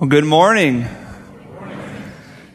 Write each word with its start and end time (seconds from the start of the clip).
Well, 0.00 0.08
good 0.08 0.24
morning. 0.24 0.86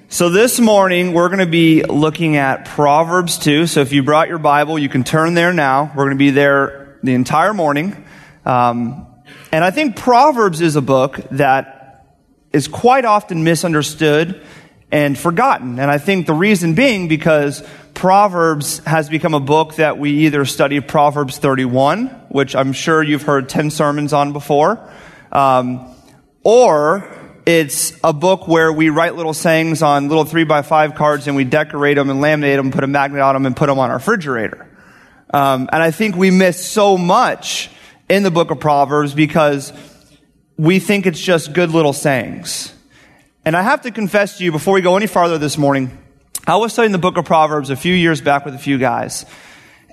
So 0.07 0.29
this 0.29 0.61
morning 0.61 1.11
we're 1.11 1.27
going 1.27 1.39
to 1.39 1.45
be 1.45 1.83
looking 1.83 2.37
at 2.37 2.63
Proverbs 2.63 3.37
2. 3.37 3.67
So 3.67 3.81
if 3.81 3.91
you 3.91 4.01
brought 4.01 4.29
your 4.29 4.37
Bible, 4.37 4.79
you 4.79 4.87
can 4.87 5.03
turn 5.03 5.33
there 5.33 5.51
now. 5.51 5.91
We're 5.93 6.05
going 6.05 6.15
to 6.15 6.23
be 6.23 6.29
there 6.29 6.99
the 7.03 7.13
entire 7.13 7.53
morning. 7.53 8.05
Um, 8.45 9.07
and 9.51 9.61
I 9.61 9.71
think 9.71 9.97
Proverbs 9.97 10.61
is 10.61 10.77
a 10.77 10.81
book 10.81 11.19
that 11.31 12.05
is 12.53 12.69
quite 12.69 13.03
often 13.03 13.43
misunderstood 13.43 14.41
and 14.89 15.17
forgotten. 15.17 15.79
And 15.79 15.91
I 15.91 15.97
think 15.97 16.27
the 16.27 16.33
reason 16.33 16.75
being 16.75 17.09
because 17.09 17.61
Proverbs 17.93 18.77
has 18.85 19.09
become 19.09 19.33
a 19.33 19.41
book 19.41 19.75
that 19.75 19.97
we 19.97 20.27
either 20.27 20.45
study 20.45 20.79
Proverbs 20.79 21.39
31, 21.39 22.07
which 22.29 22.55
I'm 22.55 22.71
sure 22.71 23.03
you've 23.03 23.23
heard 23.23 23.49
10 23.49 23.69
sermons 23.69 24.13
on 24.13 24.31
before, 24.31 24.79
um, 25.33 25.93
or 26.41 27.19
it's 27.45 27.93
a 28.03 28.13
book 28.13 28.47
where 28.47 28.71
we 28.71 28.89
write 28.89 29.15
little 29.15 29.33
sayings 29.33 29.81
on 29.81 30.07
little 30.07 30.25
three 30.25 30.43
by 30.45 30.61
five 30.61 30.95
cards 30.95 31.27
and 31.27 31.35
we 31.35 31.43
decorate 31.43 31.97
them 31.97 32.09
and 32.09 32.21
laminate 32.21 32.55
them, 32.55 32.71
put 32.71 32.83
a 32.83 32.87
magnet 32.87 33.21
on 33.21 33.33
them, 33.33 33.45
and 33.45 33.55
put 33.55 33.67
them 33.67 33.79
on 33.79 33.89
our 33.89 33.97
refrigerator. 33.97 34.69
Um, 35.33 35.69
and 35.73 35.81
I 35.81 35.91
think 35.91 36.15
we 36.15 36.31
miss 36.31 36.65
so 36.65 36.97
much 36.97 37.69
in 38.09 38.23
the 38.23 38.31
book 38.31 38.51
of 38.51 38.59
Proverbs 38.59 39.13
because 39.13 39.73
we 40.57 40.79
think 40.79 41.05
it's 41.05 41.19
just 41.19 41.53
good 41.53 41.71
little 41.71 41.93
sayings. 41.93 42.73
And 43.43 43.57
I 43.57 43.61
have 43.61 43.81
to 43.81 43.91
confess 43.91 44.37
to 44.37 44.43
you 44.43 44.51
before 44.51 44.73
we 44.73 44.81
go 44.81 44.95
any 44.95 45.07
farther 45.07 45.37
this 45.37 45.57
morning, 45.57 45.97
I 46.45 46.55
was 46.57 46.71
studying 46.73 46.91
the 46.91 46.97
book 46.97 47.17
of 47.17 47.25
Proverbs 47.25 47.69
a 47.69 47.75
few 47.75 47.93
years 47.93 48.21
back 48.21 48.45
with 48.45 48.53
a 48.53 48.59
few 48.59 48.77
guys. 48.77 49.25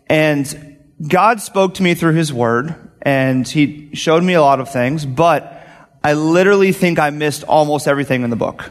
And 0.09 0.79
God 1.07 1.41
spoke 1.41 1.75
to 1.75 1.83
me 1.83 1.95
through 1.95 2.15
his 2.15 2.33
word 2.33 2.75
and 3.03 3.49
he 3.49 3.91
showed 3.95 4.23
me 4.23 4.35
a 4.35 4.43
lot 4.43 4.61
of 4.61 4.71
things, 4.71 5.07
but 5.07 5.60
I 6.03 6.15
literally 6.15 6.73
think 6.73 6.99
I 6.99 7.11
missed 7.11 7.45
almost 7.45 7.87
everything 7.87 8.23
in 8.23 8.31
the 8.31 8.37
book. 8.37 8.71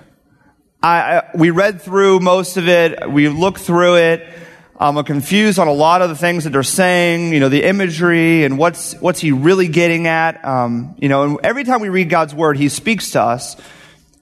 I, 0.81 1.17
I, 1.17 1.29
we 1.35 1.51
read 1.51 1.81
through 1.81 2.21
most 2.21 2.57
of 2.57 2.67
it. 2.67 3.09
We 3.09 3.29
looked 3.29 3.59
through 3.59 3.97
it. 3.97 4.27
I'm 4.79 5.03
confused 5.03 5.59
on 5.59 5.67
a 5.67 5.73
lot 5.73 6.01
of 6.01 6.09
the 6.09 6.15
things 6.15 6.45
that 6.45 6.51
they're 6.51 6.63
saying, 6.63 7.33
you 7.33 7.41
know, 7.41 7.49
the 7.49 7.63
imagery 7.63 8.45
and 8.45 8.57
what's, 8.57 8.93
what's 8.93 9.19
he 9.19 9.33
really 9.33 9.67
getting 9.67 10.07
at. 10.07 10.43
Um, 10.45 10.95
you 10.97 11.09
know, 11.09 11.23
and 11.23 11.37
every 11.43 11.65
time 11.65 11.81
we 11.81 11.89
read 11.89 12.09
God's 12.09 12.33
word, 12.33 12.55
he 12.57 12.69
speaks 12.69 13.11
to 13.11 13.21
us. 13.21 13.57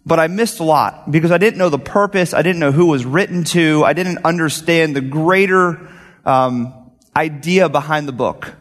But 0.04 0.20
I 0.20 0.28
missed 0.28 0.60
a 0.60 0.64
lot 0.64 1.12
because 1.12 1.32
I 1.32 1.38
didn't 1.38 1.60
know 1.60 1.70
the 1.70 1.78
purpose. 1.78 2.34
I 2.34 2.42
didn't 2.42 2.60
know 2.60 2.72
who 2.72 2.88
was 2.88 3.06
written 3.06 3.44
to. 3.46 3.84
I 3.84 3.94
didn't 3.94 4.26
understand 4.26 4.96
the 4.96 5.02
greater 5.02 5.90
um, 6.26 6.74
idea 7.16 7.70
behind 7.70 8.08
the 8.08 8.14
book. 8.14 8.56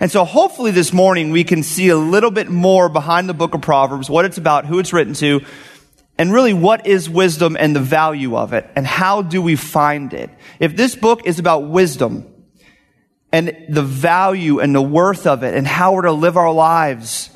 And 0.00 0.10
so 0.10 0.24
hopefully 0.24 0.70
this 0.70 0.92
morning 0.92 1.30
we 1.30 1.44
can 1.44 1.62
see 1.62 1.88
a 1.88 1.96
little 1.96 2.30
bit 2.30 2.48
more 2.48 2.88
behind 2.88 3.28
the 3.28 3.34
book 3.34 3.54
of 3.54 3.62
Proverbs, 3.62 4.10
what 4.10 4.24
it's 4.24 4.38
about, 4.38 4.66
who 4.66 4.78
it's 4.78 4.92
written 4.92 5.14
to, 5.14 5.40
and 6.18 6.32
really 6.32 6.52
what 6.52 6.86
is 6.86 7.08
wisdom 7.08 7.56
and 7.58 7.74
the 7.74 7.80
value 7.80 8.36
of 8.36 8.52
it, 8.52 8.68
and 8.76 8.86
how 8.86 9.22
do 9.22 9.42
we 9.42 9.56
find 9.56 10.12
it. 10.12 10.30
If 10.60 10.76
this 10.76 10.94
book 10.94 11.26
is 11.26 11.38
about 11.38 11.68
wisdom 11.68 12.32
and 13.32 13.66
the 13.68 13.82
value 13.82 14.60
and 14.60 14.74
the 14.74 14.82
worth 14.82 15.26
of 15.26 15.42
it 15.42 15.54
and 15.54 15.66
how 15.66 15.94
we're 15.94 16.02
to 16.02 16.12
live 16.12 16.36
our 16.36 16.52
lives, 16.52 17.30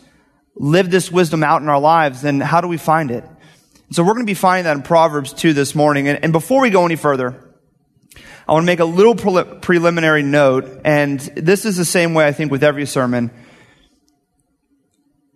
live 0.55 0.91
this 0.91 1.11
wisdom 1.11 1.43
out 1.43 1.63
in 1.63 1.69
our 1.69 1.81
lives, 1.81 2.23
then 2.23 2.41
how 2.41 2.61
do 2.61 2.69
we 2.69 2.77
find 2.77 3.11
it? 3.11 3.25
So 3.91 4.03
we're 4.03 4.13
going 4.13 4.27
to 4.27 4.31
be 4.31 4.35
finding 4.35 4.65
that 4.65 4.77
in 4.77 4.83
Proverbs 4.83 5.33
2 5.33 5.55
this 5.55 5.75
morning. 5.75 6.09
And, 6.09 6.23
and 6.23 6.33
before 6.33 6.61
we 6.61 6.71
go 6.71 6.85
any 6.85 6.97
further, 6.97 7.48
I 8.49 8.53
want 8.53 8.63
to 8.63 8.67
make 8.67 8.81
a 8.81 8.87
little 8.87 9.15
preliminary 9.15 10.23
note, 10.23 10.81
and 10.83 11.21
this 11.21 11.67
is 11.67 11.77
the 11.77 11.85
same 11.85 12.15
way 12.15 12.27
I 12.27 12.33
think 12.33 12.51
with 12.51 12.65
every 12.65 12.87
sermon. 12.87 13.31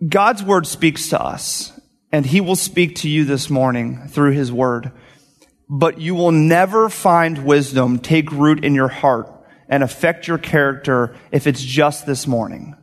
God's 0.07 0.41
word 0.41 0.65
speaks 0.65 1.09
to 1.09 1.21
us, 1.21 1.79
and 2.11 2.25
he 2.25 2.41
will 2.41 2.55
speak 2.55 2.95
to 2.97 3.09
you 3.09 3.23
this 3.23 3.51
morning 3.51 4.07
through 4.07 4.31
his 4.31 4.51
word. 4.51 4.91
But 5.69 6.01
you 6.01 6.15
will 6.15 6.31
never 6.31 6.89
find 6.89 7.45
wisdom 7.45 7.99
take 7.99 8.31
root 8.31 8.65
in 8.65 8.73
your 8.73 8.87
heart 8.87 9.31
and 9.69 9.83
affect 9.83 10.27
your 10.27 10.39
character 10.39 11.15
if 11.31 11.45
it's 11.45 11.61
just 11.61 12.07
this 12.07 12.25
morning. 12.25 12.75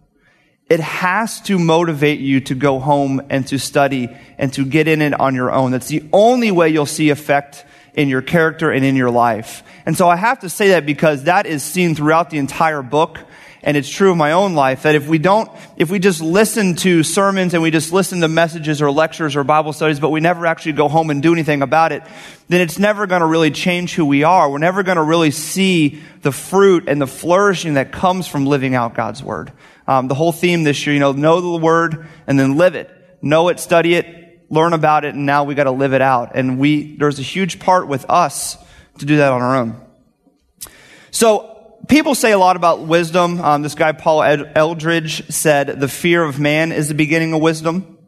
It 0.69 0.79
has 0.79 1.41
to 1.43 1.59
motivate 1.59 2.21
you 2.21 2.41
to 2.43 2.55
go 2.55 2.79
home 2.79 3.21
and 3.31 3.45
to 3.49 3.59
study 3.59 4.17
and 4.39 4.53
to 4.53 4.65
get 4.65 4.87
in 4.87 5.03
it 5.03 5.19
on 5.19 5.35
your 5.35 5.51
own. 5.51 5.73
That's 5.73 5.89
the 5.89 6.09
only 6.13 6.53
way 6.53 6.69
you'll 6.69 6.87
see 6.87 7.11
effect 7.11 7.65
in 7.95 8.09
your 8.09 8.23
character 8.23 8.71
and 8.71 8.85
in 8.85 8.97
your 8.97 9.11
life. 9.11 9.63
And 9.87 9.97
so 9.97 10.09
I 10.09 10.17
have 10.17 10.41
to 10.41 10.49
say 10.49 10.69
that 10.69 10.87
because 10.87 11.25
that 11.25 11.47
is 11.47 11.63
seen 11.63 11.95
throughout 11.95 12.31
the 12.31 12.39
entire 12.39 12.83
book. 12.83 13.19
And 13.63 13.77
it's 13.77 13.91
true 13.91 14.11
of 14.11 14.17
my 14.17 14.33
own 14.33 14.55
life 14.55 14.85
that 14.85 14.95
if 14.95 15.07
we 15.07 15.19
don't, 15.19 15.51
if 15.77 15.91
we 15.91 15.99
just 15.99 16.23
listen 16.23 16.77
to 16.77 17.03
sermons 17.03 17.53
and 17.53 17.63
we 17.63 17.71
just 17.71 17.93
listen 17.93 18.21
to 18.23 18.29
messages 18.29 18.81
or 18.81 18.91
lectures 18.91 19.37
or 19.37 19.45
Bible 19.45 19.75
studies, 19.75 20.01
but 20.01 20.09
we 20.09 20.21
never 20.21 20.47
actually 20.47 20.73
go 20.73 20.89
home 20.89 21.11
and 21.11 21.23
do 21.23 21.33
anything 21.33 21.61
about 21.61 21.93
it, 21.93 22.03
then 22.49 22.63
it's 22.63 22.79
never 22.79 23.07
going 23.07 23.21
to 23.21 23.27
really 23.27 23.51
change 23.51 23.95
who 23.95 24.07
we 24.07 24.25
are. 24.25 24.51
We're 24.51 24.59
never 24.59 24.83
going 24.83 24.97
to 24.97 25.03
really 25.03 25.31
see 25.31 26.01
the 26.23 26.33
fruit 26.33 26.85
and 26.89 27.03
the 27.03 27.07
flourishing 27.07 27.75
that 27.75 27.93
comes 27.93 28.27
from 28.27 28.47
living 28.47 28.75
out 28.75 28.95
God's 28.95 29.23
Word. 29.23 29.53
Um, 29.87 30.09
the 30.09 30.15
whole 30.15 30.33
theme 30.33 30.63
this 30.63 30.87
year, 30.87 30.95
you 30.95 31.01
know, 31.01 31.13
know 31.13 31.41
the 31.43 31.59
Word 31.59 32.07
and 32.27 32.39
then 32.41 32.57
live 32.57 32.75
it. 32.75 32.91
Know 33.21 33.51
it, 33.51 33.61
study 33.61 33.95
it, 33.95 34.20
learn 34.51 34.73
about 34.73 35.05
it, 35.05 35.15
and 35.15 35.25
now 35.25 35.45
we 35.45 35.55
got 35.55 35.65
to 35.65 35.71
live 35.71 35.95
it 35.95 36.03
out. 36.03 36.33
And 36.35 36.59
we, 36.59 36.97
there's 36.97 37.19
a 37.19 37.23
huge 37.23 37.61
part 37.61 37.89
with 37.89 38.05
us 38.11 38.59
to 38.99 39.07
do 39.07 39.17
that 39.19 39.33
on 39.33 39.41
our 39.41 39.57
own. 39.57 39.81
So, 41.13 41.79
people 41.89 42.15
say 42.15 42.33
a 42.33 42.39
lot 42.39 42.57
about 42.57 42.81
wisdom. 42.81 43.41
Um, 43.41 43.63
this 43.63 43.75
guy, 43.75 43.93
Paul 43.93 44.23
Eldridge 44.23 45.31
said, 45.31 45.81
the 45.81 45.89
fear 45.89 46.23
of 46.23 46.39
man 46.39 46.73
is 46.73 46.89
the 46.89 46.95
beginning 46.95 47.33
of 47.33 47.41
wisdom. 47.41 47.99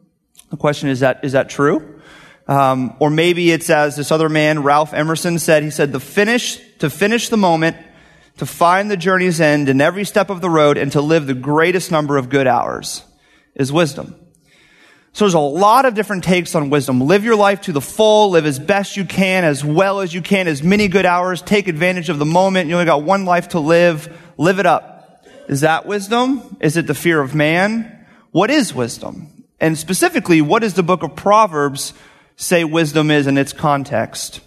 The 0.51 0.57
question 0.57 0.89
is 0.89 0.99
that, 0.99 1.23
is 1.23 1.31
that 1.31 1.49
true? 1.49 1.99
Um, 2.47 2.95
or 2.99 3.09
maybe 3.09 3.51
it's 3.51 3.69
as 3.69 3.95
this 3.95 4.11
other 4.11 4.29
man, 4.29 4.63
Ralph 4.63 4.93
Emerson, 4.93 5.39
said, 5.39 5.63
he 5.63 5.69
said, 5.69 5.91
the 5.91 5.99
finish, 5.99 6.59
to 6.79 6.89
finish 6.89 7.29
the 7.29 7.37
moment, 7.37 7.77
to 8.37 8.45
find 8.45 8.91
the 8.91 8.97
journey's 8.97 9.39
end 9.39 9.69
in 9.69 9.79
every 9.79 10.03
step 10.03 10.29
of 10.29 10.41
the 10.41 10.49
road, 10.49 10.77
and 10.77 10.91
to 10.91 11.01
live 11.01 11.25
the 11.25 11.33
greatest 11.33 11.91
number 11.91 12.17
of 12.17 12.29
good 12.29 12.47
hours 12.47 13.03
is 13.55 13.71
wisdom. 13.71 14.15
So 15.13 15.25
there's 15.25 15.35
a 15.35 15.39
lot 15.39 15.85
of 15.85 15.93
different 15.93 16.23
takes 16.23 16.55
on 16.55 16.71
wisdom. 16.71 16.99
Live 16.99 17.23
your 17.23 17.35
life 17.35 17.61
to 17.61 17.71
the 17.71 17.81
full, 17.81 18.31
live 18.31 18.47
as 18.47 18.57
best 18.57 18.97
you 18.97 19.05
can, 19.05 19.43
as 19.43 19.63
well 19.63 19.99
as 19.99 20.11
you 20.11 20.23
can, 20.23 20.47
as 20.47 20.63
many 20.63 20.87
good 20.87 21.05
hours, 21.05 21.43
take 21.43 21.67
advantage 21.67 22.09
of 22.09 22.17
the 22.17 22.25
moment. 22.25 22.67
You 22.67 22.73
only 22.73 22.85
got 22.85 23.03
one 23.03 23.23
life 23.23 23.49
to 23.49 23.59
live. 23.59 24.11
Live 24.37 24.57
it 24.57 24.65
up. 24.65 25.23
Is 25.47 25.61
that 25.61 25.85
wisdom? 25.85 26.57
Is 26.59 26.77
it 26.77 26.87
the 26.87 26.95
fear 26.95 27.21
of 27.21 27.35
man? 27.35 28.07
What 28.31 28.49
is 28.49 28.73
wisdom? 28.73 29.45
And 29.59 29.77
specifically, 29.77 30.41
what 30.41 30.63
does 30.63 30.73
the 30.73 30.81
book 30.81 31.03
of 31.03 31.15
Proverbs 31.15 31.93
say 32.35 32.63
wisdom 32.63 33.11
is 33.11 33.27
in 33.27 33.37
its 33.37 33.53
context? 33.53 34.41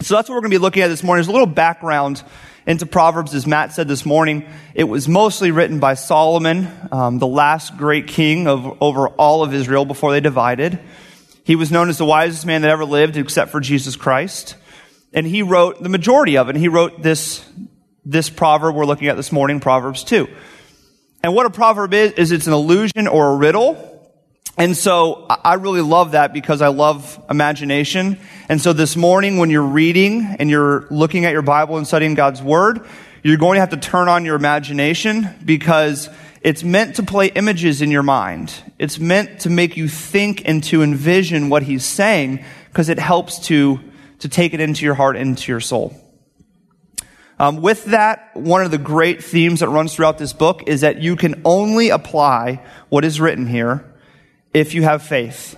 So 0.00 0.16
that's 0.16 0.28
what 0.28 0.34
we're 0.34 0.40
going 0.40 0.50
to 0.50 0.58
be 0.58 0.62
looking 0.62 0.82
at 0.82 0.88
this 0.88 1.04
morning. 1.04 1.20
There's 1.20 1.28
a 1.28 1.32
little 1.32 1.46
background 1.46 2.24
into 2.66 2.84
Proverbs, 2.84 3.32
as 3.34 3.46
Matt 3.46 3.72
said 3.72 3.86
this 3.86 4.04
morning. 4.04 4.44
It 4.74 4.84
was 4.84 5.08
mostly 5.08 5.52
written 5.52 5.78
by 5.78 5.94
Solomon, 5.94 6.68
um, 6.90 7.18
the 7.18 7.26
last 7.26 7.76
great 7.76 8.08
king 8.08 8.48
of 8.48 8.82
over 8.82 9.08
all 9.08 9.44
of 9.44 9.54
Israel 9.54 9.84
before 9.84 10.10
they 10.10 10.20
divided. 10.20 10.78
He 11.44 11.54
was 11.54 11.70
known 11.70 11.88
as 11.88 11.96
the 11.96 12.04
wisest 12.04 12.44
man 12.44 12.62
that 12.62 12.70
ever 12.70 12.84
lived, 12.84 13.16
except 13.16 13.52
for 13.52 13.60
Jesus 13.60 13.94
Christ. 13.94 14.56
And 15.12 15.24
he 15.26 15.42
wrote 15.42 15.80
the 15.80 15.88
majority 15.88 16.36
of 16.36 16.48
it. 16.48 16.56
And 16.56 16.58
he 16.58 16.68
wrote 16.68 17.02
this, 17.02 17.48
this 18.04 18.28
proverb 18.28 18.74
we're 18.74 18.84
looking 18.84 19.06
at 19.06 19.16
this 19.16 19.30
morning, 19.30 19.60
Proverbs 19.60 20.02
2. 20.02 20.26
And 21.22 21.34
what 21.34 21.46
a 21.46 21.50
proverb 21.50 21.94
is, 21.94 22.12
is 22.12 22.32
it's 22.32 22.48
an 22.48 22.52
allusion 22.52 23.06
or 23.06 23.32
a 23.32 23.36
riddle 23.36 23.95
and 24.58 24.74
so 24.74 25.26
I 25.28 25.54
really 25.54 25.82
love 25.82 26.12
that 26.12 26.32
because 26.32 26.62
I 26.62 26.68
love 26.68 27.22
imagination. 27.28 28.18
And 28.48 28.58
so 28.58 28.72
this 28.72 28.96
morning 28.96 29.36
when 29.36 29.50
you're 29.50 29.62
reading 29.62 30.36
and 30.38 30.48
you're 30.48 30.86
looking 30.90 31.26
at 31.26 31.32
your 31.32 31.42
Bible 31.42 31.76
and 31.76 31.86
studying 31.86 32.14
God's 32.14 32.42
Word, 32.42 32.86
you're 33.22 33.36
going 33.36 33.56
to 33.56 33.60
have 33.60 33.70
to 33.70 33.76
turn 33.76 34.08
on 34.08 34.24
your 34.24 34.34
imagination 34.34 35.28
because 35.44 36.08
it's 36.40 36.64
meant 36.64 36.96
to 36.96 37.02
play 37.02 37.26
images 37.26 37.82
in 37.82 37.90
your 37.90 38.02
mind. 38.02 38.54
It's 38.78 38.98
meant 38.98 39.40
to 39.40 39.50
make 39.50 39.76
you 39.76 39.88
think 39.88 40.42
and 40.48 40.64
to 40.64 40.82
envision 40.82 41.50
what 41.50 41.62
He's 41.62 41.84
saying 41.84 42.42
because 42.68 42.88
it 42.88 42.98
helps 42.98 43.40
to, 43.48 43.80
to 44.20 44.28
take 44.28 44.54
it 44.54 44.60
into 44.60 44.86
your 44.86 44.94
heart, 44.94 45.16
into 45.16 45.52
your 45.52 45.60
soul. 45.60 45.94
Um, 47.38 47.60
with 47.60 47.84
that, 47.86 48.30
one 48.34 48.64
of 48.64 48.70
the 48.70 48.78
great 48.78 49.22
themes 49.22 49.60
that 49.60 49.68
runs 49.68 49.94
throughout 49.94 50.16
this 50.16 50.32
book 50.32 50.62
is 50.66 50.80
that 50.80 51.02
you 51.02 51.16
can 51.16 51.42
only 51.44 51.90
apply 51.90 52.64
what 52.88 53.04
is 53.04 53.20
written 53.20 53.46
here 53.46 53.84
if 54.56 54.72
you 54.72 54.82
have 54.82 55.02
faith. 55.02 55.54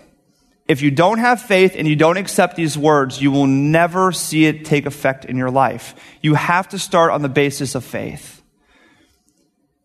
If 0.66 0.82
you 0.82 0.90
don't 0.90 1.18
have 1.18 1.40
faith 1.40 1.76
and 1.76 1.86
you 1.86 1.94
don't 1.94 2.16
accept 2.16 2.56
these 2.56 2.76
words, 2.76 3.22
you 3.22 3.30
will 3.30 3.46
never 3.46 4.10
see 4.10 4.44
it 4.44 4.64
take 4.64 4.86
effect 4.86 5.24
in 5.24 5.36
your 5.36 5.52
life. 5.52 5.94
You 6.20 6.34
have 6.34 6.70
to 6.70 6.80
start 6.80 7.12
on 7.12 7.22
the 7.22 7.28
basis 7.28 7.76
of 7.76 7.84
faith. 7.84 8.42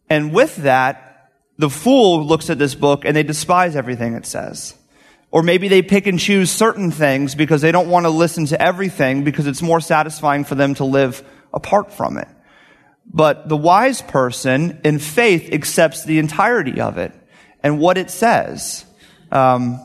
And 0.10 0.34
with 0.34 0.56
that, 0.58 1.30
the 1.60 1.70
fool 1.70 2.26
looks 2.26 2.50
at 2.50 2.58
this 2.58 2.74
book 2.74 3.06
and 3.06 3.16
they 3.16 3.22
despise 3.22 3.76
everything 3.76 4.16
it 4.16 4.26
says. 4.26 4.74
Or 5.30 5.44
maybe 5.44 5.68
they 5.68 5.84
pick 5.84 6.08
and 6.08 6.18
choose 6.18 6.50
certain 6.50 6.90
things 6.90 7.36
because 7.36 7.62
they 7.62 7.72
don't 7.72 7.90
want 7.90 8.08
to 8.08 8.10
listen 8.10 8.48
to 8.48 8.60
everything 8.60 9.24
because 9.24 9.46
it's 9.46 9.62
more 9.62 9.80
satisfying 9.80 10.44
for 10.44 10.56
them 10.56 10.74
to 10.76 10.86
live 10.86 11.24
apart 11.54 11.94
from 11.94 12.18
it. 12.18 12.28
But 13.06 13.48
the 13.48 13.58
wise 13.58 14.02
person 14.02 14.82
in 14.84 14.98
faith 14.98 15.54
accepts 15.54 16.04
the 16.04 16.18
entirety 16.18 16.82
of 16.82 16.98
it 16.98 17.14
and 17.62 17.78
what 17.78 18.00
it 18.00 18.10
says. 18.10 18.86
Um, 19.34 19.82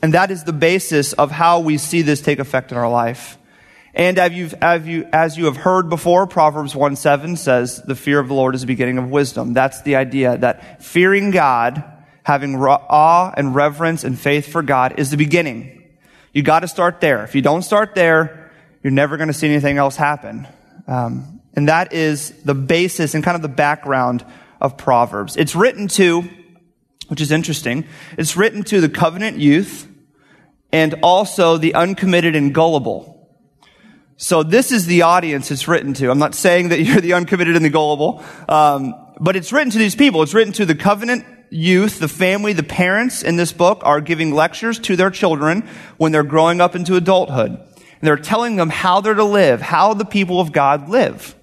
And 0.00 0.14
that 0.14 0.30
is 0.30 0.44
the 0.44 0.52
basis 0.52 1.12
of 1.12 1.32
how 1.32 1.58
we 1.58 1.76
see 1.76 2.02
this 2.02 2.20
take 2.20 2.38
effect 2.38 2.70
in 2.70 2.78
our 2.78 2.88
life. 2.88 3.36
And 3.94 4.16
as, 4.16 4.32
you've, 4.32 4.54
as, 4.62 5.36
you, 5.36 5.44
have 5.46 5.56
heard 5.56 5.88
before, 5.88 6.28
Proverbs 6.28 6.76
1 6.76 6.94
7 6.94 7.36
says, 7.36 7.82
the 7.82 7.96
fear 7.96 8.20
of 8.20 8.28
the 8.28 8.34
Lord 8.34 8.54
is 8.54 8.60
the 8.60 8.68
beginning 8.68 8.98
of 8.98 9.10
wisdom. 9.10 9.54
That's 9.54 9.82
the 9.82 9.96
idea 9.96 10.38
that 10.38 10.84
fearing 10.84 11.32
God, 11.32 11.82
having 12.22 12.54
awe 12.54 13.32
and 13.36 13.56
reverence 13.56 14.04
and 14.04 14.16
faith 14.16 14.46
for 14.52 14.62
God 14.62 15.00
is 15.00 15.10
the 15.10 15.16
beginning. 15.16 15.82
You 16.32 16.44
got 16.44 16.60
to 16.60 16.68
start 16.68 17.00
there. 17.00 17.24
If 17.24 17.34
you 17.34 17.42
don't 17.42 17.62
start 17.62 17.96
there, 17.96 18.52
you're 18.84 18.92
never 18.92 19.16
going 19.16 19.28
to 19.28 19.34
see 19.34 19.48
anything 19.48 19.78
else 19.78 19.96
happen. 19.96 20.46
Um, 20.86 21.40
and 21.54 21.68
that 21.68 21.92
is 21.92 22.30
the 22.44 22.54
basis 22.54 23.14
and 23.14 23.24
kind 23.24 23.34
of 23.34 23.42
the 23.42 23.48
background 23.48 24.24
of 24.60 24.76
Proverbs. 24.76 25.36
It's 25.36 25.56
written 25.56 25.88
to, 25.88 26.22
which 27.08 27.20
is 27.20 27.32
interesting, 27.32 27.86
it's 28.16 28.36
written 28.36 28.62
to 28.64 28.80
the 28.80 28.88
covenant 28.88 29.38
youth 29.38 29.88
and 30.72 30.94
also 31.02 31.56
the 31.56 31.74
uncommitted 31.74 32.36
and 32.36 32.54
gullible. 32.54 33.14
So 34.16 34.42
this 34.42 34.72
is 34.72 34.86
the 34.86 35.02
audience 35.02 35.50
it's 35.50 35.68
written 35.68 35.94
to. 35.94 36.10
I'm 36.10 36.18
not 36.18 36.34
saying 36.34 36.70
that 36.70 36.80
you're 36.82 37.00
the 37.00 37.14
uncommitted 37.14 37.56
and 37.56 37.64
the 37.64 37.70
gullible, 37.70 38.22
um, 38.48 38.94
but 39.20 39.36
it's 39.36 39.52
written 39.52 39.70
to 39.70 39.78
these 39.78 39.94
people. 39.94 40.22
It's 40.22 40.34
written 40.34 40.52
to 40.54 40.66
the 40.66 40.74
covenant 40.74 41.24
youth, 41.50 41.98
the 41.98 42.08
family, 42.08 42.52
the 42.52 42.62
parents 42.62 43.22
in 43.22 43.36
this 43.36 43.52
book 43.52 43.80
are 43.84 44.00
giving 44.00 44.34
lectures 44.34 44.78
to 44.80 44.96
their 44.96 45.10
children 45.10 45.66
when 45.96 46.12
they're 46.12 46.22
growing 46.22 46.60
up 46.60 46.74
into 46.74 46.96
adulthood. 46.96 47.52
And 47.52 48.06
they're 48.06 48.16
telling 48.16 48.56
them 48.56 48.70
how 48.70 49.00
they're 49.00 49.14
to 49.14 49.24
live, 49.24 49.60
how 49.60 49.94
the 49.94 50.04
people 50.04 50.40
of 50.40 50.52
God 50.52 50.88
live. 50.88 51.34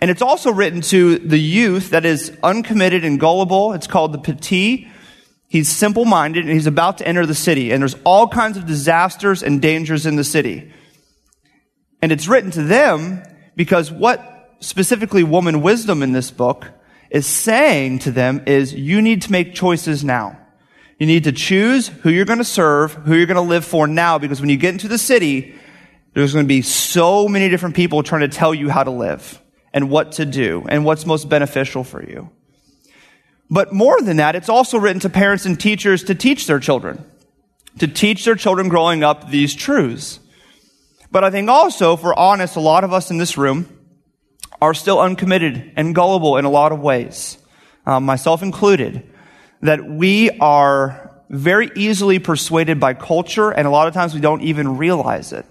And 0.00 0.10
it's 0.10 0.22
also 0.22 0.50
written 0.50 0.80
to 0.82 1.18
the 1.18 1.38
youth 1.38 1.90
that 1.90 2.06
is 2.06 2.36
uncommitted 2.42 3.04
and 3.04 3.20
gullible. 3.20 3.74
It's 3.74 3.86
called 3.86 4.12
the 4.12 4.18
peti. 4.18 4.88
He's 5.46 5.68
simple 5.68 6.06
minded 6.06 6.44
and 6.44 6.54
he's 6.54 6.66
about 6.66 6.98
to 6.98 7.06
enter 7.06 7.26
the 7.26 7.34
city. 7.34 7.70
And 7.70 7.82
there's 7.82 7.96
all 8.04 8.26
kinds 8.26 8.56
of 8.56 8.66
disasters 8.66 9.42
and 9.42 9.60
dangers 9.60 10.06
in 10.06 10.16
the 10.16 10.24
city. 10.24 10.72
And 12.00 12.12
it's 12.12 12.28
written 12.28 12.50
to 12.52 12.62
them 12.62 13.22
because 13.56 13.92
what 13.92 14.56
specifically 14.60 15.22
woman 15.22 15.60
wisdom 15.60 16.02
in 16.02 16.12
this 16.12 16.30
book 16.30 16.66
is 17.10 17.26
saying 17.26 17.98
to 18.00 18.10
them 18.10 18.42
is 18.46 18.72
you 18.72 19.02
need 19.02 19.22
to 19.22 19.32
make 19.32 19.54
choices 19.54 20.02
now. 20.02 20.38
You 20.98 21.06
need 21.06 21.24
to 21.24 21.32
choose 21.32 21.88
who 21.88 22.10
you're 22.10 22.24
going 22.24 22.38
to 22.38 22.44
serve, 22.44 22.92
who 22.92 23.16
you're 23.16 23.26
going 23.26 23.34
to 23.36 23.40
live 23.40 23.64
for 23.64 23.86
now, 23.86 24.18
because 24.18 24.40
when 24.40 24.50
you 24.50 24.56
get 24.56 24.72
into 24.72 24.86
the 24.86 24.98
city, 24.98 25.54
there's 26.14 26.32
going 26.32 26.44
to 26.44 26.48
be 26.48 26.62
so 26.62 27.26
many 27.26 27.48
different 27.48 27.74
people 27.74 28.02
trying 28.02 28.20
to 28.20 28.28
tell 28.28 28.54
you 28.54 28.68
how 28.68 28.84
to 28.84 28.90
live 28.90 29.40
and 29.72 29.90
what 29.90 30.12
to 30.12 30.26
do 30.26 30.66
and 30.68 30.84
what's 30.84 31.06
most 31.06 31.28
beneficial 31.28 31.84
for 31.84 32.02
you. 32.02 32.30
But 33.50 33.72
more 33.72 34.00
than 34.00 34.18
that, 34.18 34.36
it's 34.36 34.48
also 34.48 34.78
written 34.78 35.00
to 35.00 35.10
parents 35.10 35.44
and 35.44 35.58
teachers 35.58 36.04
to 36.04 36.14
teach 36.14 36.46
their 36.46 36.60
children, 36.60 37.04
to 37.78 37.88
teach 37.88 38.24
their 38.24 38.36
children 38.36 38.68
growing 38.68 39.02
up 39.02 39.30
these 39.30 39.54
truths. 39.54 40.20
But 41.10 41.24
I 41.24 41.30
think 41.30 41.48
also, 41.48 41.94
if 41.94 42.02
we're 42.02 42.14
honest, 42.14 42.54
a 42.54 42.60
lot 42.60 42.84
of 42.84 42.92
us 42.92 43.10
in 43.10 43.18
this 43.18 43.36
room 43.36 43.76
are 44.62 44.74
still 44.74 45.00
uncommitted 45.00 45.72
and 45.76 45.94
gullible 45.94 46.36
in 46.36 46.44
a 46.44 46.50
lot 46.50 46.70
of 46.70 46.80
ways, 46.80 47.38
um, 47.86 48.04
myself 48.04 48.42
included, 48.42 49.02
that 49.62 49.84
we 49.84 50.30
are 50.38 51.22
very 51.28 51.70
easily 51.74 52.18
persuaded 52.18 52.78
by 52.78 52.94
culture, 52.94 53.50
and 53.50 53.66
a 53.66 53.70
lot 53.70 53.88
of 53.88 53.94
times 53.94 54.14
we 54.14 54.20
don't 54.20 54.42
even 54.42 54.76
realize 54.76 55.32
it. 55.32 55.44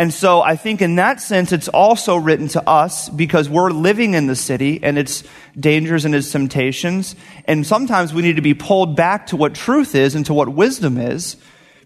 And 0.00 0.14
so 0.14 0.40
I 0.42 0.54
think 0.54 0.80
in 0.80 0.94
that 0.96 1.20
sense, 1.20 1.50
it's 1.50 1.66
also 1.66 2.16
written 2.16 2.46
to 2.48 2.66
us 2.68 3.08
because 3.08 3.48
we're 3.48 3.72
living 3.72 4.14
in 4.14 4.28
the 4.28 4.36
city 4.36 4.78
and 4.80 4.96
its 4.96 5.24
dangers 5.58 6.04
and 6.04 6.14
its 6.14 6.30
temptations. 6.30 7.16
And 7.46 7.66
sometimes 7.66 8.14
we 8.14 8.22
need 8.22 8.36
to 8.36 8.42
be 8.42 8.54
pulled 8.54 8.94
back 8.94 9.26
to 9.28 9.36
what 9.36 9.56
truth 9.56 9.96
is 9.96 10.14
and 10.14 10.24
to 10.26 10.34
what 10.34 10.48
wisdom 10.48 10.98
is 10.98 11.36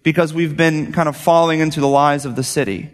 because 0.03 0.35
we've 0.35 0.59
been 0.59 0.93
kind 0.93 1.09
of 1.09 1.17
falling 1.17 1.61
into 1.61 1.81
the 1.81 1.89
lies 1.89 2.27
of 2.27 2.37
the 2.37 2.43
city. 2.43 2.91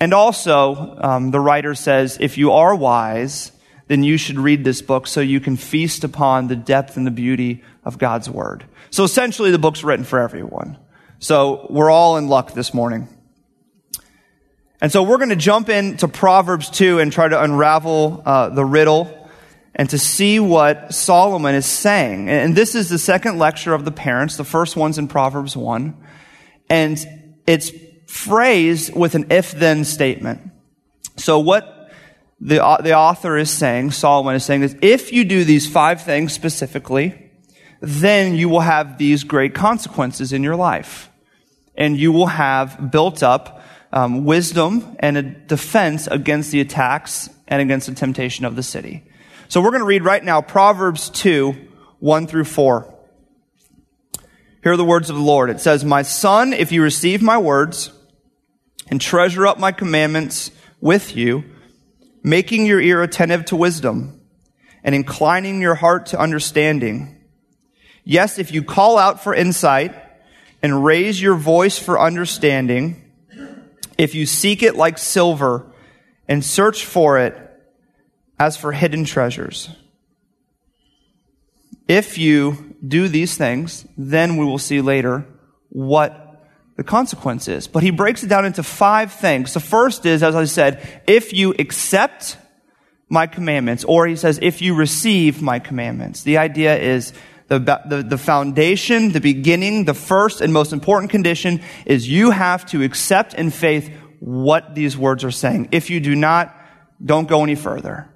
And 0.00 0.14
also, 0.14 0.96
um, 1.02 1.30
the 1.30 1.40
writer 1.40 1.74
says, 1.74 2.16
if 2.18 2.38
you 2.38 2.52
are 2.52 2.74
wise, 2.74 3.52
then 3.88 4.04
you 4.04 4.16
should 4.16 4.38
read 4.38 4.64
this 4.64 4.80
book 4.80 5.06
so 5.06 5.20
you 5.20 5.40
can 5.40 5.56
feast 5.56 6.02
upon 6.02 6.46
the 6.46 6.56
depth 6.56 6.96
and 6.96 7.06
the 7.06 7.10
beauty 7.10 7.62
of 7.84 7.98
God's 7.98 8.30
word. 8.30 8.64
So 8.90 9.04
essentially, 9.04 9.50
the 9.50 9.58
book's 9.58 9.84
written 9.84 10.04
for 10.04 10.18
everyone. 10.18 10.78
So 11.18 11.66
we're 11.68 11.90
all 11.90 12.16
in 12.16 12.28
luck 12.28 12.54
this 12.54 12.72
morning. 12.72 13.08
And 14.80 14.92
so 14.92 15.02
we're 15.02 15.16
going 15.16 15.30
to 15.30 15.36
jump 15.36 15.68
into 15.68 16.06
Proverbs 16.06 16.70
2 16.70 17.00
and 17.00 17.12
try 17.12 17.28
to 17.28 17.42
unravel 17.42 18.22
uh, 18.24 18.48
the 18.50 18.64
riddle 18.64 19.14
and 19.74 19.90
to 19.90 19.98
see 19.98 20.38
what 20.38 20.94
Solomon 20.94 21.54
is 21.54 21.66
saying. 21.66 22.28
And 22.28 22.54
this 22.54 22.74
is 22.74 22.88
the 22.88 22.98
second 22.98 23.38
lecture 23.38 23.74
of 23.74 23.84
the 23.84 23.90
parents. 23.90 24.36
The 24.36 24.44
first 24.44 24.76
one's 24.76 24.98
in 24.98 25.08
Proverbs 25.08 25.56
1. 25.56 25.96
And 26.70 26.98
it's 27.46 27.72
phrased 28.06 28.94
with 28.94 29.14
an 29.14 29.26
if-then 29.30 29.84
statement. 29.84 30.50
So 31.16 31.40
what 31.40 31.90
the, 32.40 32.56
the 32.82 32.94
author 32.94 33.36
is 33.36 33.50
saying, 33.50 33.90
Solomon 33.90 34.36
is 34.36 34.44
saying, 34.44 34.62
is 34.62 34.76
if 34.80 35.12
you 35.12 35.24
do 35.24 35.44
these 35.44 35.68
five 35.68 36.02
things 36.02 36.32
specifically, 36.32 37.30
then 37.80 38.36
you 38.36 38.48
will 38.48 38.60
have 38.60 38.98
these 38.98 39.24
great 39.24 39.54
consequences 39.54 40.32
in 40.32 40.42
your 40.42 40.56
life. 40.56 41.10
And 41.76 41.96
you 41.96 42.12
will 42.12 42.26
have 42.26 42.90
built 42.90 43.22
up 43.22 43.57
um, 43.92 44.24
wisdom 44.24 44.96
and 45.00 45.16
a 45.16 45.22
defense 45.22 46.06
against 46.06 46.50
the 46.50 46.60
attacks 46.60 47.30
and 47.46 47.62
against 47.62 47.86
the 47.86 47.94
temptation 47.94 48.44
of 48.44 48.56
the 48.56 48.62
city. 48.62 49.04
So 49.48 49.60
we're 49.60 49.70
going 49.70 49.80
to 49.80 49.86
read 49.86 50.04
right 50.04 50.22
now 50.22 50.42
Proverbs 50.42 51.08
2, 51.10 51.56
1 52.00 52.26
through 52.26 52.44
4. 52.44 52.94
Here 54.62 54.72
are 54.72 54.76
the 54.76 54.84
words 54.84 55.08
of 55.08 55.16
the 55.16 55.22
Lord. 55.22 55.50
It 55.50 55.60
says, 55.60 55.84
My 55.84 56.02
son, 56.02 56.52
if 56.52 56.72
you 56.72 56.82
receive 56.82 57.22
my 57.22 57.38
words 57.38 57.92
and 58.90 59.00
treasure 59.00 59.46
up 59.46 59.58
my 59.58 59.72
commandments 59.72 60.50
with 60.80 61.16
you, 61.16 61.44
making 62.22 62.66
your 62.66 62.80
ear 62.80 63.02
attentive 63.02 63.46
to 63.46 63.56
wisdom 63.56 64.20
and 64.84 64.94
inclining 64.94 65.60
your 65.60 65.76
heart 65.76 66.06
to 66.06 66.20
understanding. 66.20 67.16
Yes, 68.04 68.38
if 68.38 68.52
you 68.52 68.62
call 68.62 68.98
out 68.98 69.22
for 69.22 69.34
insight 69.34 69.94
and 70.62 70.84
raise 70.84 71.20
your 71.20 71.34
voice 71.34 71.78
for 71.78 72.00
understanding, 72.00 73.07
if 73.98 74.14
you 74.14 74.24
seek 74.24 74.62
it 74.62 74.76
like 74.76 74.96
silver 74.96 75.66
and 76.28 76.44
search 76.44 76.84
for 76.84 77.18
it 77.18 77.36
as 78.38 78.56
for 78.56 78.72
hidden 78.72 79.04
treasures. 79.04 79.68
If 81.88 82.16
you 82.16 82.76
do 82.86 83.08
these 83.08 83.36
things, 83.36 83.86
then 83.96 84.36
we 84.36 84.44
will 84.44 84.58
see 84.58 84.80
later 84.80 85.26
what 85.70 86.46
the 86.76 86.84
consequence 86.84 87.48
is. 87.48 87.66
But 87.66 87.82
he 87.82 87.90
breaks 87.90 88.22
it 88.22 88.28
down 88.28 88.44
into 88.44 88.62
five 88.62 89.12
things. 89.12 89.52
The 89.52 89.60
first 89.60 90.06
is, 90.06 90.22
as 90.22 90.36
I 90.36 90.44
said, 90.44 91.02
if 91.06 91.32
you 91.32 91.54
accept 91.58 92.36
my 93.08 93.26
commandments, 93.26 93.84
or 93.84 94.06
he 94.06 94.16
says, 94.16 94.38
if 94.42 94.60
you 94.62 94.74
receive 94.74 95.40
my 95.40 95.58
commandments. 95.58 96.22
The 96.22 96.38
idea 96.38 96.76
is 96.76 97.12
the, 97.48 97.58
the, 97.58 98.02
the 98.02 98.18
foundation, 98.18 99.12
the 99.12 99.20
beginning, 99.20 99.84
the 99.84 99.94
first 99.94 100.40
and 100.40 100.52
most 100.52 100.72
important 100.72 101.10
condition 101.10 101.62
is 101.86 102.08
you 102.08 102.30
have 102.30 102.66
to 102.66 102.82
accept 102.82 103.34
in 103.34 103.50
faith 103.50 103.90
what 104.20 104.74
these 104.74 104.96
words 104.96 105.24
are 105.24 105.30
saying. 105.30 105.68
If 105.72 105.90
you 105.90 106.00
do 106.00 106.14
not, 106.14 106.54
don't 107.02 107.28
go 107.28 107.42
any 107.42 107.54
further. 107.54 108.08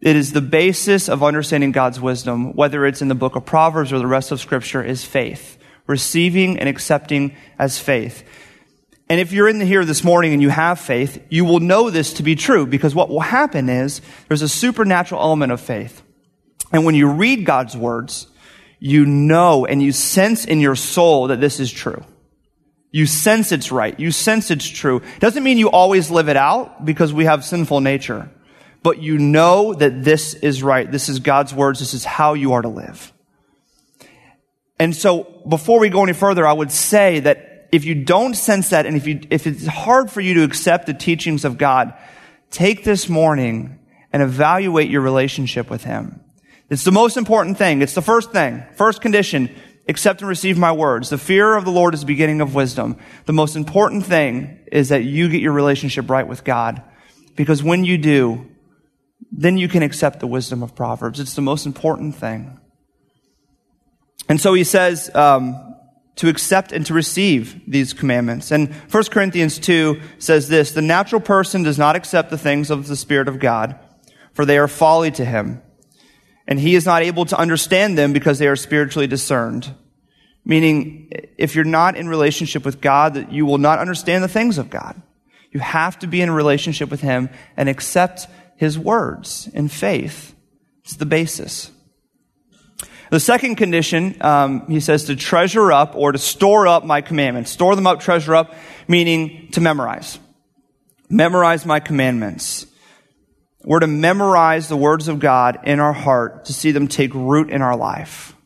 It 0.00 0.16
is 0.16 0.32
the 0.32 0.40
basis 0.40 1.08
of 1.08 1.22
understanding 1.22 1.72
God's 1.72 2.00
wisdom, 2.00 2.54
whether 2.54 2.86
it's 2.86 3.02
in 3.02 3.08
the 3.08 3.14
book 3.14 3.36
of 3.36 3.44
Proverbs 3.44 3.92
or 3.92 3.98
the 3.98 4.06
rest 4.06 4.32
of 4.32 4.40
scripture, 4.40 4.82
is 4.82 5.04
faith. 5.04 5.58
Receiving 5.86 6.58
and 6.58 6.68
accepting 6.68 7.36
as 7.58 7.78
faith. 7.78 8.24
And 9.08 9.20
if 9.20 9.32
you're 9.32 9.48
in 9.48 9.60
here 9.60 9.84
this 9.84 10.02
morning 10.02 10.32
and 10.32 10.42
you 10.42 10.48
have 10.48 10.80
faith, 10.80 11.24
you 11.28 11.44
will 11.44 11.60
know 11.60 11.90
this 11.90 12.14
to 12.14 12.22
be 12.22 12.34
true 12.34 12.66
because 12.66 12.94
what 12.94 13.08
will 13.08 13.20
happen 13.20 13.68
is 13.68 14.00
there's 14.28 14.42
a 14.42 14.48
supernatural 14.48 15.20
element 15.20 15.52
of 15.52 15.60
faith. 15.60 16.02
And 16.72 16.84
when 16.84 16.94
you 16.94 17.08
read 17.08 17.44
God's 17.44 17.76
words, 17.76 18.26
you 18.78 19.06
know 19.06 19.66
and 19.66 19.82
you 19.82 19.92
sense 19.92 20.44
in 20.44 20.60
your 20.60 20.76
soul 20.76 21.28
that 21.28 21.40
this 21.40 21.60
is 21.60 21.70
true. 21.70 22.04
You 22.90 23.06
sense 23.06 23.52
it's 23.52 23.72
right. 23.72 23.98
You 23.98 24.10
sense 24.10 24.50
it's 24.50 24.68
true. 24.68 25.02
Doesn't 25.18 25.42
mean 25.42 25.58
you 25.58 25.70
always 25.70 26.10
live 26.10 26.28
it 26.28 26.36
out 26.36 26.84
because 26.84 27.12
we 27.12 27.24
have 27.24 27.44
sinful 27.44 27.80
nature 27.80 28.30
but 28.86 29.02
you 29.02 29.18
know 29.18 29.74
that 29.74 30.04
this 30.04 30.34
is 30.34 30.62
right. 30.62 30.88
This 30.88 31.08
is 31.08 31.18
God's 31.18 31.52
words. 31.52 31.80
This 31.80 31.92
is 31.92 32.04
how 32.04 32.34
you 32.34 32.52
are 32.52 32.62
to 32.62 32.68
live. 32.68 33.12
And 34.78 34.94
so 34.94 35.42
before 35.48 35.80
we 35.80 35.88
go 35.88 36.04
any 36.04 36.12
further, 36.12 36.46
I 36.46 36.52
would 36.52 36.70
say 36.70 37.18
that 37.18 37.68
if 37.72 37.84
you 37.84 37.96
don't 38.04 38.34
sense 38.34 38.70
that 38.70 38.86
and 38.86 38.96
if 38.96 39.08
you, 39.08 39.22
if 39.28 39.48
it's 39.48 39.66
hard 39.66 40.08
for 40.08 40.20
you 40.20 40.34
to 40.34 40.44
accept 40.44 40.86
the 40.86 40.94
teachings 40.94 41.44
of 41.44 41.58
God, 41.58 41.94
take 42.52 42.84
this 42.84 43.08
morning 43.08 43.80
and 44.12 44.22
evaluate 44.22 44.88
your 44.88 45.00
relationship 45.00 45.68
with 45.68 45.82
Him. 45.82 46.20
It's 46.68 46.84
the 46.84 46.92
most 46.92 47.16
important 47.16 47.58
thing. 47.58 47.82
It's 47.82 47.94
the 47.94 48.02
first 48.02 48.32
thing. 48.32 48.64
First 48.74 49.00
condition. 49.00 49.54
Accept 49.88 50.20
and 50.20 50.28
receive 50.28 50.58
my 50.58 50.72
words. 50.72 51.10
The 51.10 51.18
fear 51.18 51.54
of 51.54 51.64
the 51.64 51.70
Lord 51.70 51.94
is 51.94 52.00
the 52.00 52.06
beginning 52.06 52.40
of 52.40 52.54
wisdom. 52.54 52.96
The 53.26 53.32
most 53.32 53.54
important 53.54 54.04
thing 54.04 54.58
is 54.72 54.88
that 54.88 55.04
you 55.04 55.28
get 55.28 55.40
your 55.40 55.52
relationship 55.52 56.10
right 56.10 56.26
with 56.26 56.42
God. 56.42 56.82
Because 57.36 57.62
when 57.62 57.84
you 57.84 57.98
do, 57.98 58.50
then 59.30 59.58
you 59.58 59.68
can 59.68 59.82
accept 59.82 60.18
the 60.18 60.26
wisdom 60.26 60.62
of 60.62 60.74
Proverbs. 60.74 61.20
It's 61.20 61.34
the 61.34 61.42
most 61.42 61.66
important 61.66 62.16
thing. 62.16 62.58
And 64.28 64.40
so 64.40 64.54
he 64.54 64.64
says, 64.64 65.14
um, 65.14 65.74
to 66.16 66.28
accept 66.28 66.72
and 66.72 66.84
to 66.86 66.94
receive 66.94 67.60
these 67.70 67.92
commandments. 67.92 68.50
And 68.50 68.74
1 68.74 69.04
Corinthians 69.04 69.58
2 69.58 70.00
says 70.18 70.48
this, 70.48 70.72
the 70.72 70.82
natural 70.82 71.20
person 71.20 71.62
does 71.62 71.78
not 71.78 71.94
accept 71.94 72.30
the 72.30 72.38
things 72.38 72.70
of 72.70 72.88
the 72.88 72.96
Spirit 72.96 73.28
of 73.28 73.38
God, 73.38 73.78
for 74.32 74.44
they 74.44 74.58
are 74.58 74.68
folly 74.68 75.10
to 75.12 75.24
him. 75.24 75.62
And 76.48 76.60
he 76.60 76.74
is 76.74 76.86
not 76.86 77.02
able 77.02 77.24
to 77.26 77.38
understand 77.38 77.98
them 77.98 78.12
because 78.12 78.38
they 78.38 78.46
are 78.46 78.56
spiritually 78.56 79.06
discerned. 79.06 79.74
Meaning, 80.44 81.10
if 81.38 81.56
you're 81.56 81.64
not 81.64 81.96
in 81.96 82.08
relationship 82.08 82.64
with 82.64 82.80
God, 82.80 83.14
that 83.14 83.32
you 83.32 83.46
will 83.46 83.58
not 83.58 83.80
understand 83.80 84.22
the 84.22 84.28
things 84.28 84.58
of 84.58 84.70
God. 84.70 85.00
You 85.50 85.60
have 85.60 85.98
to 86.00 86.06
be 86.06 86.20
in 86.20 86.30
relationship 86.30 86.90
with 86.90 87.00
him 87.00 87.30
and 87.56 87.68
accept 87.68 88.28
his 88.56 88.78
words 88.78 89.48
in 89.52 89.68
faith. 89.68 90.34
It's 90.84 90.96
the 90.96 91.06
basis. 91.06 91.70
The 93.10 93.20
second 93.20 93.56
condition, 93.56 94.16
um, 94.20 94.66
he 94.68 94.80
says 94.80 95.04
to 95.04 95.16
treasure 95.16 95.72
up 95.72 95.94
or 95.94 96.12
to 96.12 96.18
store 96.18 96.66
up 96.66 96.84
my 96.84 97.00
commandments. 97.00 97.50
Store 97.50 97.74
them 97.76 97.86
up, 97.86 98.00
treasure 98.00 98.34
up, 98.34 98.54
meaning 98.88 99.48
to 99.52 99.60
memorize. 99.60 100.18
Memorize 101.08 101.64
my 101.64 101.80
commandments. 101.80 102.66
We're 103.66 103.80
to 103.80 103.88
memorize 103.88 104.68
the 104.68 104.76
words 104.76 105.08
of 105.08 105.18
God 105.18 105.58
in 105.64 105.80
our 105.80 105.92
heart 105.92 106.44
to 106.44 106.52
see 106.52 106.70
them 106.70 106.86
take 106.86 107.12
root 107.12 107.50
in 107.50 107.62
our 107.62 107.76
life. 107.76 108.36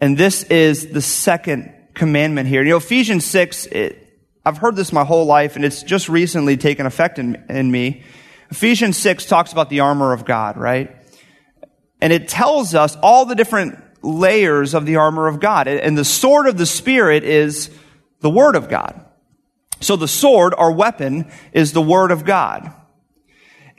And 0.00 0.18
this 0.18 0.42
is 0.42 0.88
the 0.88 1.00
second 1.00 1.72
commandment 1.94 2.48
here. 2.48 2.64
You 2.64 2.70
know, 2.70 2.78
Ephesians 2.78 3.24
6, 3.24 3.66
it, 3.66 4.20
I've 4.44 4.58
heard 4.58 4.74
this 4.74 4.92
my 4.92 5.04
whole 5.04 5.24
life 5.24 5.54
and 5.54 5.64
it's 5.64 5.84
just 5.84 6.08
recently 6.08 6.56
taken 6.56 6.84
effect 6.84 7.20
in, 7.20 7.44
in 7.48 7.70
me. 7.70 8.02
Ephesians 8.50 8.96
6 8.96 9.26
talks 9.26 9.52
about 9.52 9.70
the 9.70 9.78
armor 9.78 10.12
of 10.12 10.24
God, 10.24 10.56
right? 10.56 10.96
And 12.00 12.12
it 12.12 12.26
tells 12.26 12.74
us 12.74 12.96
all 13.04 13.24
the 13.24 13.36
different 13.36 13.78
layers 14.02 14.74
of 14.74 14.84
the 14.84 14.96
armor 14.96 15.28
of 15.28 15.38
God. 15.38 15.68
And 15.68 15.96
the 15.96 16.04
sword 16.04 16.48
of 16.48 16.58
the 16.58 16.66
Spirit 16.66 17.22
is 17.22 17.70
the 18.18 18.30
Word 18.30 18.56
of 18.56 18.68
God. 18.68 19.00
So 19.80 19.94
the 19.94 20.08
sword, 20.08 20.54
our 20.58 20.72
weapon, 20.72 21.30
is 21.52 21.70
the 21.70 21.80
Word 21.80 22.10
of 22.10 22.24
God. 22.24 22.74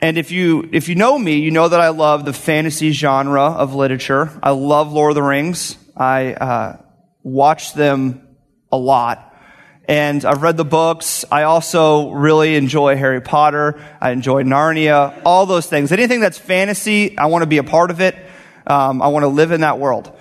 And 0.04 0.18
if 0.18 0.30
you, 0.30 0.68
if 0.70 0.90
you 0.90 0.96
know 0.96 1.18
me, 1.18 1.38
you 1.38 1.50
know 1.50 1.66
that 1.66 1.80
I 1.80 1.88
love 1.88 2.26
the 2.26 2.34
fantasy 2.34 2.92
genre 2.92 3.40
of 3.40 3.74
literature. 3.74 4.30
I 4.42 4.50
love 4.50 4.92
Lord 4.92 5.12
of 5.12 5.14
the 5.14 5.22
Rings. 5.22 5.78
I, 5.96 6.34
uh, 6.34 6.76
watch 7.22 7.72
them 7.72 8.36
a 8.70 8.76
lot. 8.76 9.34
And 9.88 10.22
I've 10.26 10.42
read 10.42 10.58
the 10.58 10.64
books. 10.66 11.24
I 11.32 11.44
also 11.44 12.10
really 12.10 12.56
enjoy 12.56 12.98
Harry 12.98 13.22
Potter. 13.22 13.82
I 13.98 14.10
enjoy 14.10 14.42
Narnia, 14.42 15.22
all 15.24 15.46
those 15.46 15.68
things. 15.68 15.90
Anything 15.90 16.20
that's 16.20 16.36
fantasy, 16.36 17.16
I 17.16 17.24
want 17.28 17.40
to 17.40 17.46
be 17.46 17.56
a 17.56 17.64
part 17.64 17.90
of 17.90 18.02
it. 18.02 18.14
Um, 18.66 19.00
I 19.00 19.08
want 19.08 19.22
to 19.22 19.28
live 19.28 19.52
in 19.52 19.62
that 19.62 19.78
world. 19.78 20.14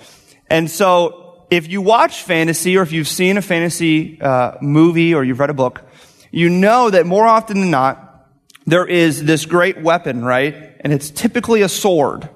And 0.50 0.72
so 0.72 1.46
if 1.52 1.68
you 1.68 1.82
watch 1.82 2.24
fantasy 2.24 2.78
or 2.78 2.84
if 2.84 2.94
you've 2.94 3.10
seen 3.10 3.36
a 3.36 3.42
fantasy 3.42 4.22
uh, 4.22 4.54
movie 4.62 5.14
or 5.14 5.26
you've 5.26 5.42
read 5.42 5.50
a 5.50 5.54
book, 5.54 5.82
you 6.32 6.48
know 6.48 6.90
that 6.90 7.06
more 7.06 7.28
often 7.28 7.60
than 7.60 7.70
not, 7.72 8.03
there 8.66 8.86
is 8.86 9.24
this 9.24 9.46
great 9.46 9.82
weapon, 9.82 10.24
right? 10.24 10.76
And 10.80 10.94
it's 10.94 11.10
typically 11.10 11.62
a 11.62 11.70
sword. 11.70 12.30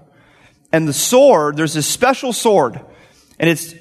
And 0.71 0.87
the 0.87 0.93
sword, 0.93 1.57
there's 1.57 1.73
this 1.73 1.87
special 1.87 2.33
sword. 2.33 2.79
And 3.39 3.49
it's 3.49 3.73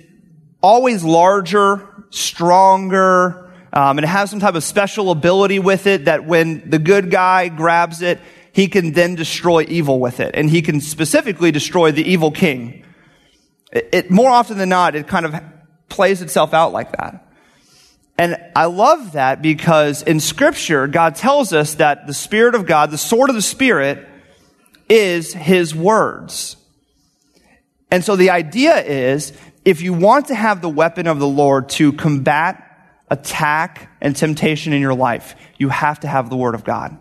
always 0.63 1.03
larger, 1.03 1.89
stronger, 2.11 3.51
um, 3.73 3.99
and 3.99 4.05
it 4.05 4.09
has 4.09 4.31
some 4.31 4.41
type 4.41 4.55
of 4.55 4.65
special 4.65 5.11
ability 5.11 5.59
with 5.59 5.87
it 5.87 6.07
that 6.07 6.25
when 6.25 6.71
the 6.71 6.79
good 6.79 7.11
guy 7.11 7.49
grabs 7.49 8.01
it, 8.01 8.21
he 8.53 8.69
can 8.69 8.93
then 8.93 9.17
destroy 9.17 9.67
evil 9.69 10.01
with 10.01 10.19
it. 10.19 10.35
And 10.35 10.49
he 10.49 10.63
can 10.63 10.81
specifically 10.81 11.51
destroy 11.51 11.93
the 11.93 12.03
evil 12.03 12.31
king. 12.31 12.85
It, 13.73 13.89
it 13.93 14.11
more 14.11 14.31
often 14.31 14.57
than 14.57 14.71
not, 14.71 14.95
it 14.95 15.07
kind 15.07 15.27
of 15.27 15.35
plays 15.89 16.23
itself 16.23 16.55
out 16.55 16.73
like 16.73 16.93
that. 16.93 17.26
And 18.19 18.37
I 18.55 18.67
love 18.67 19.13
that 19.13 19.43
because 19.43 20.03
in 20.03 20.21
scripture, 20.21 20.87
God 20.87 21.17
tells 21.17 21.53
us 21.53 21.75
that 21.75 22.07
the 22.07 22.15
Spirit 22.15 22.55
of 22.55 22.67
God, 22.67 22.91
the 22.91 22.99
sword 22.99 23.29
of 23.29 23.37
the 23.37 23.43
Spirit, 23.43 24.09
is 24.89 25.35
His 25.35 25.75
words. 25.75 26.57
And 27.91 28.05
so 28.05 28.17
the 28.17 28.31
idea 28.31 28.79
is 28.79 29.33
if 29.65 29.83
you 29.83 29.93
want 29.93 30.29
to 30.29 30.35
have 30.35 30.63
the 30.63 30.69
weapon 30.69 31.07
of 31.07 31.19
the 31.19 31.29
Lord 31.29 31.69
to 31.71 31.93
combat 31.93 32.63
attack 33.11 33.91
and 34.01 34.17
temptation 34.17 34.73
in 34.73 34.81
your 34.81 34.95
life, 34.95 35.37
you 35.59 35.69
have 35.69 36.01
to 36.01 36.09
have 36.09 36.31
the 36.31 36.37
Word 36.37 36.55
of 36.55 36.65
God. 36.65 36.97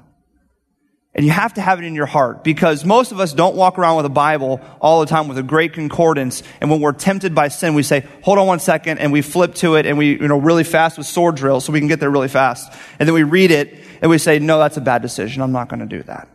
And 1.15 1.25
you 1.25 1.31
have 1.31 1.53
to 1.53 1.61
have 1.61 1.79
it 1.79 1.85
in 1.85 1.95
your 1.95 2.05
heart 2.05 2.43
because 2.43 2.83
most 2.83 3.13
of 3.13 3.21
us 3.21 3.31
don't 3.31 3.55
walk 3.55 3.79
around 3.79 3.95
with 3.95 4.05
a 4.05 4.09
Bible 4.09 4.59
all 4.81 4.99
the 4.99 5.05
time 5.05 5.29
with 5.29 5.37
a 5.37 5.43
great 5.43 5.71
concordance. 5.71 6.43
And 6.59 6.69
when 6.69 6.81
we're 6.81 6.91
tempted 6.91 7.33
by 7.33 7.47
sin, 7.47 7.73
we 7.73 7.83
say, 7.83 8.05
hold 8.21 8.37
on 8.37 8.47
one 8.47 8.59
second, 8.59 8.97
and 8.97 9.13
we 9.13 9.21
flip 9.21 9.55
to 9.55 9.75
it 9.75 9.85
and 9.85 9.97
we, 9.97 10.19
you 10.19 10.27
know, 10.27 10.37
really 10.37 10.65
fast 10.65 10.97
with 10.97 11.07
sword 11.07 11.35
drills 11.35 11.63
so 11.63 11.71
we 11.71 11.79
can 11.79 11.87
get 11.87 12.01
there 12.01 12.09
really 12.09 12.27
fast. 12.27 12.69
And 12.99 13.07
then 13.07 13.13
we 13.13 13.23
read 13.23 13.51
it 13.51 13.79
and 14.01 14.11
we 14.11 14.17
say, 14.17 14.39
no, 14.39 14.59
that's 14.59 14.75
a 14.75 14.81
bad 14.81 15.01
decision. 15.01 15.41
I'm 15.41 15.53
not 15.53 15.69
going 15.69 15.79
to 15.79 15.85
do 15.85 16.03
that. 16.03 16.27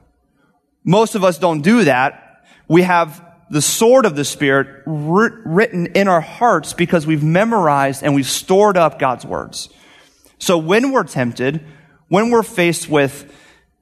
Most 0.83 1.15
of 1.15 1.25
us 1.25 1.37
don't 1.37 1.61
do 1.61 1.85
that. 1.85 2.43
We 2.67 2.81
have 2.81 3.23
the 3.51 3.61
sword 3.61 4.07
of 4.07 4.17
the 4.17 4.25
Spirit 4.25 4.83
written 4.87 5.89
in 5.89 6.09
our 6.09 6.23
hearts 6.23 6.73
because 6.73 7.07
we've 7.07 7.23
memorized 7.23 8.03
and 8.03 8.15
we've 8.15 8.27
stored 8.27 8.79
up 8.79 8.99
God's 8.99 9.27
words. 9.27 9.69
So 10.39 10.57
when 10.57 10.91
we're 10.91 11.05
tempted, 11.05 11.67
when 12.09 12.31
we're 12.31 12.43
faced 12.43 12.89
with 12.89 13.31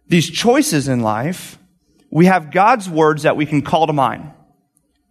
these 0.08 0.28
choices 0.28 0.88
in 0.88 1.00
life, 1.00 1.58
we 2.10 2.26
have 2.26 2.50
God's 2.50 2.88
words 2.88 3.22
that 3.22 3.36
we 3.36 3.46
can 3.46 3.62
call 3.62 3.86
to 3.86 3.92
mind. 3.92 4.32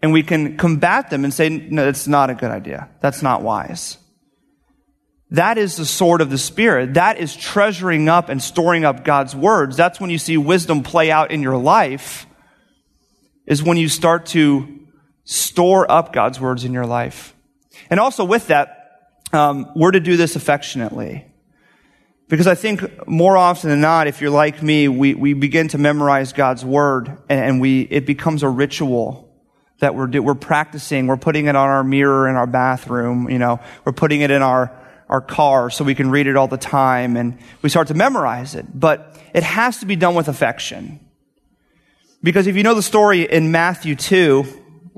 And 0.02 0.14
we 0.14 0.22
can 0.22 0.58
combat 0.58 1.10
them 1.10 1.24
and 1.24 1.34
say, 1.34 1.50
no, 1.50 1.86
that's 1.86 2.08
not 2.08 2.30
a 2.30 2.36
good 2.36 2.52
idea. 2.52 2.90
That's 3.00 3.24
not 3.24 3.42
wise. 3.42 3.98
That 5.32 5.58
is 5.58 5.76
the 5.76 5.86
sword 5.86 6.22
of 6.22 6.30
the 6.30 6.38
Spirit. 6.38 6.94
That 6.94 7.18
is 7.18 7.36
treasuring 7.36 8.08
up 8.08 8.30
and 8.30 8.42
storing 8.42 8.86
up 8.86 9.04
God's 9.04 9.36
words. 9.36 9.76
That's 9.76 10.00
when 10.00 10.10
you 10.10 10.20
see 10.20 10.38
wisdom 10.38 10.84
play 10.84 11.10
out 11.10 11.32
in 11.32 11.42
your 11.42 11.58
life 11.58 12.28
is 13.48 13.64
when 13.64 13.78
you 13.78 13.90
start 13.90 14.28
to 14.28 14.80
store 15.24 15.90
up 15.92 16.14
God's 16.14 16.40
words 16.40 16.64
in 16.64 16.74
your 16.74 16.86
life. 16.86 17.34
And 17.90 18.00
also 18.00 18.24
with 18.24 18.48
that, 18.48 19.10
um, 19.34 19.72
we're 19.76 19.92
to 19.92 20.00
do 20.00 20.16
this 20.16 20.36
affectionately. 20.36 21.26
Because 22.30 22.48
I 22.48 22.56
think 22.56 23.08
more 23.08 23.38
often 23.38 23.70
than 23.70 23.80
not, 23.80 24.08
if 24.08 24.20
you're 24.20 24.32
like 24.32 24.62
me, 24.62 24.90
we, 24.90 25.14
we 25.14 25.34
begin 25.34 25.70
to 25.70 25.78
memorize 25.78 26.34
God's 26.34 26.66
word 26.66 27.08
and, 27.30 27.40
and 27.40 27.62
we, 27.62 27.82
it 27.82 28.06
becomes 28.06 28.44
a 28.44 28.50
ritual 28.50 29.34
that 29.80 29.96
we're, 29.96 30.10
we're 30.22 30.36
practicing. 30.36 31.08
We're 31.08 31.18
putting 31.18 31.46
it 31.46 31.56
on 31.56 31.70
our 31.70 31.84
mirror 31.84 32.28
in 32.28 32.36
our 32.36 32.48
bathroom, 32.48 33.30
you 33.30 33.40
know, 33.40 33.60
we're 33.86 33.94
putting 33.94 34.22
it 34.22 34.32
in 34.32 34.42
our, 34.42 34.78
our 35.08 35.22
car 35.22 35.70
so 35.70 35.86
we 35.86 35.96
can 35.96 36.10
read 36.10 36.28
it 36.28 36.36
all 36.36 36.48
the 36.48 36.58
time 36.58 37.16
and 37.16 37.38
we 37.62 37.70
start 37.70 37.88
to 37.90 37.94
memorize 37.94 38.56
it. 38.56 38.66
But 38.78 39.18
it 39.34 39.44
has 39.44 39.78
to 39.80 39.86
be 39.86 39.96
done 39.96 40.16
with 40.16 40.28
affection. 40.28 41.00
Because 42.22 42.48
if 42.48 42.58
you 42.58 42.64
know 42.64 42.74
the 42.74 42.82
story 42.82 43.22
in 43.22 43.52
Matthew 43.52 43.96
2 43.96 44.46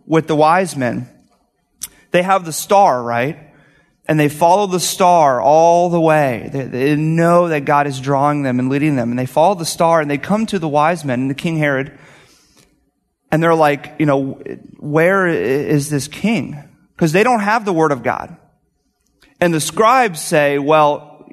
with 0.07 0.25
the 0.27 0.35
wise 0.35 0.75
men, 0.75 1.07
they 2.11 2.23
have 2.23 2.45
the 2.45 2.53
star, 2.53 3.03
right? 3.03 3.48
And 4.09 4.19
they 4.19 4.27
follow 4.27 4.65
the 4.65 4.79
star 4.79 5.39
all 5.39 5.91
the 5.91 6.01
way. 6.01 6.49
They, 6.51 6.63
they, 6.63 6.95
know 6.95 7.49
that 7.49 7.65
God 7.65 7.85
is 7.85 7.99
drawing 7.99 8.41
them 8.41 8.57
and 8.57 8.67
leading 8.67 8.95
them. 8.95 9.11
And 9.11 9.19
they 9.19 9.27
follow 9.27 9.53
the 9.53 9.65
star 9.65 10.01
and 10.01 10.09
they 10.09 10.17
come 10.17 10.47
to 10.47 10.57
the 10.57 10.67
wise 10.67 11.05
men, 11.05 11.21
and 11.21 11.29
the 11.29 11.35
King 11.35 11.57
Herod, 11.57 11.95
and 13.31 13.43
they're 13.43 13.53
like, 13.53 13.97
you 13.99 14.07
know, 14.07 14.41
where 14.79 15.27
is 15.27 15.91
this 15.91 16.07
king? 16.07 16.57
Because 16.95 17.11
they 17.11 17.21
don't 17.21 17.41
have 17.41 17.65
the 17.65 17.71
word 17.71 17.91
of 17.91 18.01
God. 18.01 18.35
And 19.39 19.53
the 19.53 19.61
scribes 19.61 20.19
say, 20.19 20.57
well, 20.57 21.29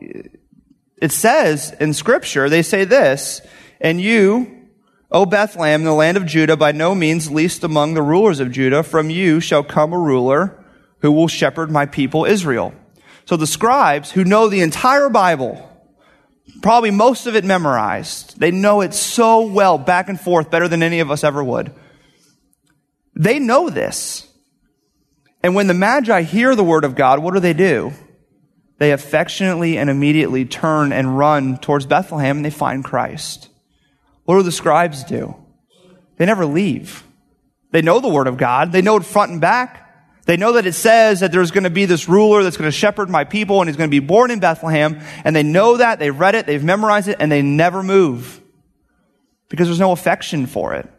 it 1.00 1.12
says 1.12 1.74
in 1.80 1.94
scripture, 1.94 2.50
they 2.50 2.62
say 2.62 2.84
this, 2.84 3.40
and 3.80 3.98
you, 4.02 4.68
O 5.10 5.24
Bethlehem, 5.24 5.84
the 5.84 5.94
land 5.94 6.18
of 6.18 6.26
Judah, 6.26 6.58
by 6.58 6.72
no 6.72 6.94
means 6.94 7.30
least 7.30 7.64
among 7.64 7.94
the 7.94 8.02
rulers 8.02 8.38
of 8.38 8.52
Judah, 8.52 8.82
from 8.82 9.08
you 9.08 9.40
shall 9.40 9.64
come 9.64 9.94
a 9.94 9.98
ruler 9.98 10.62
who 11.00 11.12
will 11.12 11.28
shepherd 11.28 11.70
my 11.70 11.86
people 11.86 12.24
Israel. 12.24 12.74
So 13.24 13.36
the 13.36 13.46
scribes 13.46 14.10
who 14.12 14.24
know 14.24 14.48
the 14.48 14.60
entire 14.60 15.08
Bible, 15.08 15.68
probably 16.62 16.90
most 16.90 17.26
of 17.26 17.34
it 17.34 17.44
memorized, 17.44 18.38
they 18.38 18.50
know 18.50 18.80
it 18.80 18.94
so 18.94 19.46
well, 19.46 19.78
back 19.78 20.08
and 20.08 20.20
forth, 20.20 20.50
better 20.50 20.68
than 20.68 20.82
any 20.82 21.00
of 21.00 21.10
us 21.10 21.24
ever 21.24 21.42
would. 21.42 21.72
They 23.14 23.38
know 23.38 23.68
this. 23.68 24.28
And 25.42 25.54
when 25.54 25.66
the 25.66 25.74
Magi 25.74 26.22
hear 26.22 26.54
the 26.54 26.64
word 26.64 26.84
of 26.84 26.94
God, 26.94 27.20
what 27.20 27.34
do 27.34 27.40
they 27.40 27.52
do? 27.52 27.92
They 28.78 28.92
affectionately 28.92 29.78
and 29.78 29.88
immediately 29.88 30.44
turn 30.44 30.92
and 30.92 31.16
run 31.16 31.58
towards 31.58 31.86
Bethlehem 31.86 32.38
and 32.38 32.44
they 32.44 32.50
find 32.50 32.84
Christ. 32.84 33.48
What 34.24 34.36
do 34.36 34.42
the 34.42 34.52
scribes 34.52 35.04
do? 35.04 35.36
They 36.16 36.26
never 36.26 36.44
leave. 36.44 37.04
They 37.70 37.82
know 37.82 38.00
the 38.00 38.08
word 38.08 38.26
of 38.26 38.36
God. 38.36 38.72
They 38.72 38.82
know 38.82 38.96
it 38.96 39.04
front 39.04 39.32
and 39.32 39.40
back. 39.40 39.85
They 40.26 40.36
know 40.36 40.52
that 40.52 40.66
it 40.66 40.74
says 40.74 41.20
that 41.20 41.30
there's 41.32 41.52
going 41.52 41.64
to 41.64 41.70
be 41.70 41.86
this 41.86 42.08
ruler 42.08 42.42
that's 42.42 42.56
going 42.56 42.68
to 42.68 42.76
shepherd 42.76 43.08
my 43.08 43.24
people 43.24 43.60
and 43.60 43.68
he's 43.68 43.76
going 43.76 43.88
to 43.88 44.00
be 44.00 44.04
born 44.04 44.32
in 44.32 44.40
Bethlehem. 44.40 45.00
And 45.24 45.34
they 45.34 45.44
know 45.44 45.76
that. 45.76 46.00
They've 46.00 46.18
read 46.18 46.34
it. 46.34 46.46
They've 46.46 46.62
memorized 46.62 47.08
it 47.08 47.16
and 47.20 47.30
they 47.30 47.42
never 47.42 47.82
move 47.82 48.40
because 49.48 49.68
there's 49.68 49.80
no 49.80 49.92
affection 49.92 50.46
for 50.46 50.74
it. 50.74 50.90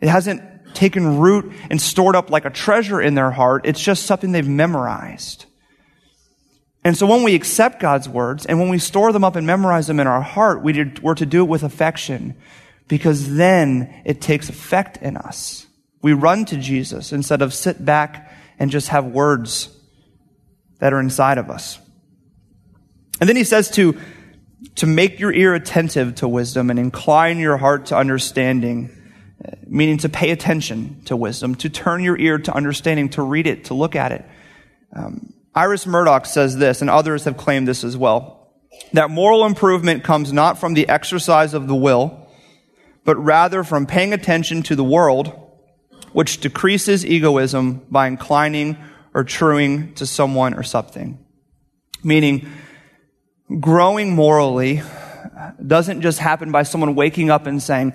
It 0.00 0.08
hasn't 0.08 0.42
taken 0.74 1.18
root 1.18 1.52
and 1.70 1.80
stored 1.80 2.16
up 2.16 2.30
like 2.30 2.44
a 2.44 2.50
treasure 2.50 3.00
in 3.00 3.14
their 3.14 3.30
heart. 3.30 3.64
It's 3.64 3.80
just 3.80 4.04
something 4.04 4.32
they've 4.32 4.46
memorized. 4.46 5.46
And 6.84 6.98
so 6.98 7.06
when 7.06 7.22
we 7.22 7.34
accept 7.34 7.80
God's 7.80 8.10
words 8.10 8.44
and 8.44 8.60
when 8.60 8.68
we 8.68 8.78
store 8.78 9.10
them 9.12 9.24
up 9.24 9.36
and 9.36 9.46
memorize 9.46 9.86
them 9.86 10.00
in 10.00 10.06
our 10.06 10.20
heart, 10.20 10.62
we 10.62 10.74
did, 10.74 11.02
we're 11.02 11.14
to 11.14 11.24
do 11.24 11.40
it 11.40 11.48
with 11.48 11.62
affection 11.62 12.36
because 12.88 13.36
then 13.36 14.02
it 14.04 14.20
takes 14.20 14.50
effect 14.50 14.98
in 14.98 15.16
us. 15.16 15.66
We 16.02 16.12
run 16.12 16.44
to 16.46 16.58
Jesus 16.58 17.14
instead 17.14 17.40
of 17.40 17.54
sit 17.54 17.82
back 17.82 18.30
and 18.58 18.70
just 18.70 18.88
have 18.88 19.06
words 19.06 19.68
that 20.78 20.92
are 20.92 21.00
inside 21.00 21.38
of 21.38 21.50
us. 21.50 21.78
And 23.20 23.28
then 23.28 23.36
he 23.36 23.44
says 23.44 23.70
to, 23.72 23.98
to 24.76 24.86
make 24.86 25.20
your 25.20 25.32
ear 25.32 25.54
attentive 25.54 26.16
to 26.16 26.28
wisdom 26.28 26.70
and 26.70 26.78
incline 26.78 27.38
your 27.38 27.56
heart 27.56 27.86
to 27.86 27.96
understanding, 27.96 28.90
meaning 29.66 29.98
to 29.98 30.08
pay 30.08 30.30
attention 30.30 31.02
to 31.04 31.16
wisdom, 31.16 31.54
to 31.56 31.68
turn 31.68 32.02
your 32.02 32.18
ear 32.18 32.38
to 32.38 32.54
understanding, 32.54 33.08
to 33.10 33.22
read 33.22 33.46
it, 33.46 33.66
to 33.66 33.74
look 33.74 33.94
at 33.96 34.12
it. 34.12 34.24
Um, 34.94 35.32
Iris 35.54 35.86
Murdoch 35.86 36.26
says 36.26 36.56
this, 36.56 36.80
and 36.80 36.90
others 36.90 37.24
have 37.24 37.36
claimed 37.36 37.68
this 37.68 37.84
as 37.84 37.96
well, 37.96 38.52
that 38.92 39.10
moral 39.10 39.44
improvement 39.44 40.02
comes 40.02 40.32
not 40.32 40.58
from 40.58 40.74
the 40.74 40.88
exercise 40.88 41.54
of 41.54 41.68
the 41.68 41.74
will, 41.74 42.28
but 43.04 43.16
rather 43.16 43.62
from 43.62 43.86
paying 43.86 44.12
attention 44.12 44.62
to 44.64 44.74
the 44.74 44.84
world, 44.84 45.43
which 46.14 46.38
decreases 46.38 47.04
egoism 47.04 47.82
by 47.90 48.06
inclining 48.06 48.78
or 49.12 49.24
truing 49.24 49.92
to 49.94 50.06
someone 50.06 50.54
or 50.54 50.62
something. 50.62 51.18
Meaning, 52.04 52.48
growing 53.60 54.14
morally 54.14 54.80
doesn't 55.66 56.02
just 56.02 56.20
happen 56.20 56.52
by 56.52 56.62
someone 56.62 56.94
waking 56.94 57.30
up 57.30 57.46
and 57.46 57.60
saying, 57.60 57.92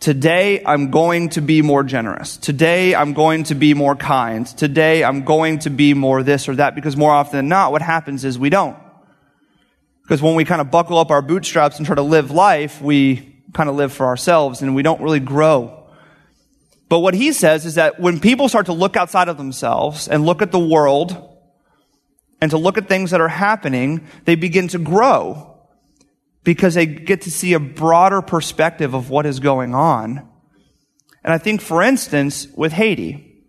Today 0.00 0.62
I'm 0.64 0.90
going 0.90 1.28
to 1.30 1.42
be 1.42 1.62
more 1.62 1.84
generous. 1.84 2.38
Today 2.38 2.94
I'm 2.94 3.12
going 3.12 3.44
to 3.44 3.54
be 3.54 3.74
more 3.74 3.94
kind. 3.94 4.46
Today 4.46 5.04
I'm 5.04 5.24
going 5.24 5.60
to 5.60 5.70
be 5.70 5.94
more 5.94 6.22
this 6.22 6.48
or 6.48 6.56
that 6.56 6.74
because 6.74 6.96
more 6.96 7.12
often 7.12 7.36
than 7.36 7.48
not 7.48 7.70
what 7.70 7.82
happens 7.82 8.24
is 8.24 8.38
we 8.38 8.50
don't. 8.50 8.76
Because 10.02 10.22
when 10.22 10.34
we 10.34 10.44
kind 10.44 10.60
of 10.60 10.72
buckle 10.72 10.98
up 10.98 11.10
our 11.10 11.22
bootstraps 11.22 11.76
and 11.76 11.86
try 11.86 11.94
to 11.94 12.02
live 12.02 12.32
life, 12.32 12.82
we 12.82 13.36
kind 13.52 13.68
of 13.68 13.76
live 13.76 13.92
for 13.92 14.06
ourselves 14.06 14.62
and 14.62 14.74
we 14.74 14.82
don't 14.82 15.02
really 15.02 15.20
grow. 15.20 15.79
But 16.90 16.98
what 16.98 17.14
he 17.14 17.32
says 17.32 17.66
is 17.66 17.76
that 17.76 18.00
when 18.00 18.18
people 18.18 18.48
start 18.48 18.66
to 18.66 18.72
look 18.72 18.96
outside 18.96 19.28
of 19.28 19.36
themselves 19.36 20.08
and 20.08 20.26
look 20.26 20.42
at 20.42 20.50
the 20.50 20.58
world 20.58 21.16
and 22.40 22.50
to 22.50 22.58
look 22.58 22.78
at 22.78 22.88
things 22.88 23.12
that 23.12 23.20
are 23.20 23.28
happening, 23.28 24.08
they 24.24 24.34
begin 24.34 24.66
to 24.68 24.78
grow 24.78 25.56
because 26.42 26.74
they 26.74 26.86
get 26.86 27.22
to 27.22 27.30
see 27.30 27.52
a 27.52 27.60
broader 27.60 28.20
perspective 28.20 28.92
of 28.92 29.08
what 29.08 29.24
is 29.24 29.38
going 29.38 29.72
on. 29.72 30.28
And 31.22 31.32
I 31.32 31.38
think, 31.38 31.60
for 31.60 31.80
instance, 31.80 32.48
with 32.56 32.72
Haiti, 32.72 33.44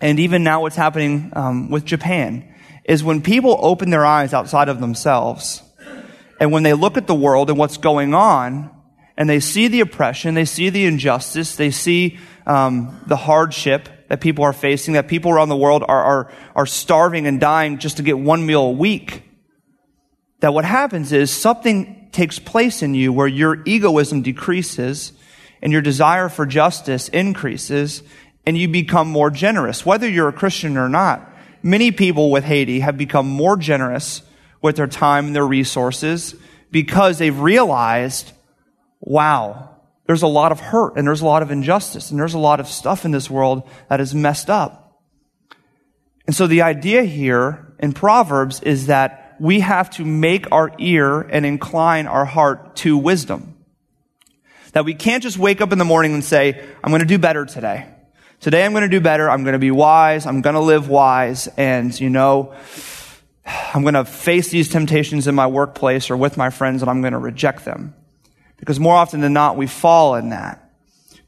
and 0.00 0.18
even 0.18 0.42
now 0.42 0.62
what's 0.62 0.76
happening 0.76 1.30
um, 1.34 1.68
with 1.68 1.84
Japan, 1.84 2.54
is 2.86 3.04
when 3.04 3.20
people 3.20 3.58
open 3.60 3.90
their 3.90 4.06
eyes 4.06 4.32
outside 4.32 4.70
of 4.70 4.80
themselves, 4.80 5.62
and 6.40 6.50
when 6.50 6.62
they 6.62 6.72
look 6.72 6.96
at 6.96 7.06
the 7.06 7.14
world 7.14 7.50
and 7.50 7.58
what's 7.58 7.76
going 7.76 8.14
on, 8.14 8.70
and 9.18 9.28
they 9.28 9.40
see 9.40 9.68
the 9.68 9.80
oppression, 9.80 10.32
they 10.32 10.46
see 10.46 10.70
the 10.70 10.86
injustice, 10.86 11.56
they 11.56 11.70
see 11.70 12.18
um, 12.46 13.00
the 13.06 13.16
hardship 13.16 13.88
that 14.08 14.20
people 14.20 14.44
are 14.44 14.52
facing, 14.52 14.94
that 14.94 15.08
people 15.08 15.30
around 15.30 15.48
the 15.48 15.56
world 15.56 15.82
are, 15.86 16.04
are, 16.04 16.32
are 16.54 16.66
starving 16.66 17.26
and 17.26 17.40
dying 17.40 17.78
just 17.78 17.96
to 17.96 18.02
get 18.02 18.18
one 18.18 18.44
meal 18.44 18.62
a 18.62 18.72
week, 18.72 19.22
that 20.40 20.52
what 20.52 20.64
happens 20.64 21.12
is 21.12 21.30
something 21.30 22.08
takes 22.12 22.38
place 22.38 22.82
in 22.82 22.94
you 22.94 23.12
where 23.12 23.26
your 23.26 23.62
egoism 23.64 24.22
decreases 24.22 25.12
and 25.62 25.72
your 25.72 25.80
desire 25.80 26.28
for 26.28 26.44
justice 26.44 27.08
increases 27.08 28.02
and 28.44 28.58
you 28.58 28.68
become 28.68 29.08
more 29.08 29.30
generous, 29.30 29.86
whether 29.86 30.08
you're 30.08 30.28
a 30.28 30.32
Christian 30.32 30.76
or 30.76 30.88
not. 30.88 31.28
Many 31.62 31.92
people 31.92 32.30
with 32.30 32.44
Haiti 32.44 32.80
have 32.80 32.98
become 32.98 33.28
more 33.28 33.56
generous 33.56 34.22
with 34.60 34.76
their 34.76 34.88
time 34.88 35.28
and 35.28 35.36
their 35.36 35.46
resources 35.46 36.34
because 36.70 37.18
they've 37.18 37.38
realized, 37.38 38.32
wow, 39.00 39.71
there's 40.06 40.22
a 40.22 40.28
lot 40.28 40.52
of 40.52 40.60
hurt 40.60 40.96
and 40.96 41.06
there's 41.06 41.20
a 41.20 41.26
lot 41.26 41.42
of 41.42 41.50
injustice 41.50 42.10
and 42.10 42.18
there's 42.18 42.34
a 42.34 42.38
lot 42.38 42.60
of 42.60 42.66
stuff 42.66 43.04
in 43.04 43.10
this 43.10 43.30
world 43.30 43.68
that 43.88 44.00
is 44.00 44.14
messed 44.14 44.50
up. 44.50 45.00
And 46.26 46.34
so 46.34 46.46
the 46.46 46.62
idea 46.62 47.02
here 47.04 47.74
in 47.78 47.92
Proverbs 47.92 48.60
is 48.62 48.86
that 48.86 49.36
we 49.40 49.60
have 49.60 49.90
to 49.90 50.04
make 50.04 50.50
our 50.52 50.72
ear 50.78 51.20
and 51.20 51.44
incline 51.44 52.06
our 52.06 52.24
heart 52.24 52.76
to 52.76 52.96
wisdom. 52.96 53.56
That 54.72 54.84
we 54.84 54.94
can't 54.94 55.22
just 55.22 55.36
wake 55.36 55.60
up 55.60 55.72
in 55.72 55.78
the 55.78 55.84
morning 55.84 56.14
and 56.14 56.24
say, 56.24 56.64
I'm 56.82 56.90
going 56.90 57.00
to 57.00 57.06
do 57.06 57.18
better 57.18 57.44
today. 57.44 57.86
Today 58.40 58.64
I'm 58.64 58.72
going 58.72 58.82
to 58.82 58.88
do 58.88 59.00
better. 59.00 59.28
I'm 59.28 59.44
going 59.44 59.52
to 59.52 59.58
be 59.58 59.70
wise. 59.70 60.26
I'm 60.26 60.40
going 60.40 60.54
to 60.54 60.60
live 60.60 60.88
wise. 60.88 61.48
And, 61.56 61.98
you 61.98 62.08
know, 62.08 62.54
I'm 63.44 63.82
going 63.82 63.94
to 63.94 64.04
face 64.04 64.48
these 64.48 64.68
temptations 64.68 65.28
in 65.28 65.34
my 65.34 65.46
workplace 65.46 66.10
or 66.10 66.16
with 66.16 66.36
my 66.36 66.50
friends 66.50 66.82
and 66.82 66.90
I'm 66.90 67.00
going 67.00 67.12
to 67.12 67.18
reject 67.18 67.64
them. 67.64 67.94
Because 68.62 68.78
more 68.78 68.94
often 68.94 69.20
than 69.20 69.32
not, 69.32 69.56
we 69.56 69.66
fall 69.66 70.14
in 70.14 70.28
that. 70.28 70.70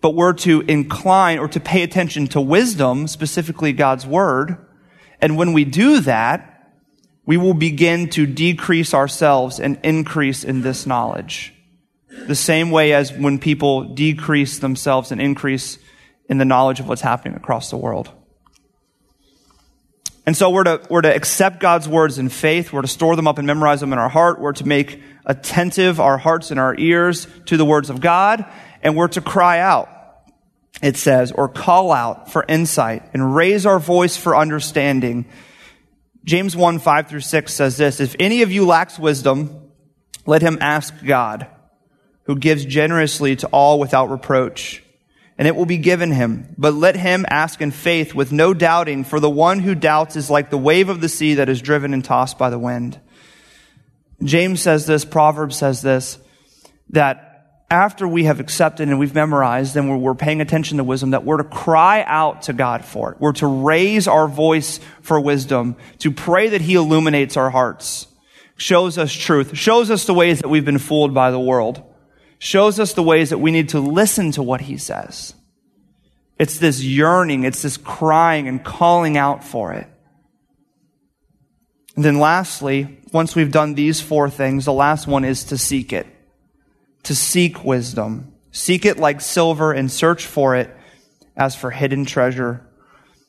But 0.00 0.14
we're 0.14 0.34
to 0.34 0.60
incline 0.60 1.40
or 1.40 1.48
to 1.48 1.58
pay 1.58 1.82
attention 1.82 2.28
to 2.28 2.40
wisdom, 2.40 3.08
specifically 3.08 3.72
God's 3.72 4.06
word. 4.06 4.64
And 5.20 5.36
when 5.36 5.52
we 5.52 5.64
do 5.64 5.98
that, 6.02 6.70
we 7.26 7.36
will 7.36 7.54
begin 7.54 8.08
to 8.10 8.24
decrease 8.24 8.94
ourselves 8.94 9.58
and 9.58 9.80
increase 9.82 10.44
in 10.44 10.62
this 10.62 10.86
knowledge. 10.86 11.52
The 12.08 12.36
same 12.36 12.70
way 12.70 12.92
as 12.92 13.12
when 13.12 13.40
people 13.40 13.82
decrease 13.94 14.60
themselves 14.60 15.10
and 15.10 15.20
increase 15.20 15.76
in 16.28 16.38
the 16.38 16.44
knowledge 16.44 16.78
of 16.78 16.86
what's 16.86 17.02
happening 17.02 17.36
across 17.36 17.68
the 17.68 17.76
world. 17.76 18.12
And 20.26 20.36
so 20.36 20.50
we're 20.50 20.64
to, 20.64 20.80
we're 20.88 21.02
to 21.02 21.14
accept 21.14 21.60
God's 21.60 21.88
words 21.88 22.18
in 22.18 22.28
faith. 22.28 22.72
We're 22.72 22.82
to 22.82 22.88
store 22.88 23.14
them 23.14 23.28
up 23.28 23.38
and 23.38 23.46
memorize 23.46 23.80
them 23.80 23.92
in 23.92 23.98
our 23.98 24.08
heart. 24.08 24.40
We're 24.40 24.52
to 24.54 24.66
make 24.66 25.02
attentive 25.26 26.00
our 26.00 26.16
hearts 26.16 26.50
and 26.50 26.58
our 26.58 26.74
ears 26.76 27.26
to 27.46 27.56
the 27.56 27.64
words 27.64 27.90
of 27.90 28.00
God. 28.00 28.44
And 28.82 28.96
we're 28.96 29.08
to 29.08 29.20
cry 29.20 29.60
out, 29.60 29.88
it 30.82 30.96
says, 30.96 31.30
or 31.32 31.48
call 31.48 31.92
out 31.92 32.32
for 32.32 32.44
insight 32.48 33.02
and 33.12 33.34
raise 33.34 33.66
our 33.66 33.78
voice 33.78 34.16
for 34.16 34.36
understanding 34.36 35.26
James 36.24 36.56
1, 36.56 36.78
5 36.78 37.08
through 37.08 37.20
6 37.20 37.52
says 37.52 37.76
this, 37.76 38.00
If 38.00 38.16
any 38.18 38.42
of 38.42 38.50
you 38.50 38.64
lacks 38.66 38.98
wisdom, 38.98 39.70
let 40.24 40.40
him 40.40 40.56
ask 40.60 40.94
God, 41.04 41.46
who 42.24 42.36
gives 42.36 42.64
generously 42.64 43.36
to 43.36 43.46
all 43.48 43.78
without 43.78 44.10
reproach, 44.10 44.82
and 45.36 45.48
it 45.48 45.56
will 45.56 45.66
be 45.66 45.78
given 45.78 46.10
him. 46.10 46.54
But 46.56 46.74
let 46.74 46.96
him 46.96 47.26
ask 47.28 47.60
in 47.60 47.70
faith 47.70 48.14
with 48.14 48.32
no 48.32 48.54
doubting, 48.54 49.04
for 49.04 49.20
the 49.20 49.30
one 49.30 49.60
who 49.60 49.74
doubts 49.74 50.16
is 50.16 50.30
like 50.30 50.50
the 50.50 50.58
wave 50.58 50.88
of 50.88 51.00
the 51.00 51.08
sea 51.08 51.34
that 51.34 51.48
is 51.48 51.60
driven 51.60 51.92
and 51.92 52.04
tossed 52.04 52.38
by 52.38 52.50
the 52.50 52.58
wind. 52.58 53.00
James 54.22 54.62
says 54.62 54.86
this, 54.86 55.04
Proverbs 55.04 55.56
says 55.56 55.82
this, 55.82 56.18
that 56.90 57.34
after 57.70 58.06
we 58.06 58.24
have 58.24 58.38
accepted 58.38 58.88
and 58.88 58.98
we've 58.98 59.14
memorized 59.14 59.76
and 59.76 60.00
we're, 60.00 60.14
paying 60.14 60.40
attention 60.40 60.78
to 60.78 60.84
wisdom, 60.84 61.10
that 61.10 61.24
we're 61.24 61.38
to 61.38 61.44
cry 61.44 62.04
out 62.06 62.42
to 62.42 62.52
God 62.52 62.84
for 62.84 63.12
it. 63.12 63.20
We're 63.20 63.32
to 63.32 63.46
raise 63.46 64.06
our 64.06 64.28
voice 64.28 64.78
for 65.02 65.18
wisdom, 65.18 65.76
to 65.98 66.12
pray 66.12 66.50
that 66.50 66.60
He 66.60 66.74
illuminates 66.74 67.36
our 67.36 67.50
hearts, 67.50 68.06
shows 68.56 68.96
us 68.98 69.12
truth, 69.12 69.56
shows 69.56 69.90
us 69.90 70.04
the 70.04 70.14
ways 70.14 70.40
that 70.40 70.48
we've 70.48 70.64
been 70.64 70.78
fooled 70.78 71.14
by 71.14 71.32
the 71.32 71.40
world, 71.40 71.82
shows 72.44 72.78
us 72.78 72.92
the 72.92 73.02
ways 73.02 73.30
that 73.30 73.38
we 73.38 73.50
need 73.50 73.70
to 73.70 73.80
listen 73.80 74.32
to 74.32 74.42
what 74.42 74.60
He 74.62 74.76
says. 74.76 75.34
It's 76.38 76.58
this 76.58 76.82
yearning, 76.82 77.44
it's 77.44 77.62
this 77.62 77.76
crying 77.76 78.48
and 78.48 78.62
calling 78.62 79.16
out 79.16 79.44
for 79.44 79.72
it. 79.72 79.86
And 81.96 82.04
then 82.04 82.18
lastly, 82.18 82.98
once 83.12 83.36
we've 83.36 83.52
done 83.52 83.74
these 83.74 84.00
four 84.00 84.28
things, 84.28 84.64
the 84.64 84.72
last 84.72 85.06
one 85.06 85.24
is 85.24 85.44
to 85.44 85.58
seek 85.58 85.92
it 85.92 86.06
to 87.04 87.14
seek 87.14 87.64
wisdom. 87.64 88.32
Seek 88.50 88.84
it 88.84 88.98
like 88.98 89.20
silver 89.20 89.72
and 89.72 89.90
search 89.90 90.26
for 90.26 90.56
it 90.56 90.74
as 91.36 91.54
for 91.54 91.70
hidden 91.70 92.04
treasure. 92.04 92.66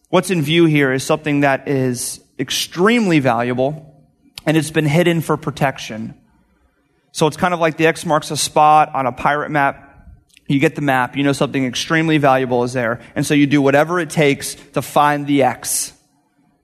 What's 0.10 0.32
in 0.32 0.42
view 0.42 0.66
here 0.66 0.92
is 0.92 1.04
something 1.04 1.42
that 1.42 1.68
is 1.68 2.22
extremely 2.40 3.20
valuable 3.20 4.04
and 4.46 4.58
it's 4.58 4.72
been 4.72 4.86
hidden 4.86 5.22
for 5.22 5.38
protection. 5.38 6.14
So 7.16 7.28
it's 7.28 7.38
kind 7.38 7.54
of 7.54 7.62
like 7.62 7.78
the 7.78 7.88
X 7.88 8.06
marks 8.06 8.30
a 8.30 8.36
spot 8.36 8.94
on 8.94 9.06
a 9.06 9.12
pirate 9.14 9.50
map. 9.50 10.12
You 10.48 10.60
get 10.60 10.76
the 10.76 10.82
map, 10.82 11.16
you 11.16 11.24
know 11.24 11.32
something 11.32 11.66
extremely 11.66 12.18
valuable 12.18 12.66
is 12.66 12.74
there, 12.74 13.00
and 13.16 13.26
so 13.26 13.34
you 13.34 13.48
do 13.48 13.62
whatever 13.62 14.02
it 14.02 14.10
takes 14.10 14.56
to 14.74 14.82
find 14.82 15.26
the 15.26 15.44
X. 15.44 15.94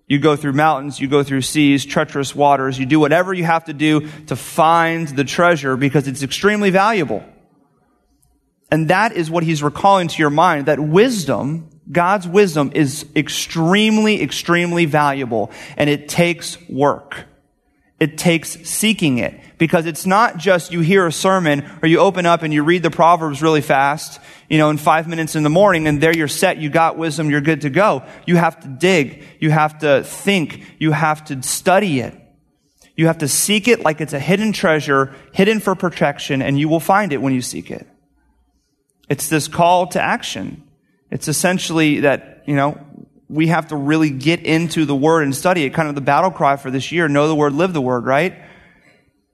You 0.08 0.20
go 0.20 0.36
through 0.36 0.52
mountains, 0.52 1.00
you 1.00 1.08
go 1.08 1.24
through 1.24 1.44
seas, 1.44 1.86
treacherous 1.86 2.36
waters, 2.36 2.78
you 2.78 2.86
do 2.86 3.00
whatever 3.00 3.34
you 3.34 3.46
have 3.46 3.64
to 3.66 3.74
do 3.74 4.10
to 4.26 4.36
find 4.36 5.08
the 5.08 5.24
treasure 5.24 5.78
because 5.78 6.06
it's 6.10 6.22
extremely 6.22 6.70
valuable. 6.70 7.24
And 8.70 8.90
that 8.90 9.14
is 9.14 9.32
what 9.32 9.44
he's 9.44 9.64
recalling 9.64 10.10
to 10.10 10.18
your 10.20 10.30
mind 10.30 10.66
that 10.66 10.82
wisdom, 10.82 11.70
God's 11.90 12.28
wisdom 12.28 12.74
is 12.76 13.06
extremely, 13.16 14.22
extremely 14.22 14.84
valuable 14.84 15.50
and 15.78 15.90
it 15.90 16.10
takes 16.10 16.58
work. 16.68 17.24
It 18.02 18.18
takes 18.18 18.68
seeking 18.68 19.20
it 19.20 19.40
because 19.62 19.86
it's 19.86 20.08
not 20.08 20.38
just 20.38 20.72
you 20.72 20.80
hear 20.80 21.06
a 21.06 21.12
sermon 21.12 21.64
or 21.84 21.88
you 21.88 22.00
open 22.00 22.26
up 22.26 22.42
and 22.42 22.52
you 22.52 22.64
read 22.64 22.82
the 22.82 22.90
Proverbs 22.90 23.44
really 23.44 23.62
fast, 23.62 24.20
you 24.50 24.58
know, 24.58 24.72
in 24.72 24.78
five 24.78 25.08
minutes 25.08 25.36
in 25.36 25.44
the 25.44 25.52
morning 25.52 25.88
and 25.88 26.02
there 26.02 26.12
you're 26.12 26.28
set. 26.28 26.58
You 26.58 26.68
got 26.72 26.98
wisdom. 26.98 27.30
You're 27.30 27.42
good 27.42 27.62
to 27.62 27.70
go. 27.70 28.02
You 28.26 28.38
have 28.38 28.60
to 28.62 28.68
dig. 28.68 29.24
You 29.40 29.52
have 29.52 29.78
to 29.82 30.04
think. 30.04 30.66
You 30.80 30.94
have 30.94 31.26
to 31.26 31.44
study 31.44 32.00
it. 32.00 32.20
You 32.96 33.06
have 33.06 33.20
to 33.20 33.28
seek 33.28 33.68
it 33.68 33.82
like 33.82 34.02
it's 34.02 34.14
a 34.14 34.20
hidden 34.20 34.52
treasure, 34.52 35.14
hidden 35.32 35.60
for 35.60 35.76
protection, 35.76 36.42
and 36.42 36.60
you 36.60 36.68
will 36.68 36.80
find 36.80 37.14
it 37.14 37.22
when 37.22 37.32
you 37.32 37.44
seek 37.44 37.70
it. 37.70 37.88
It's 39.10 39.30
this 39.30 39.48
call 39.48 39.86
to 39.90 40.02
action. 40.02 40.64
It's 41.12 41.28
essentially 41.28 42.00
that, 42.00 42.46
you 42.48 42.56
know, 42.56 42.84
we 43.30 43.46
have 43.50 43.68
to 43.68 43.76
really 43.76 44.10
get 44.10 44.40
into 44.40 44.86
the 44.86 44.96
word 44.96 45.22
and 45.22 45.36
study 45.36 45.66
it. 45.66 45.70
Kind 45.76 45.88
of 45.88 45.94
the 45.94 46.02
battle 46.02 46.32
cry 46.32 46.56
for 46.56 46.72
this 46.72 46.92
year, 46.92 47.08
know 47.08 47.28
the 47.28 47.36
word, 47.36 47.54
live 47.54 47.74
the 47.74 47.80
word, 47.80 48.06
right? 48.06 48.42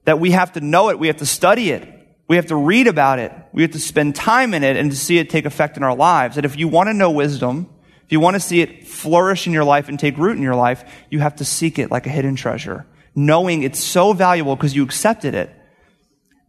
That 0.07 0.21
we 0.21 0.31
have 0.31 0.53
to 0.53 0.61
know 0.61 0.89
it. 0.89 0.97
We 0.97 1.07
have 1.07 1.17
to 1.17 1.25
study 1.25 1.69
it. 1.69 1.85
We 2.29 2.37
have 2.37 2.45
to 2.45 2.55
read 2.55 2.87
about 2.87 3.19
it. 3.19 3.33
We 3.51 3.61
have 3.63 3.71
to 3.71 3.79
spend 3.79 4.15
time 4.15 4.53
in 4.53 4.63
it 4.63 4.77
and 4.77 4.89
to 4.89 4.95
see 4.95 5.17
it 5.17 5.29
take 5.29 5.43
effect 5.43 5.75
in 5.75 5.83
our 5.83 5.95
lives. 5.95 6.35
That 6.35 6.45
if 6.45 6.57
you 6.57 6.69
want 6.69 6.87
to 6.87 6.93
know 6.93 7.11
wisdom, 7.11 7.69
if 8.05 8.13
you 8.13 8.21
want 8.21 8.35
to 8.35 8.39
see 8.39 8.61
it 8.61 8.87
flourish 8.87 9.47
in 9.47 9.51
your 9.51 9.65
life 9.65 9.89
and 9.89 9.99
take 9.99 10.17
root 10.17 10.37
in 10.37 10.41
your 10.41 10.55
life, 10.55 10.89
you 11.09 11.19
have 11.19 11.35
to 11.35 11.45
seek 11.45 11.77
it 11.77 11.91
like 11.91 12.07
a 12.07 12.09
hidden 12.09 12.37
treasure, 12.37 12.85
knowing 13.15 13.63
it's 13.63 13.83
so 13.83 14.13
valuable 14.13 14.55
because 14.55 14.73
you 14.73 14.83
accepted 14.83 15.35
it. 15.35 15.53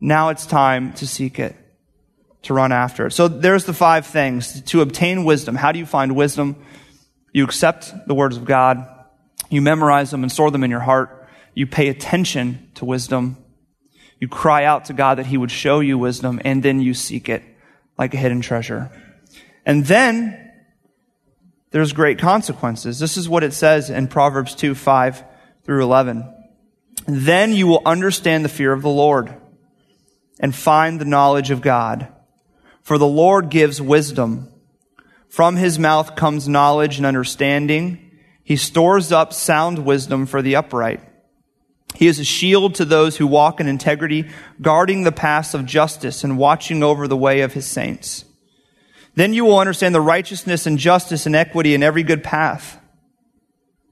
Now 0.00 0.28
it's 0.28 0.46
time 0.46 0.92
to 0.92 1.06
seek 1.08 1.40
it, 1.40 1.56
to 2.42 2.54
run 2.54 2.70
after 2.70 3.08
it. 3.08 3.10
So 3.10 3.26
there's 3.26 3.64
the 3.64 3.74
five 3.74 4.06
things 4.06 4.62
to 4.62 4.82
obtain 4.82 5.24
wisdom. 5.24 5.56
How 5.56 5.72
do 5.72 5.80
you 5.80 5.86
find 5.86 6.14
wisdom? 6.14 6.64
You 7.32 7.42
accept 7.42 7.92
the 8.06 8.14
words 8.14 8.36
of 8.36 8.44
God. 8.44 8.86
You 9.50 9.62
memorize 9.62 10.12
them 10.12 10.22
and 10.22 10.30
store 10.30 10.52
them 10.52 10.62
in 10.62 10.70
your 10.70 10.78
heart. 10.78 11.28
You 11.54 11.66
pay 11.66 11.88
attention 11.88 12.70
to 12.76 12.84
wisdom. 12.84 13.36
You 14.20 14.28
cry 14.28 14.64
out 14.64 14.86
to 14.86 14.92
God 14.92 15.18
that 15.18 15.26
He 15.26 15.36
would 15.36 15.50
show 15.50 15.80
you 15.80 15.98
wisdom, 15.98 16.40
and 16.44 16.62
then 16.62 16.80
you 16.80 16.94
seek 16.94 17.28
it 17.28 17.42
like 17.96 18.14
a 18.14 18.18
hidden 18.18 18.40
treasure. 18.40 18.90
And 19.64 19.84
then 19.84 20.52
there's 21.70 21.92
great 21.92 22.18
consequences. 22.18 22.98
This 22.98 23.16
is 23.16 23.28
what 23.28 23.44
it 23.44 23.52
says 23.52 23.90
in 23.90 24.08
Proverbs 24.08 24.54
2 24.54 24.74
5 24.74 25.24
through 25.64 25.82
11. 25.82 26.34
Then 27.06 27.52
you 27.52 27.66
will 27.66 27.82
understand 27.84 28.44
the 28.44 28.48
fear 28.48 28.72
of 28.72 28.82
the 28.82 28.88
Lord 28.88 29.34
and 30.40 30.54
find 30.54 31.00
the 31.00 31.04
knowledge 31.04 31.50
of 31.50 31.60
God. 31.60 32.08
For 32.82 32.98
the 32.98 33.06
Lord 33.06 33.50
gives 33.50 33.82
wisdom. 33.82 34.48
From 35.28 35.56
his 35.56 35.78
mouth 35.78 36.16
comes 36.16 36.48
knowledge 36.48 36.96
and 36.96 37.06
understanding. 37.06 38.10
He 38.42 38.56
stores 38.56 39.12
up 39.12 39.32
sound 39.32 39.84
wisdom 39.84 40.26
for 40.26 40.40
the 40.40 40.56
upright. 40.56 41.02
He 41.94 42.06
is 42.06 42.18
a 42.18 42.24
shield 42.24 42.74
to 42.76 42.84
those 42.84 43.16
who 43.16 43.26
walk 43.26 43.60
in 43.60 43.66
integrity, 43.66 44.28
guarding 44.60 45.02
the 45.02 45.12
paths 45.12 45.54
of 45.54 45.66
justice 45.66 46.22
and 46.22 46.38
watching 46.38 46.82
over 46.82 47.08
the 47.08 47.16
way 47.16 47.40
of 47.40 47.54
his 47.54 47.66
saints. 47.66 48.24
Then 49.14 49.34
you 49.34 49.44
will 49.44 49.58
understand 49.58 49.94
the 49.94 50.00
righteousness 50.00 50.66
and 50.66 50.78
justice 50.78 51.26
and 51.26 51.34
equity 51.34 51.74
in 51.74 51.82
every 51.82 52.04
good 52.04 52.22
path. 52.22 52.80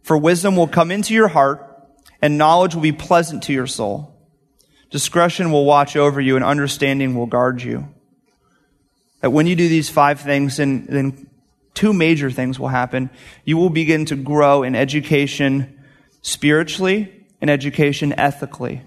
For 0.03 0.17
wisdom 0.17 0.55
will 0.55 0.69
come 0.69 0.93
into 0.93 1.15
your 1.15 1.29
heart, 1.29 1.63
and 2.23 2.39
knowledge 2.39 2.75
will 2.75 2.83
be 2.83 2.93
pleasant 2.93 3.43
to 3.45 3.53
your 3.53 3.67
soul. 3.67 4.15
Discretion 4.91 5.51
will 5.51 5.65
watch 5.65 5.97
over 5.97 6.21
you, 6.21 6.37
and 6.37 6.45
understanding 6.45 7.17
will 7.17 7.27
guard 7.27 7.61
you. 7.61 7.89
That 9.21 9.31
when 9.31 9.49
you 9.49 9.57
do 9.57 9.69
these 9.69 9.91
five 9.91 10.21
things, 10.21 10.59
then, 10.59 10.87
then 10.89 11.29
two 11.75 11.93
major 11.93 12.31
things 12.31 12.61
will 12.61 12.69
happen. 12.69 13.11
You 13.45 13.57
will 13.57 13.71
begin 13.71 14.05
to 14.07 14.17
grow 14.17 14.63
in 14.63 14.77
education 14.77 15.83
spiritually 16.23 17.16
and 17.41 17.51
education 17.51 18.13
ethically. 18.19 18.83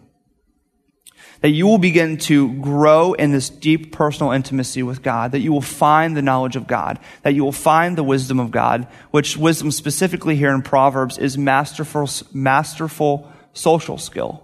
That 1.41 1.49
you 1.49 1.67
will 1.67 1.77
begin 1.77 2.17
to 2.17 2.53
grow 2.55 3.13
in 3.13 3.31
this 3.31 3.49
deep 3.49 3.93
personal 3.93 4.33
intimacy 4.33 4.83
with 4.83 5.01
God, 5.01 5.31
that 5.31 5.39
you 5.39 5.53
will 5.53 5.61
find 5.61 6.15
the 6.15 6.21
knowledge 6.21 6.57
of 6.57 6.67
God, 6.67 6.99
that 7.21 7.33
you 7.33 7.45
will 7.45 7.53
find 7.53 7.97
the 7.97 8.03
wisdom 8.03 8.39
of 8.39 8.51
God, 8.51 8.87
which 9.11 9.37
wisdom 9.37 9.71
specifically 9.71 10.35
here 10.35 10.53
in 10.53 10.61
Proverbs 10.61 11.17
is 11.17 11.37
masterful, 11.37 12.09
masterful 12.33 13.31
social 13.53 13.97
skill. 13.97 14.43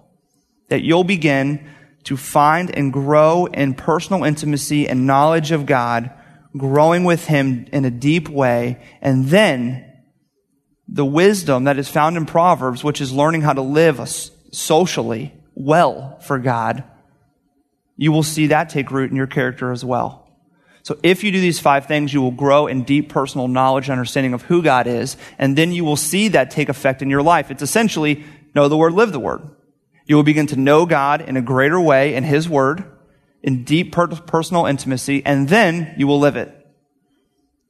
That 0.69 0.83
you'll 0.83 1.03
begin 1.03 1.69
to 2.05 2.15
find 2.15 2.75
and 2.75 2.93
grow 2.93 3.47
in 3.47 3.73
personal 3.73 4.23
intimacy 4.23 4.87
and 4.87 5.05
knowledge 5.05 5.51
of 5.51 5.65
God, 5.65 6.11
growing 6.55 7.03
with 7.03 7.25
Him 7.25 7.67
in 7.73 7.83
a 7.83 7.91
deep 7.91 8.29
way, 8.29 8.81
and 9.01 9.25
then 9.25 9.91
the 10.88 11.06
wisdom 11.06 11.63
that 11.65 11.80
is 11.80 11.89
found 11.89 12.17
in 12.17 12.26
Proverbs, 12.26 12.84
which 12.84 13.02
is 13.02 13.12
learning 13.12 13.41
how 13.41 13.54
to 13.54 13.62
live 13.62 14.08
socially, 14.52 15.34
well 15.56 16.19
for 16.19 16.38
God, 16.38 16.84
you 17.98 18.12
will 18.12 18.24
see 18.24 18.48
that 18.48 18.69
take 18.69 18.91
root 18.91 19.10
in 19.10 19.15
your 19.15 19.28
character 19.28 19.71
as 19.71 19.84
well. 19.84 20.21
So 20.84 21.00
if 21.02 21.24
you 21.24 21.32
do 21.32 21.41
these 21.41 21.60
five 21.60 21.88
things, 21.88 22.13
you 22.13 22.21
will 22.21 22.30
grow 22.30 22.67
in 22.67 22.84
deep 22.84 23.10
personal 23.10 23.48
knowledge 23.48 23.86
and 23.86 23.93
understanding 23.93 24.34
of 24.34 24.43
who 24.43 24.62
God 24.62 24.86
is, 24.86 25.17
and 25.39 25.58
then 25.58 25.71
you 25.71 25.84
will 25.84 25.95
see 25.95 26.28
that 26.30 26.52
take 26.52 26.69
effect 26.69 27.02
in 27.02 27.10
your 27.10 27.24
life. 27.24 27.50
It's 27.50 27.63
essentially 27.63 28.24
know 28.54 28.67
the 28.67 28.78
word, 28.78 28.93
live 28.93 29.12
the 29.12 29.19
word. 29.19 29.41
You 30.06 30.15
will 30.15 30.24
begin 30.24 30.45
to 30.48 30.56
know 30.56 30.86
God 30.86 31.21
in 31.21 31.38
a 31.38 31.41
greater 31.41 31.80
way 31.80 32.13
in 32.13 32.24
His 32.24 32.48
word, 32.48 32.84
in 33.41 33.63
deep 33.63 33.93
personal 33.93 34.67
intimacy, 34.67 35.26
and 35.26 35.50
then 35.50 35.95
you 35.98 36.06
will 36.06 36.19
live 36.19 36.36
it. 36.36 36.52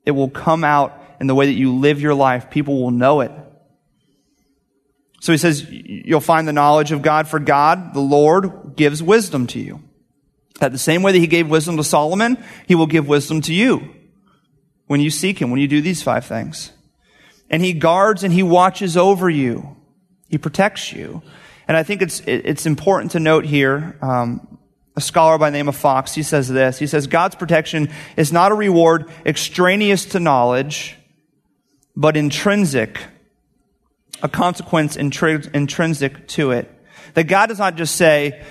It 0.05 0.11
will 0.11 0.29
come 0.29 0.65
out 0.65 1.01
in 1.19 1.27
the 1.27 1.35
way 1.35 1.45
that 1.45 1.53
you 1.53 1.75
live 1.75 2.01
your 2.01 2.13
life. 2.13 2.49
People 2.49 2.81
will 2.81 2.91
know 2.91 3.21
it. 3.21 3.31
So 5.21 5.31
he 5.31 5.37
says, 5.37 5.65
you'll 5.69 6.19
find 6.19 6.47
the 6.47 6.53
knowledge 6.53 6.91
of 6.91 7.01
God, 7.01 7.27
for 7.27 7.39
God, 7.39 7.93
the 7.93 7.99
Lord, 7.99 8.75
gives 8.75 9.01
wisdom 9.01 9.47
to 9.47 9.59
you. 9.59 9.81
That 10.59 10.71
the 10.71 10.77
same 10.77 11.01
way 11.01 11.11
that 11.11 11.19
he 11.19 11.27
gave 11.27 11.49
wisdom 11.49 11.77
to 11.77 11.83
Solomon, 11.83 12.37
he 12.67 12.75
will 12.75 12.87
give 12.87 13.07
wisdom 13.07 13.41
to 13.41 13.53
you 13.53 13.95
when 14.87 15.01
you 15.01 15.09
seek 15.09 15.41
him, 15.41 15.49
when 15.51 15.59
you 15.59 15.67
do 15.67 15.81
these 15.81 16.03
five 16.03 16.25
things. 16.25 16.71
And 17.49 17.63
he 17.63 17.73
guards 17.73 18.23
and 18.23 18.31
he 18.31 18.43
watches 18.43 18.95
over 18.95 19.29
you. 19.29 19.75
He 20.29 20.37
protects 20.37 20.93
you. 20.93 21.23
And 21.67 21.75
I 21.75 21.83
think 21.83 22.01
it's, 22.01 22.21
it's 22.21 22.65
important 22.65 23.11
to 23.13 23.19
note 23.19 23.45
here, 23.45 23.97
um, 24.01 24.59
a 24.95 25.01
scholar 25.01 25.37
by 25.37 25.49
the 25.49 25.57
name 25.57 25.67
of 25.67 25.75
Fox, 25.75 26.13
he 26.13 26.23
says 26.23 26.47
this. 26.47 26.77
He 26.77 26.87
says, 26.87 27.07
God's 27.07 27.35
protection 27.35 27.89
is 28.15 28.31
not 28.31 28.51
a 28.51 28.55
reward 28.55 29.09
extraneous 29.25 30.05
to 30.05 30.19
knowledge, 30.19 30.97
but 31.95 32.17
intrinsic 32.17 32.99
a 34.21 34.29
consequence 34.29 34.97
intri- 34.97 35.53
intrinsic 35.53 36.27
to 36.29 36.51
it. 36.51 36.71
That 37.13 37.25
God 37.25 37.47
does 37.47 37.59
not 37.59 37.75
just 37.75 37.95
say, 37.95 38.43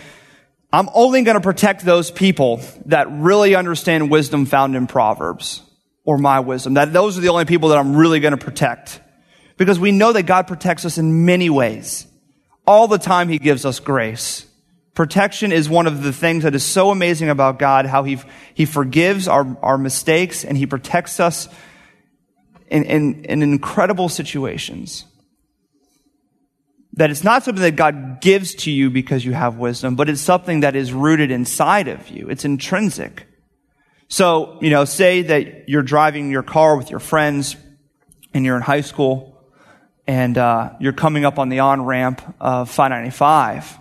I'm 0.73 0.89
only 0.95 1.23
going 1.23 1.37
to 1.37 1.41
protect 1.41 1.85
those 1.85 2.11
people 2.11 2.61
that 2.87 3.11
really 3.11 3.55
understand 3.55 4.11
wisdom 4.11 4.47
found 4.47 4.77
in 4.77 4.87
Proverbs 4.87 5.63
or 6.05 6.19
my 6.19 6.41
wisdom. 6.41 6.75
That 6.75 6.93
those 6.93 7.17
are 7.17 7.21
the 7.21 7.29
only 7.29 7.45
people 7.45 7.71
that 7.71 7.79
I'm 7.79 7.97
really 7.97 8.21
going 8.21 8.37
to 8.37 8.45
protect. 8.45 9.01
Because 9.57 9.79
we 9.79 9.93
know 9.93 10.13
that 10.13 10.25
God 10.25 10.47
protects 10.47 10.85
us 10.85 10.99
in 10.99 11.25
many 11.25 11.49
ways. 11.49 12.07
All 12.67 12.89
the 12.89 12.99
time 12.99 13.29
He 13.29 13.39
gives 13.39 13.65
us 13.65 13.79
grace. 13.79 14.47
Protection 14.95 15.53
is 15.53 15.69
one 15.69 15.87
of 15.87 16.03
the 16.03 16.13
things 16.13 16.45
that 16.45 16.55
is 16.55 16.65
so 16.65 16.91
amazing 16.91 17.29
about 17.29 17.59
God, 17.59 17.87
how 17.87 18.05
He, 18.05 18.19
he 18.55 18.65
forgives 18.65 19.29
our, 19.29 19.57
our 19.63 19.79
mistakes 19.79 20.45
and 20.45 20.57
He 20.57 20.67
protects 20.67 21.21
us 21.21 21.49
in, 22.75 22.83
in, 22.83 23.25
in 23.27 23.43
incredible 23.43 24.09
situations 24.09 25.05
that 26.95 27.11
it's 27.11 27.23
not 27.23 27.45
something 27.45 27.63
that 27.63 27.77
God 27.77 28.21
gives 28.21 28.55
to 28.57 28.71
you 28.71 28.91
because 28.91 29.25
you 29.25 29.33
have 29.33 29.57
wisdom, 29.57 29.95
but 29.95 30.09
it's 30.09 30.21
something 30.21 30.61
that 30.61 30.75
is 30.75 30.93
rooted 30.93 31.31
inside 31.31 31.87
of 31.87 32.09
you. 32.09 32.29
It's 32.29 32.45
intrinsic. 32.45 33.27
So, 34.09 34.59
you 34.61 34.71
know, 34.71 34.85
say 34.85 35.23
that 35.23 35.69
you're 35.69 35.83
driving 35.83 36.31
your 36.33 36.43
car 36.43 36.77
with 36.77 36.91
your 36.91 36.99
friends 36.99 37.57
and 38.33 38.45
you're 38.45 38.57
in 38.57 38.63
high 38.63 38.81
school 38.81 39.41
and 40.07 40.37
uh, 40.37 40.73
you're 40.81 40.93
coming 40.93 41.25
up 41.25 41.39
on 41.39 41.49
the 41.49 41.61
on 41.61 41.85
ramp 41.85 42.23
of 42.41 42.71
595. 42.71 43.79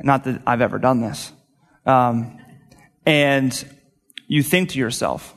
Not 0.00 0.24
that 0.24 0.42
I've 0.44 0.60
ever 0.60 0.78
done 0.78 1.00
this. 1.00 1.32
Um, 1.86 2.38
and 3.04 3.64
you 4.26 4.42
think 4.42 4.70
to 4.70 4.78
yourself, 4.78 5.36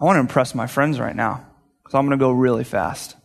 I 0.00 0.04
want 0.06 0.16
to 0.16 0.20
impress 0.20 0.54
my 0.54 0.66
friends 0.66 0.98
right 0.98 1.16
now 1.16 1.46
because 1.86 1.94
I'm 1.94 2.06
going 2.06 2.18
to 2.18 2.22
go 2.22 2.32
really 2.32 2.64
fast. 2.64 3.16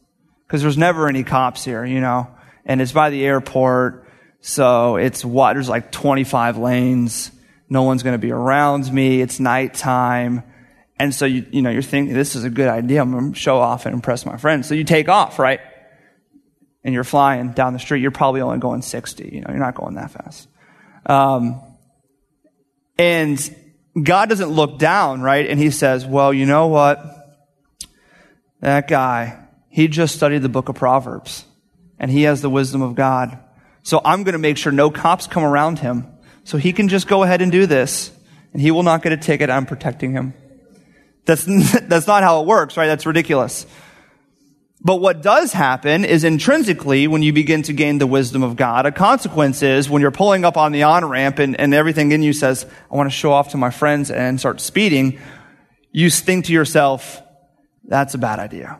Because 0.45 0.61
there's 0.61 0.77
never 0.77 1.07
any 1.07 1.23
cops 1.23 1.65
here, 1.65 1.83
you 1.83 2.01
know 2.01 2.27
and 2.65 2.81
it's 2.81 2.91
by 2.91 3.09
the 3.09 3.25
airport. 3.25 4.07
So 4.41 4.95
it's 4.95 5.23
what, 5.23 5.53
there's 5.53 5.69
like 5.69 5.91
25 5.91 6.57
lanes. 6.57 7.31
No 7.69 7.83
one's 7.83 8.03
going 8.03 8.13
to 8.13 8.19
be 8.19 8.31
around 8.31 8.91
me. 8.91 9.21
It's 9.21 9.39
nighttime. 9.39 10.43
And 10.97 11.13
so 11.13 11.25
you, 11.25 11.45
you 11.51 11.61
know, 11.61 11.69
you're 11.69 11.81
thinking 11.81 12.13
this 12.13 12.35
is 12.35 12.43
a 12.43 12.49
good 12.49 12.67
idea. 12.67 13.01
I'm 13.01 13.11
going 13.11 13.33
to 13.33 13.39
show 13.39 13.57
off 13.57 13.85
and 13.85 13.93
impress 13.93 14.25
my 14.25 14.37
friends. 14.37 14.67
So 14.67 14.75
you 14.75 14.83
take 14.83 15.09
off, 15.09 15.39
right? 15.39 15.59
And 16.83 16.93
you're 16.93 17.03
flying 17.03 17.51
down 17.51 17.73
the 17.73 17.79
street. 17.79 18.01
You're 18.01 18.11
probably 18.11 18.41
only 18.41 18.57
going 18.57 18.81
60. 18.81 19.29
You 19.31 19.41
know, 19.41 19.47
you're 19.49 19.59
not 19.59 19.75
going 19.75 19.95
that 19.95 20.11
fast. 20.11 20.47
Um, 21.05 21.61
and 22.97 23.55
God 24.01 24.29
doesn't 24.29 24.49
look 24.49 24.79
down, 24.79 25.21
right? 25.21 25.47
And 25.47 25.59
he 25.59 25.71
says, 25.71 26.05
well, 26.05 26.33
you 26.33 26.45
know 26.45 26.67
what? 26.67 27.20
That 28.61 28.87
guy, 28.87 29.47
he 29.69 29.87
just 29.87 30.15
studied 30.15 30.43
the 30.43 30.49
book 30.49 30.69
of 30.69 30.75
Proverbs 30.75 31.45
and 31.99 32.09
he 32.09 32.23
has 32.23 32.41
the 32.41 32.49
wisdom 32.49 32.81
of 32.81 32.95
God. 32.95 33.37
So 33.83 33.99
I'm 34.05 34.23
going 34.23 34.33
to 34.33 34.39
make 34.39 34.57
sure 34.57 34.71
no 34.71 34.89
cops 34.89 35.27
come 35.27 35.43
around 35.43 35.79
him. 35.79 36.07
So 36.43 36.57
he 36.57 36.71
can 36.73 36.87
just 36.87 37.07
go 37.07 37.23
ahead 37.23 37.41
and 37.41 37.51
do 37.51 37.65
this 37.65 38.11
and 38.53 38.61
he 38.61 38.71
will 38.71 38.83
not 38.83 39.01
get 39.01 39.11
a 39.11 39.17
ticket. 39.17 39.49
I'm 39.49 39.65
protecting 39.65 40.13
him. 40.13 40.33
That's, 41.25 41.45
that's 41.87 42.07
not 42.07 42.23
how 42.23 42.41
it 42.41 42.47
works, 42.47 42.77
right? 42.77 42.87
That's 42.87 43.05
ridiculous. 43.05 43.65
But 44.83 44.95
what 44.95 45.21
does 45.21 45.53
happen 45.53 46.05
is 46.05 46.23
intrinsically 46.23 47.07
when 47.07 47.21
you 47.21 47.33
begin 47.33 47.61
to 47.63 47.73
gain 47.73 47.99
the 47.99 48.07
wisdom 48.07 48.41
of 48.41 48.55
God, 48.55 48.87
a 48.87 48.91
consequence 48.91 49.61
is 49.61 49.87
when 49.87 50.01
you're 50.01 50.09
pulling 50.09 50.43
up 50.43 50.57
on 50.57 50.71
the 50.71 50.83
on 50.83 51.05
ramp 51.05 51.37
and, 51.37 51.59
and 51.59 51.73
everything 51.73 52.11
in 52.11 52.23
you 52.23 52.33
says, 52.33 52.65
I 52.91 52.95
want 52.95 53.07
to 53.07 53.15
show 53.15 53.31
off 53.31 53.49
to 53.49 53.57
my 53.57 53.69
friends 53.69 54.09
and 54.09 54.39
start 54.39 54.59
speeding, 54.59 55.19
you 55.91 56.09
think 56.09 56.45
to 56.45 56.53
yourself, 56.53 57.21
that's 57.83 58.13
a 58.13 58.17
bad 58.17 58.39
idea. 58.39 58.79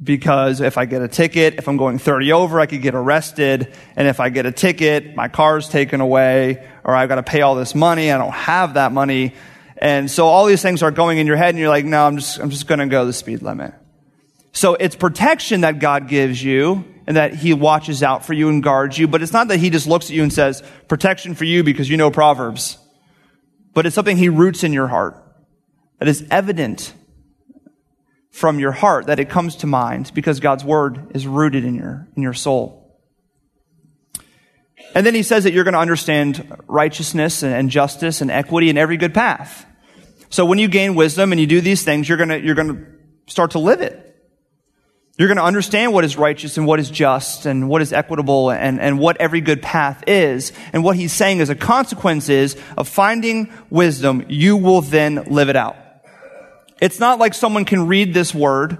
Because 0.00 0.60
if 0.60 0.78
I 0.78 0.84
get 0.84 1.02
a 1.02 1.08
ticket, 1.08 1.54
if 1.54 1.68
I'm 1.68 1.76
going 1.76 1.98
30 1.98 2.32
over, 2.32 2.60
I 2.60 2.66
could 2.66 2.82
get 2.82 2.94
arrested. 2.94 3.74
And 3.96 4.06
if 4.06 4.20
I 4.20 4.28
get 4.28 4.46
a 4.46 4.52
ticket, 4.52 5.16
my 5.16 5.26
car's 5.26 5.68
taken 5.68 6.00
away, 6.00 6.64
or 6.84 6.94
I've 6.94 7.08
got 7.08 7.16
to 7.16 7.24
pay 7.24 7.40
all 7.40 7.56
this 7.56 7.74
money. 7.74 8.12
I 8.12 8.18
don't 8.18 8.32
have 8.32 8.74
that 8.74 8.92
money. 8.92 9.34
And 9.76 10.10
so 10.10 10.26
all 10.26 10.46
these 10.46 10.62
things 10.62 10.82
are 10.82 10.90
going 10.90 11.18
in 11.18 11.26
your 11.26 11.36
head 11.36 11.50
and 11.50 11.58
you're 11.58 11.68
like, 11.68 11.84
no, 11.84 12.06
I'm 12.06 12.16
just, 12.16 12.38
I'm 12.38 12.50
just 12.50 12.66
going 12.66 12.80
to 12.80 12.86
go 12.86 13.06
the 13.06 13.12
speed 13.12 13.42
limit. 13.42 13.74
So 14.52 14.74
it's 14.74 14.96
protection 14.96 15.62
that 15.62 15.78
God 15.78 16.08
gives 16.08 16.42
you 16.42 16.84
and 17.06 17.16
that 17.16 17.34
he 17.34 17.54
watches 17.54 18.02
out 18.02 18.24
for 18.24 18.34
you 18.34 18.48
and 18.48 18.62
guards 18.62 18.98
you. 18.98 19.08
But 19.08 19.22
it's 19.22 19.32
not 19.32 19.48
that 19.48 19.58
he 19.58 19.70
just 19.70 19.86
looks 19.86 20.06
at 20.06 20.16
you 20.16 20.22
and 20.22 20.32
says, 20.32 20.62
protection 20.88 21.34
for 21.34 21.44
you 21.44 21.62
because 21.64 21.88
you 21.88 21.96
know 21.96 22.10
Proverbs. 22.10 22.78
But 23.72 23.86
it's 23.86 23.94
something 23.94 24.16
he 24.16 24.28
roots 24.28 24.64
in 24.64 24.72
your 24.72 24.88
heart 24.88 25.16
that 25.98 26.08
is 26.08 26.26
evident 26.30 26.92
from 28.30 28.58
your 28.58 28.72
heart 28.72 29.06
that 29.06 29.18
it 29.18 29.28
comes 29.28 29.56
to 29.56 29.66
mind 29.66 30.12
because 30.14 30.40
God's 30.40 30.64
word 30.64 31.12
is 31.14 31.26
rooted 31.26 31.64
in 31.64 31.74
your, 31.74 32.08
in 32.16 32.22
your 32.22 32.34
soul. 32.34 32.78
And 34.94 35.04
then 35.04 35.14
he 35.14 35.22
says 35.22 35.44
that 35.44 35.52
you're 35.52 35.64
going 35.64 35.74
to 35.74 35.80
understand 35.80 36.56
righteousness 36.66 37.42
and 37.42 37.70
justice 37.70 38.20
and 38.20 38.30
equity 38.30 38.70
in 38.70 38.78
every 38.78 38.96
good 38.96 39.14
path. 39.14 39.66
So 40.30 40.44
when 40.44 40.58
you 40.58 40.68
gain 40.68 40.94
wisdom 40.94 41.32
and 41.32 41.40
you 41.40 41.46
do 41.46 41.60
these 41.60 41.82
things, 41.82 42.08
you're 42.08 42.18
going 42.18 42.30
to, 42.30 42.40
you're 42.40 42.54
going 42.54 42.76
to 42.76 42.86
start 43.26 43.52
to 43.52 43.58
live 43.58 43.80
it. 43.80 44.04
You're 45.18 45.28
going 45.28 45.38
to 45.38 45.44
understand 45.44 45.92
what 45.92 46.04
is 46.04 46.16
righteous 46.16 46.58
and 46.58 46.66
what 46.66 46.78
is 46.78 46.90
just 46.90 47.44
and 47.44 47.68
what 47.68 47.82
is 47.82 47.92
equitable 47.92 48.50
and, 48.50 48.80
and 48.80 49.00
what 49.00 49.16
every 49.16 49.40
good 49.40 49.60
path 49.60 50.04
is. 50.06 50.52
And 50.72 50.84
what 50.84 50.94
he's 50.94 51.12
saying 51.12 51.40
as 51.40 51.50
a 51.50 51.56
consequence 51.56 52.28
is 52.28 52.56
of 52.76 52.86
finding 52.86 53.52
wisdom, 53.68 54.24
you 54.28 54.56
will 54.56 54.80
then 54.80 55.24
live 55.24 55.48
it 55.48 55.56
out. 55.56 55.76
It's 56.80 57.00
not 57.00 57.18
like 57.18 57.34
someone 57.34 57.64
can 57.64 57.86
read 57.86 58.14
this 58.14 58.34
word 58.34 58.78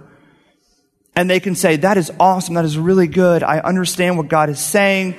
and 1.17 1.29
they 1.29 1.41
can 1.41 1.55
say, 1.55 1.77
that 1.77 1.97
is 1.97 2.13
awesome. 2.21 2.55
That 2.55 2.65
is 2.65 2.79
really 2.79 3.09
good. 3.09 3.43
I 3.43 3.59
understand 3.59 4.17
what 4.17 4.29
God 4.29 4.51
is 4.51 4.61
saying, 4.61 5.17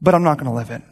but 0.00 0.14
I'm 0.14 0.22
not 0.22 0.38
going 0.38 0.50
to 0.50 0.56
live 0.56 0.70
it. 0.70 0.82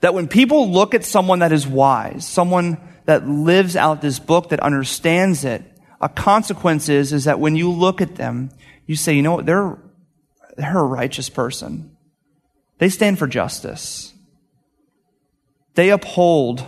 That 0.00 0.14
when 0.14 0.28
people 0.28 0.70
look 0.70 0.94
at 0.94 1.04
someone 1.04 1.40
that 1.40 1.52
is 1.52 1.66
wise, 1.66 2.26
someone 2.26 2.78
that 3.04 3.26
lives 3.26 3.74
out 3.74 4.00
this 4.00 4.18
book, 4.18 4.50
that 4.50 4.60
understands 4.60 5.44
it, 5.44 5.62
a 6.00 6.08
consequence 6.08 6.88
is, 6.88 7.12
is 7.12 7.24
that 7.24 7.40
when 7.40 7.56
you 7.56 7.70
look 7.70 8.00
at 8.00 8.16
them, 8.16 8.50
you 8.86 8.96
say, 8.96 9.14
you 9.14 9.22
know 9.22 9.34
what, 9.34 9.46
they're, 9.46 9.78
they're 10.56 10.78
a 10.78 10.84
righteous 10.84 11.28
person. 11.28 11.96
They 12.78 12.88
stand 12.88 13.18
for 13.18 13.26
justice. 13.26 14.12
They 15.74 15.90
uphold 15.90 16.66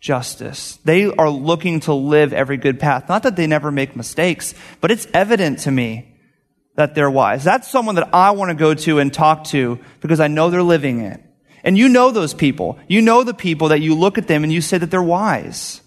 justice. 0.00 0.78
They 0.84 1.06
are 1.06 1.30
looking 1.30 1.80
to 1.80 1.94
live 1.94 2.32
every 2.32 2.56
good 2.56 2.78
path. 2.78 3.08
Not 3.08 3.24
that 3.24 3.36
they 3.36 3.46
never 3.46 3.70
make 3.70 3.96
mistakes, 3.96 4.54
but 4.80 4.90
it's 4.90 5.06
evident 5.12 5.60
to 5.60 5.70
me 5.70 6.14
that 6.76 6.94
they're 6.94 7.10
wise. 7.10 7.44
That's 7.44 7.68
someone 7.68 7.96
that 7.96 8.14
I 8.14 8.30
want 8.32 8.50
to 8.50 8.54
go 8.54 8.74
to 8.74 8.98
and 9.00 9.12
talk 9.12 9.44
to 9.44 9.78
because 10.00 10.20
I 10.20 10.28
know 10.28 10.50
they're 10.50 10.62
living 10.62 11.00
it. 11.00 11.20
And 11.64 11.76
you 11.76 11.88
know 11.88 12.10
those 12.12 12.34
people. 12.34 12.78
You 12.86 13.02
know 13.02 13.24
the 13.24 13.34
people 13.34 13.68
that 13.68 13.80
you 13.80 13.94
look 13.94 14.16
at 14.16 14.28
them 14.28 14.44
and 14.44 14.52
you 14.52 14.60
say 14.60 14.78
that 14.78 14.90
they're 14.90 15.02
wise 15.02 15.80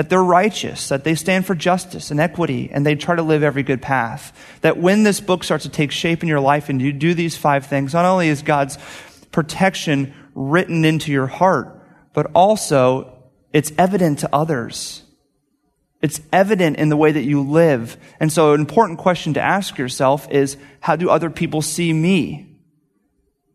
that 0.00 0.08
they're 0.08 0.24
righteous, 0.24 0.88
that 0.88 1.04
they 1.04 1.14
stand 1.14 1.44
for 1.44 1.54
justice 1.54 2.10
and 2.10 2.20
equity, 2.20 2.70
and 2.72 2.86
they 2.86 2.94
try 2.94 3.14
to 3.14 3.22
live 3.22 3.42
every 3.42 3.62
good 3.62 3.82
path. 3.82 4.32
That 4.62 4.78
when 4.78 5.02
this 5.02 5.20
book 5.20 5.44
starts 5.44 5.64
to 5.64 5.70
take 5.70 5.90
shape 5.90 6.22
in 6.22 6.28
your 6.28 6.40
life 6.40 6.70
and 6.70 6.80
you 6.80 6.90
do 6.90 7.12
these 7.12 7.36
five 7.36 7.66
things, 7.66 7.92
not 7.92 8.06
only 8.06 8.28
is 8.28 8.40
God's 8.40 8.78
protection 9.30 10.14
written 10.34 10.86
into 10.86 11.12
your 11.12 11.26
heart, 11.26 11.82
but 12.14 12.30
also 12.34 13.19
it's 13.52 13.72
evident 13.78 14.20
to 14.20 14.28
others. 14.32 15.02
It's 16.02 16.20
evident 16.32 16.78
in 16.78 16.88
the 16.88 16.96
way 16.96 17.12
that 17.12 17.24
you 17.24 17.42
live. 17.42 17.96
And 18.20 18.32
so 18.32 18.54
an 18.54 18.60
important 18.60 18.98
question 18.98 19.34
to 19.34 19.40
ask 19.40 19.76
yourself 19.76 20.30
is, 20.30 20.56
how 20.80 20.96
do 20.96 21.10
other 21.10 21.28
people 21.28 21.60
see 21.60 21.92
me? 21.92 22.46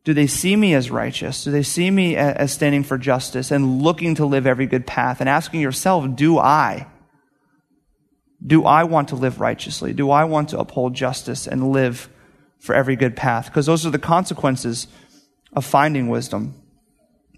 Do 0.04 0.14
they 0.14 0.28
see 0.28 0.56
me 0.56 0.76
as 0.76 0.92
righteous? 0.92 1.44
Do 1.44 1.52
they 1.52 1.64
see 1.64 1.90
me 1.90 2.16
as 2.16 2.52
standing 2.52 2.84
for 2.84 3.00
justice 3.00 3.50
and 3.50 3.82
looking 3.82 4.16
to 4.16 4.26
live 4.28 4.46
every 4.46 4.68
good 4.68 4.86
path? 4.86 5.20
And 5.20 5.28
asking 5.28 5.62
yourself, 5.62 6.16
do 6.16 6.38
I? 6.38 6.86
Do 8.46 8.66
I 8.66 8.84
want 8.84 9.10
to 9.10 9.16
live 9.16 9.42
righteously? 9.42 9.94
Do 9.94 10.12
I 10.12 10.26
want 10.26 10.50
to 10.50 10.60
uphold 10.60 10.94
justice 10.94 11.48
and 11.48 11.72
live 11.72 12.08
for 12.60 12.76
every 12.76 12.96
good 12.96 13.16
path? 13.16 13.48
Because 13.48 13.66
those 13.66 13.88
are 13.88 13.90
the 13.90 13.98
consequences 13.98 14.86
of 15.54 15.66
finding 15.66 16.10
wisdom. 16.10 16.54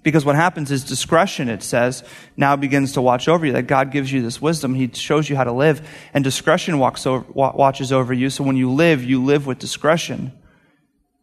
Because 0.04 0.24
what 0.24 0.36
happens 0.36 0.72
is 0.72 0.84
discretion, 0.84 1.50
it 1.50 1.64
says, 1.64 2.04
now 2.36 2.56
begins 2.56 2.94
to 2.94 3.02
watch 3.02 3.28
over 3.28 3.46
you. 3.46 3.54
That 3.54 3.64
God 3.64 3.92
gives 3.92 4.12
you 4.12 4.22
this 4.22 4.42
wisdom. 4.42 4.74
He 4.74 4.90
shows 4.94 5.30
you 5.30 5.36
how 5.36 5.44
to 5.44 5.52
live. 5.52 5.88
And 6.14 6.24
discretion 6.24 6.80
walks 6.80 7.06
over, 7.06 7.26
watches 7.32 7.92
over 7.92 8.14
you. 8.14 8.30
So 8.30 8.44
when 8.44 8.58
you 8.58 8.72
live, 8.72 9.04
you 9.04 9.24
live 9.24 9.48
with 9.48 9.60
discretion 9.60 10.32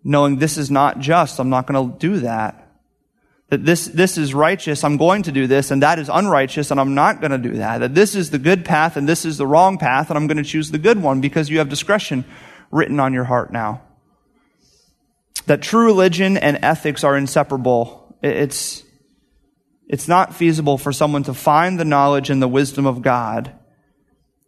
knowing 0.05 0.37
this 0.37 0.59
is 0.59 0.71
not 0.71 1.01
just, 1.01 1.41
I'm 1.41 1.49
not 1.49 1.67
going 1.67 1.91
to 1.91 1.99
do 1.99 2.21
that. 2.21 2.61
That 3.49 3.65
this, 3.65 3.87
this 3.87 4.19
is 4.19 4.35
righteous, 4.35 4.85
I'm 4.85 4.97
going 4.97 5.23
to 5.25 5.33
do 5.33 5.47
this, 5.47 5.71
and 5.71 5.83
that 5.83 5.99
is 5.99 6.11
unrighteous, 6.13 6.71
and 6.71 6.79
I'm 6.79 6.95
not 6.95 7.21
going 7.21 7.31
to 7.31 7.39
do 7.39 7.57
that. 7.57 7.79
That 7.79 7.95
this 7.95 8.15
is 8.15 8.31
the 8.31 8.39
good 8.39 8.65
path, 8.65 8.97
and 8.97 9.09
this 9.09 9.25
is 9.25 9.39
the 9.39 9.47
wrong 9.47 9.79
path, 9.79 10.11
and 10.11 10.19
I'm 10.19 10.27
going 10.27 10.43
to 10.43 10.45
choose 10.45 10.71
the 10.71 10.79
good 10.79 11.03
one 11.03 11.21
because 11.21 11.49
you 11.49 11.59
have 11.59 11.69
discretion 11.69 12.25
written 12.71 13.01
on 13.01 13.13
your 13.13 13.25
heart 13.25 13.53
now. 13.53 13.83
That 15.47 15.63
true 15.63 15.85
religion 15.85 16.37
and 16.37 16.59
ethics 16.63 17.05
are 17.05 17.17
inseparable. 17.17 18.04
It's, 18.25 18.83
it's 19.87 20.09
not 20.09 20.35
feasible 20.35 20.79
for 20.79 20.93
someone 20.93 21.25
to 21.25 21.35
find 21.35 21.79
the 21.79 21.85
knowledge 21.85 22.31
and 22.31 22.41
the 22.41 22.49
wisdom 22.49 22.87
of 22.87 23.03
God 23.03 23.53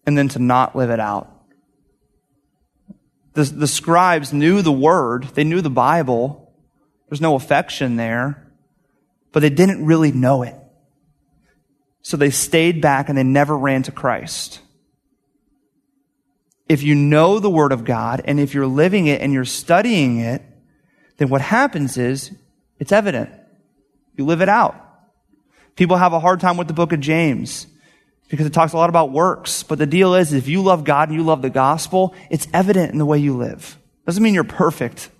and 0.06 0.16
then 0.16 0.28
to 0.28 0.38
not 0.38 0.74
live 0.74 0.88
it 0.88 0.98
out. 0.98 1.30
The, 3.34 3.44
the 3.44 3.66
scribes 3.66 4.32
knew 4.32 4.62
the 4.62 4.72
word, 4.72 5.24
they 5.34 5.44
knew 5.44 5.60
the 5.60 5.68
Bible. 5.68 6.54
There's 7.08 7.20
no 7.20 7.34
affection 7.34 7.96
there, 7.96 8.50
but 9.30 9.40
they 9.40 9.50
didn't 9.50 9.84
really 9.84 10.10
know 10.10 10.42
it. 10.42 10.56
So 12.00 12.16
they 12.16 12.30
stayed 12.30 12.80
back 12.80 13.08
and 13.08 13.18
they 13.18 13.22
never 13.22 13.56
ran 13.56 13.82
to 13.84 13.92
Christ. 13.92 14.60
If 16.68 16.82
you 16.82 16.94
know 16.94 17.38
the 17.38 17.50
Word 17.50 17.70
of 17.70 17.84
God 17.84 18.22
and 18.24 18.40
if 18.40 18.54
you're 18.54 18.66
living 18.66 19.06
it 19.06 19.20
and 19.20 19.32
you're 19.32 19.44
studying 19.44 20.18
it, 20.18 20.42
then 21.18 21.28
what 21.28 21.42
happens 21.42 21.96
is 21.96 22.32
it's 22.80 22.90
evident. 22.90 23.30
You 24.16 24.24
live 24.24 24.40
it 24.40 24.48
out. 24.48 24.82
People 25.76 25.96
have 25.96 26.12
a 26.12 26.20
hard 26.20 26.40
time 26.40 26.56
with 26.56 26.68
the 26.68 26.74
book 26.74 26.92
of 26.92 27.00
James 27.00 27.66
because 28.28 28.46
it 28.46 28.52
talks 28.52 28.72
a 28.72 28.76
lot 28.76 28.88
about 28.88 29.12
works. 29.12 29.62
But 29.62 29.78
the 29.78 29.86
deal 29.86 30.14
is, 30.14 30.32
if 30.32 30.48
you 30.48 30.62
love 30.62 30.84
God 30.84 31.08
and 31.08 31.18
you 31.18 31.24
love 31.24 31.42
the 31.42 31.50
gospel, 31.50 32.14
it's 32.30 32.48
evident 32.52 32.92
in 32.92 32.98
the 32.98 33.06
way 33.06 33.18
you 33.18 33.36
live. 33.36 33.78
Doesn't 34.06 34.22
mean 34.22 34.34
you're 34.34 34.44
perfect, 34.44 35.10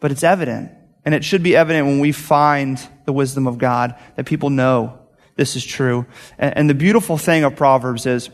but 0.00 0.10
it's 0.10 0.22
evident. 0.22 0.72
And 1.04 1.14
it 1.14 1.24
should 1.24 1.42
be 1.42 1.56
evident 1.56 1.86
when 1.86 2.00
we 2.00 2.12
find 2.12 2.80
the 3.06 3.12
wisdom 3.12 3.46
of 3.46 3.56
God 3.56 3.94
that 4.16 4.26
people 4.26 4.50
know 4.50 4.98
this 5.36 5.56
is 5.56 5.64
true. 5.64 6.04
And, 6.38 6.68
the 6.68 6.74
beautiful 6.74 7.16
thing 7.16 7.44
of 7.44 7.56
Proverbs 7.56 8.04
is 8.04 8.28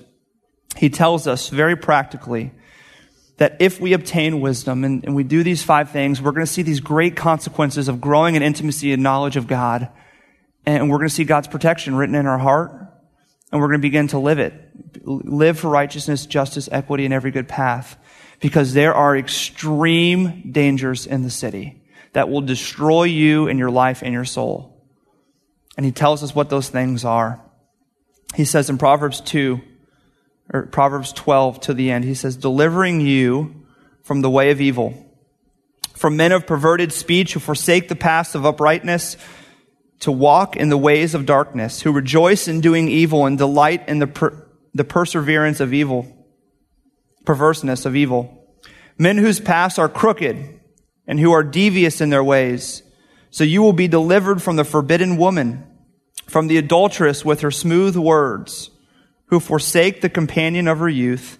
he 0.77 0.91
tells 0.91 1.29
us 1.29 1.49
very 1.49 1.77
practically 1.77 2.51
that 3.39 3.57
if 3.61 3.81
we 3.81 3.93
obtain 3.93 4.41
wisdom 4.41 4.85
and, 4.85 5.05
and 5.05 5.15
we 5.15 5.25
do 5.25 5.43
these 5.43 5.63
five 5.63 5.91
things, 5.91 6.21
we're 6.23 6.33
going 6.33 6.47
to 6.47 6.53
see 6.53 6.63
these 6.63 6.81
great 6.81 7.17
consequences 7.17 7.89
of 7.89 8.01
growing 8.01 8.35
in 8.35 8.43
intimacy 8.43 8.93
and 8.93 9.03
knowledge 9.03 9.37
of 9.37 9.47
God. 9.47 9.89
And 10.65 10.91
we're 10.91 10.99
going 10.99 11.09
to 11.09 11.15
see 11.15 11.25
God's 11.25 11.49
protection 11.49 11.95
written 11.95 12.15
in 12.15 12.27
our 12.27 12.39
heart 12.39 12.87
and 13.53 13.61
we're 13.61 13.69
going 13.69 13.81
to 13.81 13.83
begin 13.83 14.09
to 14.09 14.19
live 14.19 14.39
it. 14.39 14.55
Live 15.05 15.59
for 15.59 15.69
righteousness, 15.69 16.27
justice, 16.27 16.69
equity, 16.71 17.05
and 17.05 17.15
every 17.15 17.31
good 17.31 17.49
path. 17.49 17.97
Because 18.41 18.75
there 18.75 18.95
are 18.95 19.17
extreme 19.17 20.51
dangers 20.53 21.07
in 21.07 21.23
the 21.23 21.31
city 21.31 21.83
that 22.13 22.29
will 22.29 22.41
destroy 22.41 23.05
you 23.05 23.49
and 23.49 23.59
your 23.59 23.71
life 23.71 24.03
and 24.03 24.13
your 24.13 24.25
soul. 24.25 24.85
And 25.77 25.87
he 25.87 25.93
tells 25.93 26.23
us 26.23 26.35
what 26.35 26.51
those 26.51 26.69
things 26.69 27.05
are. 27.05 27.41
He 28.35 28.45
says 28.45 28.69
in 28.69 28.79
Proverbs 28.79 29.21
2, 29.21 29.61
or 30.53 30.67
Proverbs 30.67 31.13
12 31.13 31.61
to 31.63 31.75
the 31.75 31.91
end, 31.91 32.05
he 32.05 32.15
says, 32.15 32.37
delivering 32.37 33.01
you 33.01 33.67
from 34.03 34.21
the 34.21 34.31
way 34.31 34.51
of 34.51 34.61
evil, 34.61 34.95
from 35.95 36.17
men 36.17 36.33
of 36.33 36.47
perverted 36.47 36.93
speech 36.93 37.35
who 37.35 37.41
forsake 37.41 37.89
the 37.89 37.97
paths 37.97 38.35
of 38.35 38.47
uprightness, 38.47 39.17
to 40.01 40.13
walk 40.13 40.57
in 40.57 40.69
the 40.69 40.77
ways 40.77 41.15
of 41.15 41.27
darkness, 41.27 41.81
who 41.81 41.93
rejoice 41.93 42.49
in 42.49 42.61
doing 42.61 42.89
evil 42.89 43.27
and 43.27 43.39
delight 43.39 43.89
in 43.89 43.99
the, 43.99 44.07
per- 44.07 44.47
the 44.75 44.85
perseverance 44.85 45.61
of 45.61 45.73
evil, 45.73 46.07
perverseness 47.25 47.87
of 47.87 47.97
evil. 47.97 48.47
Men 48.99 49.17
whose 49.19 49.41
paths 49.41 49.79
are 49.79 49.89
crooked 49.89 50.61
and 51.07 51.21
who 51.21 51.33
are 51.33 51.43
devious 51.43 52.01
in 52.01 52.11
their 52.11 52.25
ways. 52.25 52.83
So 53.31 53.45
you 53.45 53.63
will 53.63 53.73
be 53.73 53.89
delivered 53.89 54.43
from 54.43 54.57
the 54.57 54.65
forbidden 54.65 55.17
woman, 55.17 55.67
from 56.27 56.47
the 56.49 56.59
adulteress 56.59 57.25
with 57.25 57.41
her 57.41 57.51
smooth 57.51 57.97
words, 57.97 58.71
who 59.27 59.41
forsake 59.41 60.01
the 60.01 60.09
companion 60.09 60.69
of 60.69 60.79
her 60.79 60.89
youth 60.89 61.39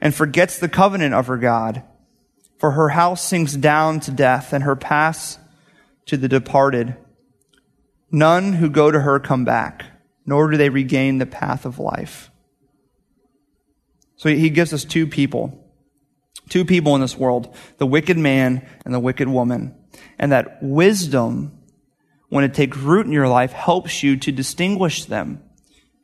and 0.00 0.14
forgets 0.14 0.58
the 0.58 0.68
covenant 0.68 1.14
of 1.14 1.26
her 1.26 1.36
God. 1.36 1.82
For 2.58 2.72
her 2.72 2.90
house 2.90 3.22
sinks 3.22 3.54
down 3.54 4.00
to 4.00 4.10
death 4.10 4.52
and 4.52 4.64
her 4.64 4.76
paths 4.76 5.38
to 6.06 6.16
the 6.16 6.28
departed. 6.28 6.96
None 8.10 8.54
who 8.54 8.68
go 8.68 8.90
to 8.90 9.00
her 9.00 9.20
come 9.20 9.44
back, 9.44 9.84
nor 10.26 10.50
do 10.50 10.56
they 10.56 10.68
regain 10.68 11.18
the 11.18 11.26
path 11.26 11.64
of 11.64 11.78
life. 11.78 12.30
So 14.16 14.28
he 14.28 14.50
gives 14.50 14.72
us 14.72 14.84
two 14.84 15.06
people. 15.06 15.64
Two 16.48 16.64
people 16.64 16.94
in 16.94 17.02
this 17.02 17.16
world, 17.16 17.54
the 17.76 17.86
wicked 17.86 18.16
man 18.16 18.66
and 18.84 18.92
the 18.92 19.00
wicked 19.00 19.28
woman. 19.28 19.76
And 20.18 20.32
that 20.32 20.62
wisdom, 20.62 21.58
when 22.30 22.42
it 22.42 22.54
takes 22.54 22.78
root 22.78 23.06
in 23.06 23.12
your 23.12 23.28
life, 23.28 23.52
helps 23.52 24.02
you 24.02 24.16
to 24.16 24.32
distinguish 24.32 25.04
them 25.04 25.42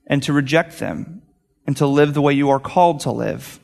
and 0.07 0.23
to 0.25 0.33
reject 0.33 0.79
them 0.79 1.23
and 1.67 1.77
to 1.79 1.87
live 1.87 2.15
the 2.15 2.23
way 2.23 2.33
you 2.33 2.51
are 2.51 2.61
called 2.61 3.01
to 3.01 3.13
live. 3.13 3.61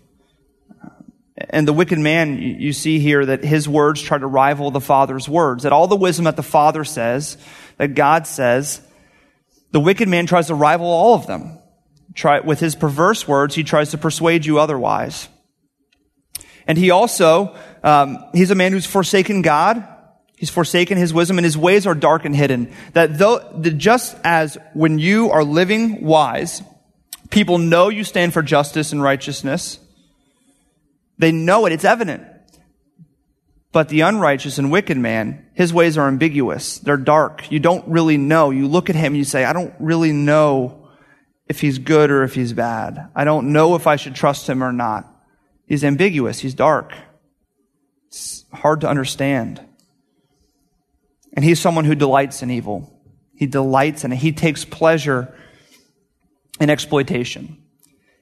And 1.48 1.66
the 1.66 1.72
wicked 1.72 1.98
man, 1.98 2.38
you 2.38 2.72
see 2.72 2.98
here 2.98 3.24
that 3.24 3.42
his 3.42 3.68
words 3.68 4.02
try 4.02 4.18
to 4.18 4.26
rival 4.26 4.70
the 4.70 4.80
Father's 4.80 5.28
words. 5.28 5.62
That 5.62 5.72
all 5.72 5.86
the 5.86 5.96
wisdom 5.96 6.24
that 6.24 6.36
the 6.36 6.42
Father 6.42 6.84
says, 6.84 7.38
that 7.78 7.94
God 7.94 8.26
says, 8.26 8.82
the 9.70 9.80
wicked 9.80 10.08
man 10.08 10.26
tries 10.26 10.48
to 10.48 10.54
rival 10.54 10.86
all 10.86 11.14
of 11.14 11.26
them. 11.26 11.58
Try, 12.14 12.40
with 12.40 12.60
his 12.60 12.74
perverse 12.74 13.26
words, 13.26 13.54
he 13.54 13.64
tries 13.64 13.92
to 13.92 13.98
persuade 13.98 14.44
you 14.44 14.58
otherwise. 14.58 15.28
And 16.66 16.76
he 16.76 16.90
also, 16.90 17.56
um, 17.82 18.24
he's 18.34 18.50
a 18.50 18.54
man 18.54 18.72
who's 18.72 18.86
forsaken 18.86 19.42
God. 19.42 19.86
He's 20.36 20.50
forsaken 20.50 20.98
his 20.98 21.14
wisdom 21.14 21.38
and 21.38 21.44
his 21.44 21.56
ways 21.56 21.86
are 21.86 21.94
dark 21.94 22.24
and 22.24 22.34
hidden. 22.34 22.72
That 22.92 23.18
though, 23.18 23.38
that 23.58 23.78
just 23.78 24.16
as 24.24 24.58
when 24.74 24.98
you 24.98 25.30
are 25.30 25.44
living 25.44 26.04
wise, 26.04 26.62
people 27.30 27.58
know 27.58 27.88
you 27.88 28.04
stand 28.04 28.32
for 28.32 28.42
justice 28.42 28.92
and 28.92 29.02
righteousness, 29.02 29.78
they 31.18 31.32
know 31.32 31.66
it. 31.66 31.72
It's 31.72 31.84
evident. 31.84 32.26
But 33.72 33.88
the 33.88 34.00
unrighteous 34.00 34.58
and 34.58 34.72
wicked 34.72 34.98
man, 34.98 35.46
his 35.54 35.72
ways 35.72 35.96
are 35.96 36.08
ambiguous. 36.08 36.78
They're 36.78 36.96
dark. 36.96 37.50
You 37.52 37.60
don't 37.60 37.86
really 37.86 38.16
know. 38.16 38.50
You 38.50 38.66
look 38.66 38.90
at 38.90 38.96
him 38.96 39.12
and 39.12 39.16
you 39.16 39.24
say, 39.24 39.44
I 39.44 39.52
don't 39.52 39.72
really 39.78 40.12
know 40.12 40.88
if 41.48 41.60
he's 41.60 41.78
good 41.78 42.10
or 42.10 42.24
if 42.24 42.34
he's 42.34 42.52
bad. 42.52 43.10
I 43.14 43.24
don't 43.24 43.52
know 43.52 43.76
if 43.76 43.86
I 43.86 43.96
should 43.96 44.16
trust 44.16 44.48
him 44.48 44.62
or 44.64 44.72
not. 44.72 45.06
He's 45.66 45.84
ambiguous. 45.84 46.40
He's 46.40 46.54
dark. 46.54 46.92
It's 48.08 48.44
hard 48.52 48.80
to 48.80 48.88
understand. 48.88 49.60
And 51.34 51.44
he's 51.44 51.60
someone 51.60 51.84
who 51.84 51.94
delights 51.94 52.42
in 52.42 52.50
evil. 52.50 52.92
He 53.34 53.46
delights 53.46 54.04
in 54.04 54.10
it. 54.10 54.16
He 54.16 54.32
takes 54.32 54.64
pleasure 54.64 55.32
in 56.60 56.70
exploitation. 56.70 57.56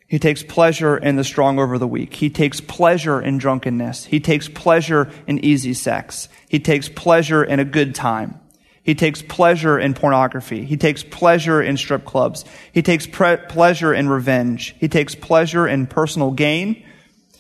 He 0.07 0.19
takes 0.19 0.43
pleasure 0.43 0.97
in 0.97 1.17
the 1.17 1.25
strong 1.25 1.59
over 1.59 1.77
the 1.77 1.87
weak. 1.87 2.15
He 2.15 2.31
takes 2.31 2.63
pleasure 2.63 3.21
in 3.21 3.37
drunkenness. 3.37 4.07
He 4.07 4.21
takes 4.21 4.49
pleasure 4.49 5.11
in 5.27 5.45
easy 5.45 5.75
sex. 5.75 6.31
He 6.49 6.61
takes 6.61 6.89
pleasure 6.89 7.45
in 7.45 7.61
a 7.61 7.65
good 7.65 7.95
time. 7.95 8.41
He 8.83 8.95
takes 8.95 9.21
pleasure 9.21 9.79
in 9.79 9.93
pornography. 9.93 10.65
He 10.65 10.79
takes 10.79 11.03
pleasure 11.03 11.61
in 11.61 11.77
strip 11.77 12.07
clubs. 12.07 12.47
He 12.73 12.81
takes 12.81 13.07
pre- 13.07 13.37
pleasure 13.37 13.93
in 13.93 14.09
revenge. 14.09 14.75
He 14.79 14.89
takes 14.89 15.15
pleasure 15.15 15.69
in 15.69 15.89
personal 15.89 16.31
gain, 16.31 16.83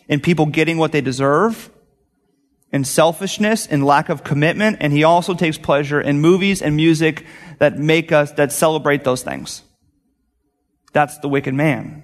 in 0.08 0.20
people 0.20 0.44
getting 0.44 0.76
what 0.76 0.92
they 0.92 1.00
deserve, 1.00 1.70
in 2.70 2.84
selfishness, 2.84 3.64
in 3.64 3.82
lack 3.82 4.11
of 4.11 4.24
commitment, 4.24 4.76
and 4.80 4.92
he 4.92 5.04
also 5.04 5.32
takes 5.32 5.56
pleasure 5.56 6.02
in 6.02 6.20
movies 6.20 6.61
and 6.61 6.76
music 6.76 7.24
that 7.61 7.78
make 7.78 8.12
us, 8.12 8.32
that 8.32 8.52
celebrate 8.52 9.04
those 9.04 9.22
things. 9.22 9.62
That's 10.92 11.18
the 11.18 11.29
wicked 11.29 11.55
man. 11.55 12.03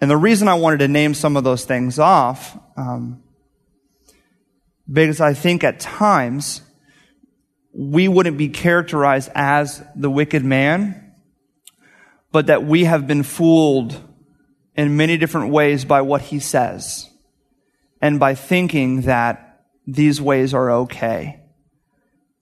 And 0.00 0.10
the 0.10 0.16
reason 0.16 0.48
I 0.48 0.54
wanted 0.54 0.78
to 0.78 0.88
name 0.88 1.14
some 1.14 1.36
of 1.36 1.44
those 1.44 1.64
things 1.64 1.98
off, 1.98 2.58
um, 2.76 3.22
because 4.90 5.20
I 5.20 5.32
think 5.34 5.62
at 5.62 5.78
times 5.78 6.60
we 7.72 8.08
wouldn't 8.08 8.36
be 8.36 8.48
characterized 8.48 9.30
as 9.34 9.82
the 9.94 10.10
wicked 10.10 10.44
man, 10.44 11.14
but 12.32 12.46
that 12.46 12.64
we 12.64 12.84
have 12.84 13.06
been 13.06 13.22
fooled 13.22 13.96
in 14.74 14.96
many 14.96 15.18
different 15.18 15.50
ways 15.50 15.84
by 15.84 16.00
what 16.00 16.20
he 16.20 16.40
says 16.40 17.08
and 18.00 18.18
by 18.18 18.34
thinking 18.34 19.02
that 19.02 19.66
these 19.86 20.20
ways 20.20 20.54
are 20.54 20.70
okay 20.70 21.40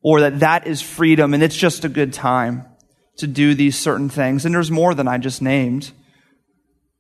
or 0.03 0.21
that 0.21 0.41
that 0.41 0.67
is 0.67 0.81
freedom 0.81 1.35
and 1.35 1.43
it's 1.43 1.57
just 1.57 1.85
a 1.85 1.89
good 1.89 2.13
time 2.13 2.70
to 3.21 3.27
do 3.27 3.55
these 3.55 3.79
certain 3.79 4.09
things. 4.09 4.45
And 4.45 4.55
there's 4.55 4.71
more 4.71 4.95
than 4.95 5.09
I 5.09 5.19
just 5.19 5.41
named. 5.41 5.93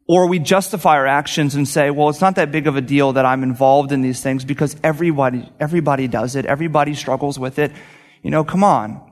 Or 0.08 0.26
we 0.26 0.38
justify 0.38 0.96
our 0.96 1.06
actions 1.06 1.54
and 1.54 1.68
say, 1.68 1.90
well, 1.90 2.08
it's 2.08 2.20
not 2.20 2.36
that 2.36 2.50
big 2.50 2.66
of 2.66 2.76
a 2.76 2.80
deal 2.80 3.12
that 3.12 3.24
I'm 3.24 3.42
involved 3.42 3.92
in 3.92 4.02
these 4.02 4.20
things 4.20 4.44
because 4.44 4.74
everybody, 4.82 5.48
everybody 5.60 6.08
does 6.08 6.34
it. 6.34 6.46
Everybody 6.46 6.94
struggles 6.94 7.38
with 7.38 7.58
it. 7.58 7.70
You 8.22 8.30
know, 8.30 8.42
come 8.42 8.64
on. 8.64 9.08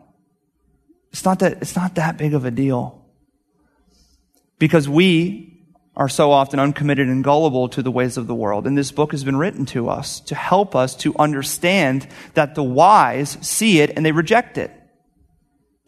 It's 1.13 1.25
not 1.25 1.39
that, 1.39 1.63
it's 1.63 1.77
not 1.77 1.95
that 1.95 2.17
big 2.17 2.35
of 2.35 2.45
a 2.45 2.51
deal. 2.51 3.07
Because 4.59 4.89
we 4.89 5.49
are 5.97 6.09
so 6.09 6.31
often 6.31 6.61
uncommitted 6.61 7.09
and 7.09 7.25
gullible 7.25 7.69
to 7.71 7.83
the 7.83 7.91
ways 7.91 8.17
of 8.17 8.27
the 8.27 8.35
world. 8.35 8.67
And 8.67 8.79
this 8.79 8.93
book 8.93 9.11
has 9.11 9.25
been 9.25 9.37
written 9.37 9.67
to 9.67 9.89
us 9.89 10.21
to 10.21 10.35
help 10.37 10.77
us 10.77 10.95
to 10.97 11.15
understand 11.19 12.07
that 12.35 12.55
the 12.55 12.63
wise 12.63 13.37
see 13.41 13.81
it 13.81 13.91
and 13.97 14.07
they 14.07 14.13
reject 14.13 14.59
it. 14.59 14.71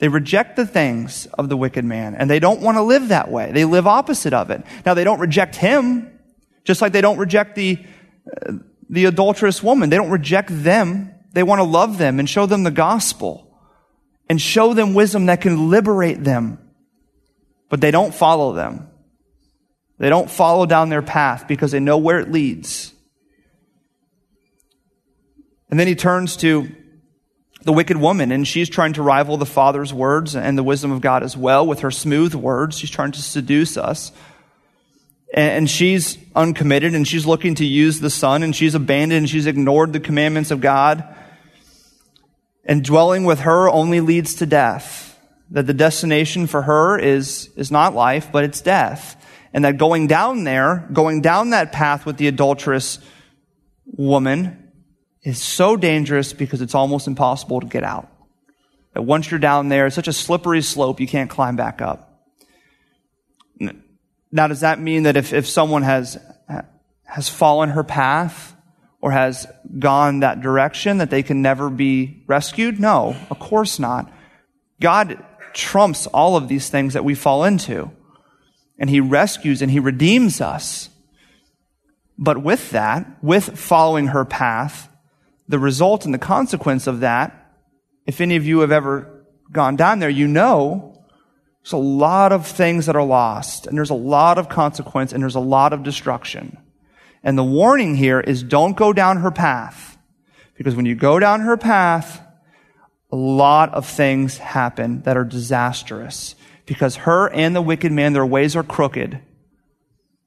They 0.00 0.08
reject 0.08 0.56
the 0.56 0.66
things 0.66 1.26
of 1.26 1.50
the 1.50 1.58
wicked 1.58 1.84
man 1.84 2.14
and 2.14 2.28
they 2.28 2.40
don't 2.40 2.62
want 2.62 2.78
to 2.78 2.82
live 2.82 3.08
that 3.08 3.30
way. 3.30 3.52
They 3.52 3.66
live 3.66 3.86
opposite 3.86 4.32
of 4.32 4.50
it. 4.50 4.62
Now 4.84 4.94
they 4.94 5.04
don't 5.04 5.20
reject 5.20 5.56
him, 5.56 6.18
just 6.64 6.80
like 6.80 6.92
they 6.92 7.02
don't 7.02 7.18
reject 7.18 7.54
the, 7.54 7.78
uh, 8.46 8.54
the 8.88 9.04
adulterous 9.04 9.62
woman. 9.62 9.90
They 9.90 9.98
don't 9.98 10.10
reject 10.10 10.48
them. 10.50 11.14
They 11.32 11.42
want 11.42 11.58
to 11.58 11.64
love 11.64 11.98
them 11.98 12.18
and 12.18 12.28
show 12.28 12.46
them 12.46 12.62
the 12.64 12.70
gospel 12.70 13.58
and 14.30 14.40
show 14.40 14.72
them 14.72 14.94
wisdom 14.94 15.26
that 15.26 15.42
can 15.42 15.68
liberate 15.68 16.24
them. 16.24 16.58
But 17.68 17.82
they 17.82 17.90
don't 17.90 18.14
follow 18.14 18.54
them. 18.54 18.88
They 19.98 20.08
don't 20.08 20.30
follow 20.30 20.64
down 20.64 20.88
their 20.88 21.02
path 21.02 21.46
because 21.46 21.72
they 21.72 21.78
know 21.78 21.98
where 21.98 22.20
it 22.20 22.32
leads. 22.32 22.94
And 25.68 25.78
then 25.78 25.86
he 25.86 25.94
turns 25.94 26.38
to 26.38 26.74
the 27.62 27.72
wicked 27.72 27.96
woman, 27.96 28.32
and 28.32 28.46
she's 28.46 28.68
trying 28.68 28.94
to 28.94 29.02
rival 29.02 29.36
the 29.36 29.46
Father's 29.46 29.92
words 29.92 30.34
and 30.34 30.56
the 30.56 30.62
wisdom 30.62 30.92
of 30.92 31.00
God 31.00 31.22
as 31.22 31.36
well 31.36 31.66
with 31.66 31.80
her 31.80 31.90
smooth 31.90 32.34
words. 32.34 32.78
She's 32.78 32.90
trying 32.90 33.12
to 33.12 33.22
seduce 33.22 33.76
us. 33.76 34.12
And 35.32 35.70
she's 35.70 36.18
uncommitted, 36.34 36.94
and 36.94 37.06
she's 37.06 37.24
looking 37.24 37.54
to 37.56 37.64
use 37.64 38.00
the 38.00 38.10
Son, 38.10 38.42
and 38.42 38.56
she's 38.56 38.74
abandoned, 38.74 39.18
and 39.18 39.30
she's 39.30 39.46
ignored 39.46 39.92
the 39.92 40.00
commandments 40.00 40.50
of 40.50 40.60
God. 40.60 41.04
And 42.64 42.82
dwelling 42.84 43.24
with 43.24 43.40
her 43.40 43.68
only 43.68 44.00
leads 44.00 44.34
to 44.36 44.46
death. 44.46 45.18
That 45.50 45.66
the 45.66 45.74
destination 45.74 46.46
for 46.46 46.62
her 46.62 46.98
is, 46.98 47.50
is 47.56 47.70
not 47.70 47.94
life, 47.94 48.30
but 48.32 48.44
it's 48.44 48.60
death. 48.60 49.16
And 49.52 49.64
that 49.64 49.78
going 49.78 50.06
down 50.06 50.44
there, 50.44 50.88
going 50.92 51.20
down 51.20 51.50
that 51.50 51.72
path 51.72 52.06
with 52.06 52.16
the 52.16 52.28
adulterous 52.28 52.98
woman, 53.86 54.59
is 55.22 55.40
so 55.40 55.76
dangerous 55.76 56.32
because 56.32 56.62
it's 56.62 56.74
almost 56.74 57.06
impossible 57.06 57.60
to 57.60 57.66
get 57.66 57.84
out. 57.84 58.08
That 58.94 59.02
once 59.02 59.30
you're 59.30 59.40
down 59.40 59.68
there, 59.68 59.86
it's 59.86 59.94
such 59.94 60.08
a 60.08 60.12
slippery 60.12 60.62
slope, 60.62 61.00
you 61.00 61.06
can't 61.06 61.30
climb 61.30 61.56
back 61.56 61.80
up. 61.80 62.06
Now, 64.32 64.46
does 64.46 64.60
that 64.60 64.80
mean 64.80 65.04
that 65.04 65.16
if, 65.16 65.32
if 65.32 65.48
someone 65.48 65.82
has, 65.82 66.18
has 67.04 67.28
fallen 67.28 67.70
her 67.70 67.84
path 67.84 68.54
or 69.00 69.10
has 69.10 69.46
gone 69.78 70.20
that 70.20 70.40
direction, 70.40 70.98
that 70.98 71.10
they 71.10 71.22
can 71.22 71.42
never 71.42 71.68
be 71.68 72.22
rescued? 72.26 72.78
No, 72.78 73.16
of 73.28 73.38
course 73.38 73.78
not. 73.78 74.12
God 74.80 75.24
trumps 75.52 76.06
all 76.06 76.36
of 76.36 76.48
these 76.48 76.68
things 76.68 76.94
that 76.94 77.04
we 77.04 77.14
fall 77.14 77.44
into. 77.44 77.90
And 78.78 78.88
He 78.88 79.00
rescues 79.00 79.62
and 79.62 79.70
He 79.70 79.80
redeems 79.80 80.40
us. 80.40 80.88
But 82.16 82.42
with 82.42 82.70
that, 82.70 83.06
with 83.22 83.58
following 83.58 84.08
her 84.08 84.24
path, 84.24 84.89
the 85.50 85.58
result 85.58 86.04
and 86.04 86.14
the 86.14 86.18
consequence 86.18 86.86
of 86.86 87.00
that, 87.00 87.52
if 88.06 88.20
any 88.20 88.36
of 88.36 88.46
you 88.46 88.60
have 88.60 88.70
ever 88.70 89.26
gone 89.50 89.74
down 89.74 89.98
there, 89.98 90.08
you 90.08 90.28
know 90.28 90.96
there's 91.62 91.72
a 91.72 91.76
lot 91.76 92.32
of 92.32 92.46
things 92.46 92.86
that 92.86 92.96
are 92.96 93.04
lost, 93.04 93.66
and 93.66 93.76
there's 93.76 93.90
a 93.90 93.94
lot 93.94 94.38
of 94.38 94.48
consequence, 94.48 95.12
and 95.12 95.22
there's 95.22 95.34
a 95.34 95.40
lot 95.40 95.72
of 95.72 95.82
destruction. 95.82 96.56
And 97.22 97.36
the 97.36 97.44
warning 97.44 97.96
here 97.96 98.20
is 98.20 98.42
don't 98.42 98.76
go 98.76 98.92
down 98.92 99.18
her 99.18 99.30
path. 99.30 99.98
Because 100.54 100.76
when 100.76 100.86
you 100.86 100.94
go 100.94 101.18
down 101.18 101.40
her 101.40 101.56
path, 101.56 102.22
a 103.10 103.16
lot 103.16 103.74
of 103.74 103.86
things 103.86 104.38
happen 104.38 105.02
that 105.02 105.16
are 105.16 105.24
disastrous. 105.24 106.34
Because 106.64 106.96
her 106.96 107.28
and 107.28 107.56
the 107.56 107.60
wicked 107.60 107.92
man, 107.92 108.12
their 108.12 108.24
ways 108.24 108.54
are 108.56 108.62
crooked. 108.62 109.20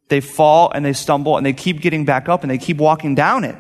They 0.10 0.22
fall 0.22 0.72
and 0.72 0.84
they 0.84 0.94
stumble 0.94 1.38
and 1.38 1.46
they 1.46 1.54
keep 1.54 1.82
getting 1.82 2.04
back 2.04 2.28
up 2.28 2.44
and 2.44 2.52
they 2.52 2.58
keep 2.58 2.78
walking 2.78 3.16
down 3.16 3.44
it. 3.44 3.56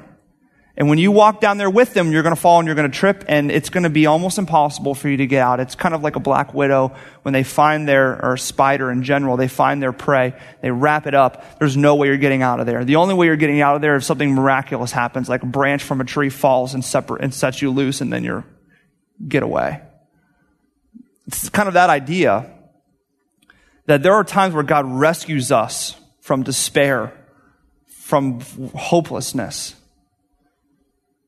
And 0.75 0.89
when 0.89 0.97
you 0.97 1.11
walk 1.11 1.39
down 1.39 1.57
there 1.57 1.69
with 1.69 1.93
them, 1.93 2.11
you're 2.11 2.23
going 2.23 2.35
to 2.35 2.41
fall 2.41 2.57
and 2.57 2.65
you're 2.65 2.75
going 2.75 2.89
to 2.89 2.97
trip 2.97 3.23
and 3.27 3.51
it's 3.51 3.69
going 3.69 3.83
to 3.83 3.91
be 3.91 4.07
almost 4.07 4.39
impossible 4.39 4.95
for 4.95 5.07
you 5.07 5.17
to 5.17 5.27
get 5.27 5.39
out. 5.39 5.59
It's 5.59 5.75
kind 5.75 5.93
of 5.93 6.01
like 6.01 6.15
a 6.15 6.19
black 6.19 6.55
widow 6.55 6.95
when 7.21 7.33
they 7.33 7.43
find 7.43 7.87
their, 7.87 8.23
or 8.25 8.37
spider 8.37 8.89
in 8.89 9.03
general, 9.03 9.37
they 9.37 9.47
find 9.47 9.83
their 9.83 9.91
prey, 9.91 10.33
they 10.61 10.71
wrap 10.71 11.05
it 11.05 11.13
up. 11.13 11.59
There's 11.59 11.77
no 11.77 11.93
way 11.95 12.07
you're 12.07 12.17
getting 12.17 12.41
out 12.41 12.59
of 12.59 12.65
there. 12.65 12.83
The 12.83 12.95
only 12.95 13.13
way 13.13 13.27
you're 13.27 13.35
getting 13.35 13.61
out 13.61 13.75
of 13.75 13.81
there 13.81 13.95
is 13.97 14.05
something 14.05 14.33
miraculous 14.33 14.91
happens, 14.91 15.29
like 15.29 15.43
a 15.43 15.47
branch 15.47 15.83
from 15.83 16.01
a 16.01 16.05
tree 16.05 16.29
falls 16.29 16.73
and, 16.73 16.83
separ- 16.83 17.17
and 17.17 17.31
sets 17.31 17.61
you 17.61 17.69
loose 17.69 18.01
and 18.01 18.11
then 18.11 18.23
you're 18.23 18.43
get 19.27 19.43
away. 19.43 19.79
It's 21.27 21.49
kind 21.49 21.67
of 21.67 21.75
that 21.75 21.91
idea 21.91 22.49
that 23.85 24.01
there 24.01 24.13
are 24.13 24.23
times 24.23 24.55
where 24.55 24.63
God 24.63 24.85
rescues 24.87 25.51
us 25.51 25.95
from 26.19 26.41
despair, 26.41 27.13
from 27.85 28.39
hopelessness 28.75 29.75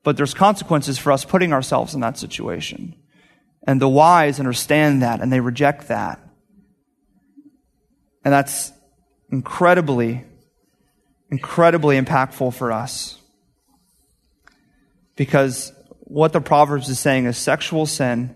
but 0.06 0.18
there's 0.18 0.36
consequences 0.36 1.00
for 1.00 1.12
us 1.12 1.26
putting 1.26 1.52
ourselves 1.52 1.96
in 1.96 2.00
that 2.02 2.18
situation. 2.18 2.96
And 3.68 3.82
the 3.82 3.90
wise 3.90 4.40
understand 4.40 5.02
that 5.02 5.20
and 5.20 5.34
they 5.34 5.40
reject 5.40 5.88
that. 5.88 6.20
And 8.24 8.32
that's 8.32 8.72
incredibly, 9.32 10.24
incredibly 11.32 12.00
impactful 12.00 12.54
for 12.54 12.72
us. 12.72 13.18
Because 15.16 15.74
what 16.02 16.34
the 16.34 16.42
Proverbs 16.42 16.88
is 16.88 17.00
saying 17.00 17.26
is 17.26 17.36
sexual 17.36 17.88
sin, 17.88 18.36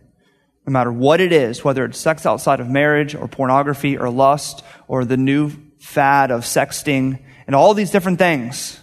no 0.65 0.71
matter 0.71 0.91
what 0.91 1.21
it 1.21 1.31
is, 1.31 1.63
whether 1.63 1.85
it's 1.85 1.99
sex 1.99 2.25
outside 2.25 2.59
of 2.59 2.67
marriage 2.67 3.13
or 3.13 3.27
pornography 3.27 3.95
or 3.95 4.09
lust 4.09 4.63
or 4.87 5.05
the 5.05 5.17
new 5.17 5.51
fad 5.77 6.31
of 6.31 6.41
sexting 6.41 7.23
and 7.45 7.55
all 7.55 7.75
these 7.75 7.91
different 7.91 8.17
things, 8.17 8.79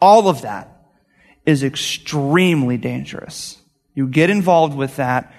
all 0.00 0.28
of 0.28 0.42
that 0.42 0.75
is 1.46 1.62
extremely 1.62 2.76
dangerous. 2.76 3.62
You 3.94 4.08
get 4.08 4.28
involved 4.28 4.76
with 4.76 4.96
that, 4.96 5.32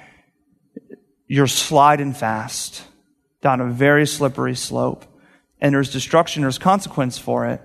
you're 1.28 1.48
sliding 1.48 2.14
fast 2.14 2.84
down 3.42 3.62
a 3.62 3.68
very 3.68 4.08
slippery 4.08 4.56
slope. 4.56 5.06
And 5.60 5.76
there's 5.76 5.92
destruction, 5.92 6.42
there's 6.42 6.58
consequence 6.58 7.18
for 7.18 7.46
it. 7.46 7.62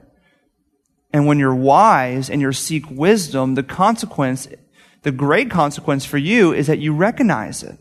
And 1.12 1.26
when 1.26 1.38
you're 1.38 1.55
wise 1.55 2.28
and 2.28 2.40
you 2.40 2.53
seek 2.53 2.90
wisdom, 2.90 3.55
the 3.55 3.62
consequence, 3.62 4.49
the 5.03 5.12
great 5.12 5.51
consequence 5.51 6.05
for 6.05 6.18
you 6.18 6.53
is 6.53 6.66
that 6.66 6.78
you 6.78 6.95
recognize 6.95 7.62
it. 7.62 7.78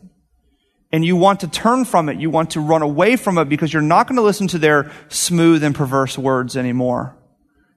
And 0.92 1.06
you 1.06 1.16
want 1.16 1.40
to 1.40 1.48
turn 1.48 1.86
from 1.86 2.10
it. 2.10 2.20
You 2.20 2.30
want 2.30 2.52
to 2.52 2.60
run 2.60 2.82
away 2.82 3.16
from 3.16 3.38
it 3.38 3.46
because 3.46 3.72
you're 3.72 3.82
not 3.82 4.08
going 4.08 4.18
to 4.18 4.22
listen 4.22 4.50
to 4.50 4.58
their 4.58 4.92
smooth 5.08 5.64
and 5.64 5.74
perverse 5.74 6.18
words 6.18 6.58
anymore. 6.58 7.16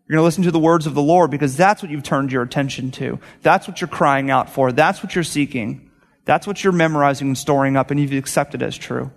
You're 0.06 0.16
going 0.16 0.22
to 0.22 0.24
listen 0.24 0.44
to 0.44 0.50
the 0.50 0.58
words 0.58 0.86
of 0.86 0.94
the 0.94 1.02
Lord 1.02 1.30
because 1.30 1.56
that's 1.56 1.82
what 1.82 1.90
you've 1.90 2.02
turned 2.02 2.30
your 2.30 2.42
attention 2.42 2.90
to. 2.92 3.18
That's 3.40 3.66
what 3.66 3.80
you're 3.80 3.88
crying 3.88 4.30
out 4.30 4.50
for. 4.50 4.70
That's 4.70 5.02
what 5.02 5.14
you're 5.14 5.24
seeking. 5.24 5.90
That's 6.26 6.46
what 6.46 6.62
you're 6.62 6.74
memorizing 6.74 7.28
and 7.28 7.38
storing 7.38 7.76
up, 7.76 7.90
and 7.90 7.98
you've 7.98 8.12
accepted 8.12 8.62
as 8.62 8.76
true. 8.76 9.10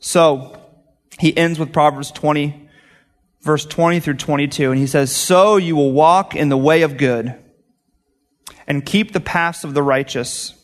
So, 0.00 0.58
he 1.18 1.36
ends 1.36 1.58
with 1.58 1.72
Proverbs 1.72 2.10
20, 2.10 2.68
verse 3.42 3.66
20 3.66 4.00
through 4.00 4.14
22, 4.14 4.70
and 4.70 4.80
he 4.80 4.86
says, 4.86 5.14
So 5.14 5.56
you 5.56 5.76
will 5.76 5.92
walk 5.92 6.34
in 6.34 6.48
the 6.48 6.56
way 6.56 6.82
of 6.82 6.96
good 6.96 7.34
and 8.66 8.86
keep 8.86 9.12
the 9.12 9.20
paths 9.20 9.64
of 9.64 9.74
the 9.74 9.82
righteous. 9.82 10.54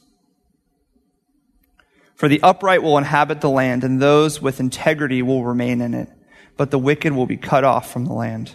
For 2.15 2.29
the 2.29 2.43
upright 2.43 2.83
will 2.83 2.97
inhabit 2.97 3.41
the 3.43 3.51
land, 3.51 3.85
and 3.85 4.01
those 4.01 4.41
with 4.41 4.61
integrity 4.61 5.21
will 5.21 5.45
remain 5.45 5.83
in 5.83 5.93
it 5.93 6.09
but 6.57 6.71
the 6.71 6.79
wicked 6.79 7.13
will 7.13 7.27
be 7.27 7.37
cut 7.37 7.65
off 7.65 7.91
from 7.91 8.05
the 8.05 8.13
land, 8.13 8.55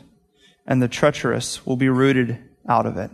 and 0.65 0.81
the 0.81 0.87
treacherous 0.87 1.65
will 1.65 1.75
be 1.75 1.89
rooted 1.89 2.37
out 2.67 2.85
of 2.85 2.97
it. 2.97 3.11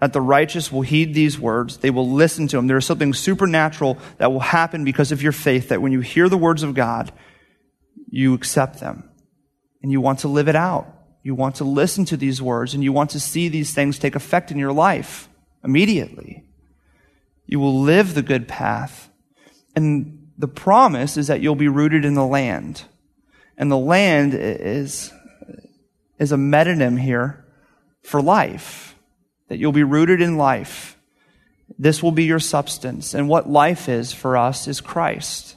That 0.00 0.12
the 0.12 0.20
righteous 0.20 0.70
will 0.70 0.82
heed 0.82 1.12
these 1.12 1.38
words, 1.38 1.78
they 1.78 1.90
will 1.90 2.08
listen 2.08 2.46
to 2.48 2.56
them. 2.56 2.68
There 2.68 2.76
is 2.76 2.86
something 2.86 3.12
supernatural 3.12 3.98
that 4.18 4.30
will 4.30 4.40
happen 4.40 4.84
because 4.84 5.12
of 5.12 5.22
your 5.22 5.32
faith, 5.32 5.68
that 5.68 5.82
when 5.82 5.92
you 5.92 6.00
hear 6.00 6.28
the 6.28 6.38
words 6.38 6.62
of 6.62 6.74
God, 6.74 7.12
you 8.08 8.34
accept 8.34 8.80
them, 8.80 9.10
and 9.82 9.90
you 9.92 10.00
want 10.00 10.20
to 10.20 10.28
live 10.28 10.48
it 10.48 10.56
out. 10.56 10.94
You 11.22 11.34
want 11.34 11.56
to 11.56 11.64
listen 11.64 12.04
to 12.06 12.16
these 12.16 12.40
words, 12.40 12.74
and 12.74 12.82
you 12.82 12.92
want 12.92 13.10
to 13.10 13.20
see 13.20 13.48
these 13.48 13.74
things 13.74 13.98
take 13.98 14.14
effect 14.14 14.50
in 14.50 14.58
your 14.58 14.72
life 14.72 15.28
immediately. 15.64 16.44
You 17.44 17.60
will 17.60 17.80
live 17.80 18.14
the 18.14 18.22
good 18.22 18.46
path. 18.46 19.10
And 19.74 20.28
the 20.38 20.48
promise 20.48 21.16
is 21.16 21.26
that 21.26 21.40
you'll 21.40 21.54
be 21.54 21.68
rooted 21.68 22.04
in 22.04 22.14
the 22.14 22.24
land. 22.24 22.84
And 23.58 23.70
the 23.70 23.76
land 23.76 24.34
is, 24.34 25.12
is 26.18 26.30
a 26.30 26.36
metonym 26.36 26.98
here 26.98 27.44
for 28.04 28.22
life, 28.22 28.94
that 29.48 29.58
you'll 29.58 29.72
be 29.72 29.82
rooted 29.82 30.22
in 30.22 30.38
life. 30.38 30.96
This 31.76 32.00
will 32.00 32.12
be 32.12 32.24
your 32.24 32.38
substance. 32.38 33.14
And 33.14 33.28
what 33.28 33.50
life 33.50 33.88
is 33.88 34.12
for 34.12 34.36
us 34.36 34.68
is 34.68 34.80
Christ. 34.80 35.56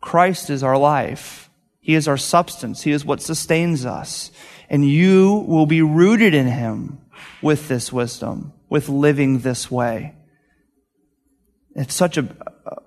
Christ 0.00 0.48
is 0.48 0.62
our 0.62 0.78
life. 0.78 1.50
He 1.80 1.94
is 1.94 2.08
our 2.08 2.16
substance. 2.16 2.82
He 2.82 2.90
is 2.90 3.04
what 3.04 3.20
sustains 3.20 3.84
us. 3.84 4.30
And 4.70 4.88
you 4.88 5.44
will 5.46 5.66
be 5.66 5.82
rooted 5.82 6.32
in 6.32 6.46
Him 6.46 7.02
with 7.42 7.68
this 7.68 7.92
wisdom, 7.92 8.54
with 8.70 8.88
living 8.88 9.40
this 9.40 9.70
way. 9.70 10.14
It's 11.74 11.94
such 11.94 12.16
a, 12.16 12.28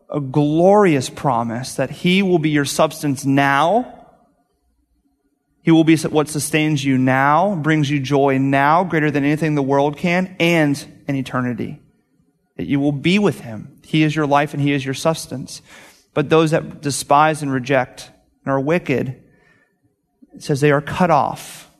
a 0.09 0.19
glorious 0.19 1.09
promise 1.09 1.75
that 1.75 1.91
He 1.91 2.23
will 2.23 2.39
be 2.39 2.49
your 2.49 2.65
substance 2.65 3.25
now 3.25 3.99
he 5.63 5.71
will 5.71 5.85
be 5.85 5.95
what 5.95 6.27
sustains 6.27 6.83
you 6.83 6.97
now, 6.97 7.55
brings 7.55 7.89
you 7.89 8.01
joy 8.01 8.37
now, 8.37 8.83
greater 8.83 9.09
than 9.09 9.23
anything 9.23 9.55
the 9.55 9.63
world 9.63 9.95
can, 9.95 10.35
and 10.37 10.85
in 11.07 11.15
eternity. 11.15 11.81
That 12.57 12.67
you 12.67 12.81
will 12.81 12.91
be 12.91 13.17
with 13.17 13.39
Him. 13.39 13.79
He 13.83 14.03
is 14.03 14.13
your 14.13 14.27
life 14.27 14.53
and 14.53 14.61
He 14.61 14.73
is 14.73 14.83
your 14.83 14.93
sustenance. 14.93 15.61
But 16.13 16.29
those 16.29 16.51
that 16.51 16.81
despise 16.81 17.41
and 17.41 17.51
reject 17.51 18.11
and 18.43 18.51
are 18.51 18.59
wicked, 18.59 19.23
it 20.33 20.43
says 20.43 20.59
they 20.59 20.71
are 20.71 20.81
cut 20.81 21.09
off. 21.09 21.71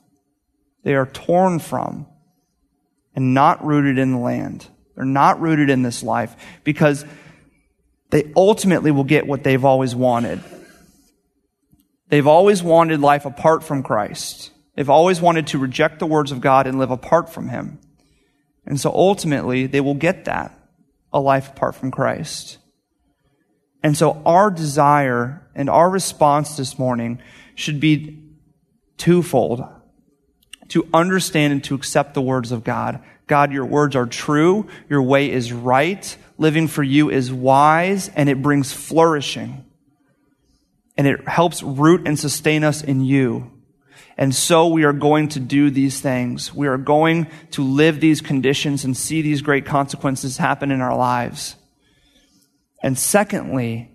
They 0.84 0.96
are 0.96 1.06
torn 1.06 1.60
from 1.60 2.08
and 3.16 3.34
not 3.34 3.66
rooted 3.66 3.98
in 3.98 4.14
the 4.14 4.18
land. 4.18 4.66
They're 4.96 5.04
not 5.04 5.42
rooted 5.42 5.70
in 5.70 5.82
this 5.82 6.04
life 6.04 6.36
because 6.64 7.04
they 8.12 8.32
ultimately 8.36 8.92
will 8.92 9.04
get 9.04 9.28
what 9.28 9.44
they've 9.44 9.66
always 9.66 9.94
wanted. 9.94 10.42
They've 12.14 12.28
always 12.28 12.62
wanted 12.62 13.00
life 13.00 13.26
apart 13.26 13.64
from 13.64 13.82
Christ. 13.82 14.52
They've 14.76 14.88
always 14.88 15.20
wanted 15.20 15.48
to 15.48 15.58
reject 15.58 15.98
the 15.98 16.06
words 16.06 16.32
of 16.32 16.42
God 16.42 16.68
and 16.68 16.78
live 16.78 16.92
apart 16.92 17.28
from 17.28 17.50
Him. 17.50 17.80
And 18.68 18.80
so 18.80 18.92
ultimately, 18.92 19.66
they 19.66 19.82
will 19.82 19.96
get 19.96 20.26
that, 20.26 20.56
a 21.12 21.20
life 21.20 21.50
apart 21.50 21.74
from 21.74 21.90
Christ. 21.90 22.60
And 23.82 23.98
so 23.98 24.22
our 24.28 24.52
desire 24.52 25.50
and 25.56 25.72
our 25.72 25.90
response 25.90 26.56
this 26.56 26.78
morning 26.78 27.20
should 27.56 27.80
be 27.80 28.22
twofold. 28.98 29.66
To 30.68 30.88
understand 30.94 31.52
and 31.52 31.64
to 31.64 31.74
accept 31.74 32.14
the 32.14 32.22
words 32.22 32.52
of 32.52 32.64
God. 32.64 33.04
God, 33.26 33.52
your 33.52 33.66
words 33.66 33.96
are 33.96 34.06
true. 34.06 34.68
Your 34.88 35.02
way 35.02 35.32
is 35.32 35.52
right. 35.52 36.16
Living 36.38 36.68
for 36.68 36.84
you 36.84 37.10
is 37.10 37.34
wise 37.34 38.10
and 38.10 38.30
it 38.30 38.40
brings 38.44 38.72
flourishing 38.72 39.66
and 40.98 41.08
it 41.08 41.28
helps 41.28 41.64
root 41.64 42.08
and 42.08 42.18
sustain 42.20 42.64
us 42.64 42.84
in 42.84 43.02
you. 43.02 43.52
And 44.18 44.34
so 44.34 44.68
we 44.68 44.84
are 44.84 44.94
going 44.94 45.30
to 45.30 45.40
do 45.40 45.72
these 45.72 46.00
things. 46.00 46.54
We 46.54 46.68
are 46.68 46.78
going 46.78 47.28
to 47.52 47.64
live 47.64 48.00
these 48.00 48.22
conditions 48.22 48.84
and 48.84 48.96
see 48.96 49.22
these 49.22 49.42
great 49.42 49.66
consequences 49.66 50.38
happen 50.38 50.72
in 50.72 50.82
our 50.82 50.96
lives. 50.96 51.56
And 52.84 52.98
secondly, 52.98 53.92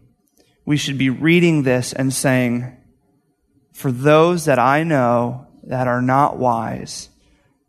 we 0.65 0.77
should 0.77 0.99
be 0.99 1.11
reading 1.11 1.63
this 1.63 1.93
and 1.93 2.13
saying, 2.13 2.77
for 3.73 3.93
those 3.93 4.47
that 4.47 4.59
I 4.59 4.83
know 4.83 5.47
that 5.63 5.87
are 5.87 6.03
not 6.03 6.37
wise, 6.37 7.11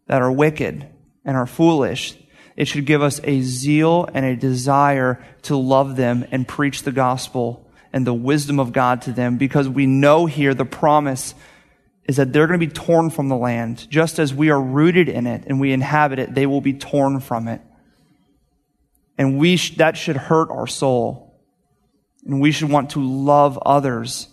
that 0.08 0.22
are 0.22 0.32
wicked 0.32 0.88
and 1.24 1.38
are 1.38 1.46
foolish, 1.46 2.18
it 2.56 2.68
should 2.68 2.86
give 2.86 3.04
us 3.04 3.22
a 3.24 3.42
zeal 3.42 4.10
and 4.14 4.26
a 4.26 4.36
desire 4.36 5.24
to 5.44 5.56
love 5.56 5.96
them 5.98 6.26
and 6.32 6.48
preach 6.48 6.82
the 6.82 6.92
gospel 6.92 7.69
and 7.92 8.06
the 8.06 8.14
wisdom 8.14 8.60
of 8.60 8.72
God 8.72 9.02
to 9.04 9.12
them 9.12 9.38
because 9.38 9.68
we 9.68 9.86
know 9.86 10.26
here 10.26 10.54
the 10.54 10.66
promise 10.66 11.34
is 12.10 12.18
that 12.18 12.34
they're 12.34 12.48
going 12.48 12.60
to 12.60 12.66
be 12.66 12.72
torn 12.72 13.10
from 13.10 13.30
the 13.30 13.38
land. 13.38 13.88
Just 13.90 14.20
as 14.20 14.34
we 14.34 14.50
are 14.50 14.62
rooted 14.62 15.10
in 15.10 15.28
it 15.28 15.44
and 15.48 15.60
we 15.60 15.72
inhabit 15.72 16.20
it, 16.20 16.34
they 16.34 16.46
will 16.46 16.62
be 16.62 16.74
torn 16.74 17.20
from 17.20 17.48
it. 17.48 17.62
And 19.18 19.38
we 19.38 19.58
sh- 19.58 19.78
that 19.78 19.98
should 19.98 20.18
hurt 20.18 20.50
our 20.50 20.66
soul. 20.66 21.40
And 22.26 22.42
we 22.42 22.52
should 22.52 22.70
want 22.70 22.92
to 22.92 23.04
love 23.04 23.58
others 23.60 24.28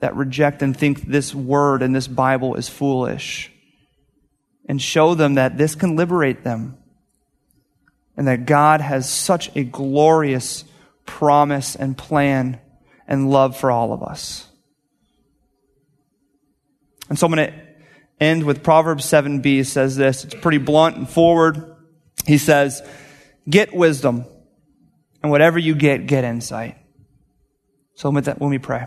that 0.00 0.16
reject 0.16 0.62
and 0.62 0.76
think 0.76 1.02
this 1.02 1.34
word 1.34 1.82
and 1.82 1.94
this 1.94 2.08
Bible 2.08 2.54
is 2.56 2.68
foolish. 2.68 3.50
And 4.66 4.80
show 4.80 5.14
them 5.14 5.34
that 5.34 5.58
this 5.58 5.74
can 5.74 5.96
liberate 5.96 6.42
them. 6.42 6.78
And 8.16 8.26
that 8.28 8.46
God 8.46 8.80
has 8.80 9.08
such 9.08 9.54
a 9.56 9.62
glorious 9.62 10.64
promise 11.06 11.76
and 11.76 11.96
plan 11.96 12.60
and 13.10 13.30
love 13.30 13.56
for 13.56 13.70
all 13.70 13.92
of 13.92 14.02
us. 14.02 14.46
And 17.10 17.18
so 17.18 17.26
I'm 17.26 17.34
going 17.34 17.50
to 17.50 17.54
end 18.20 18.44
with 18.44 18.62
Proverbs 18.62 19.04
7b 19.04 19.66
says 19.66 19.96
this. 19.96 20.24
It's 20.24 20.34
pretty 20.34 20.58
blunt 20.58 20.96
and 20.96 21.10
forward. 21.10 21.76
He 22.24 22.38
says, 22.38 22.82
get 23.48 23.74
wisdom 23.74 24.24
and 25.22 25.30
whatever 25.30 25.58
you 25.58 25.74
get, 25.74 26.06
get 26.06 26.22
insight. 26.22 26.78
So 27.96 28.08
let 28.10 28.40
me 28.40 28.58
pray. 28.58 28.86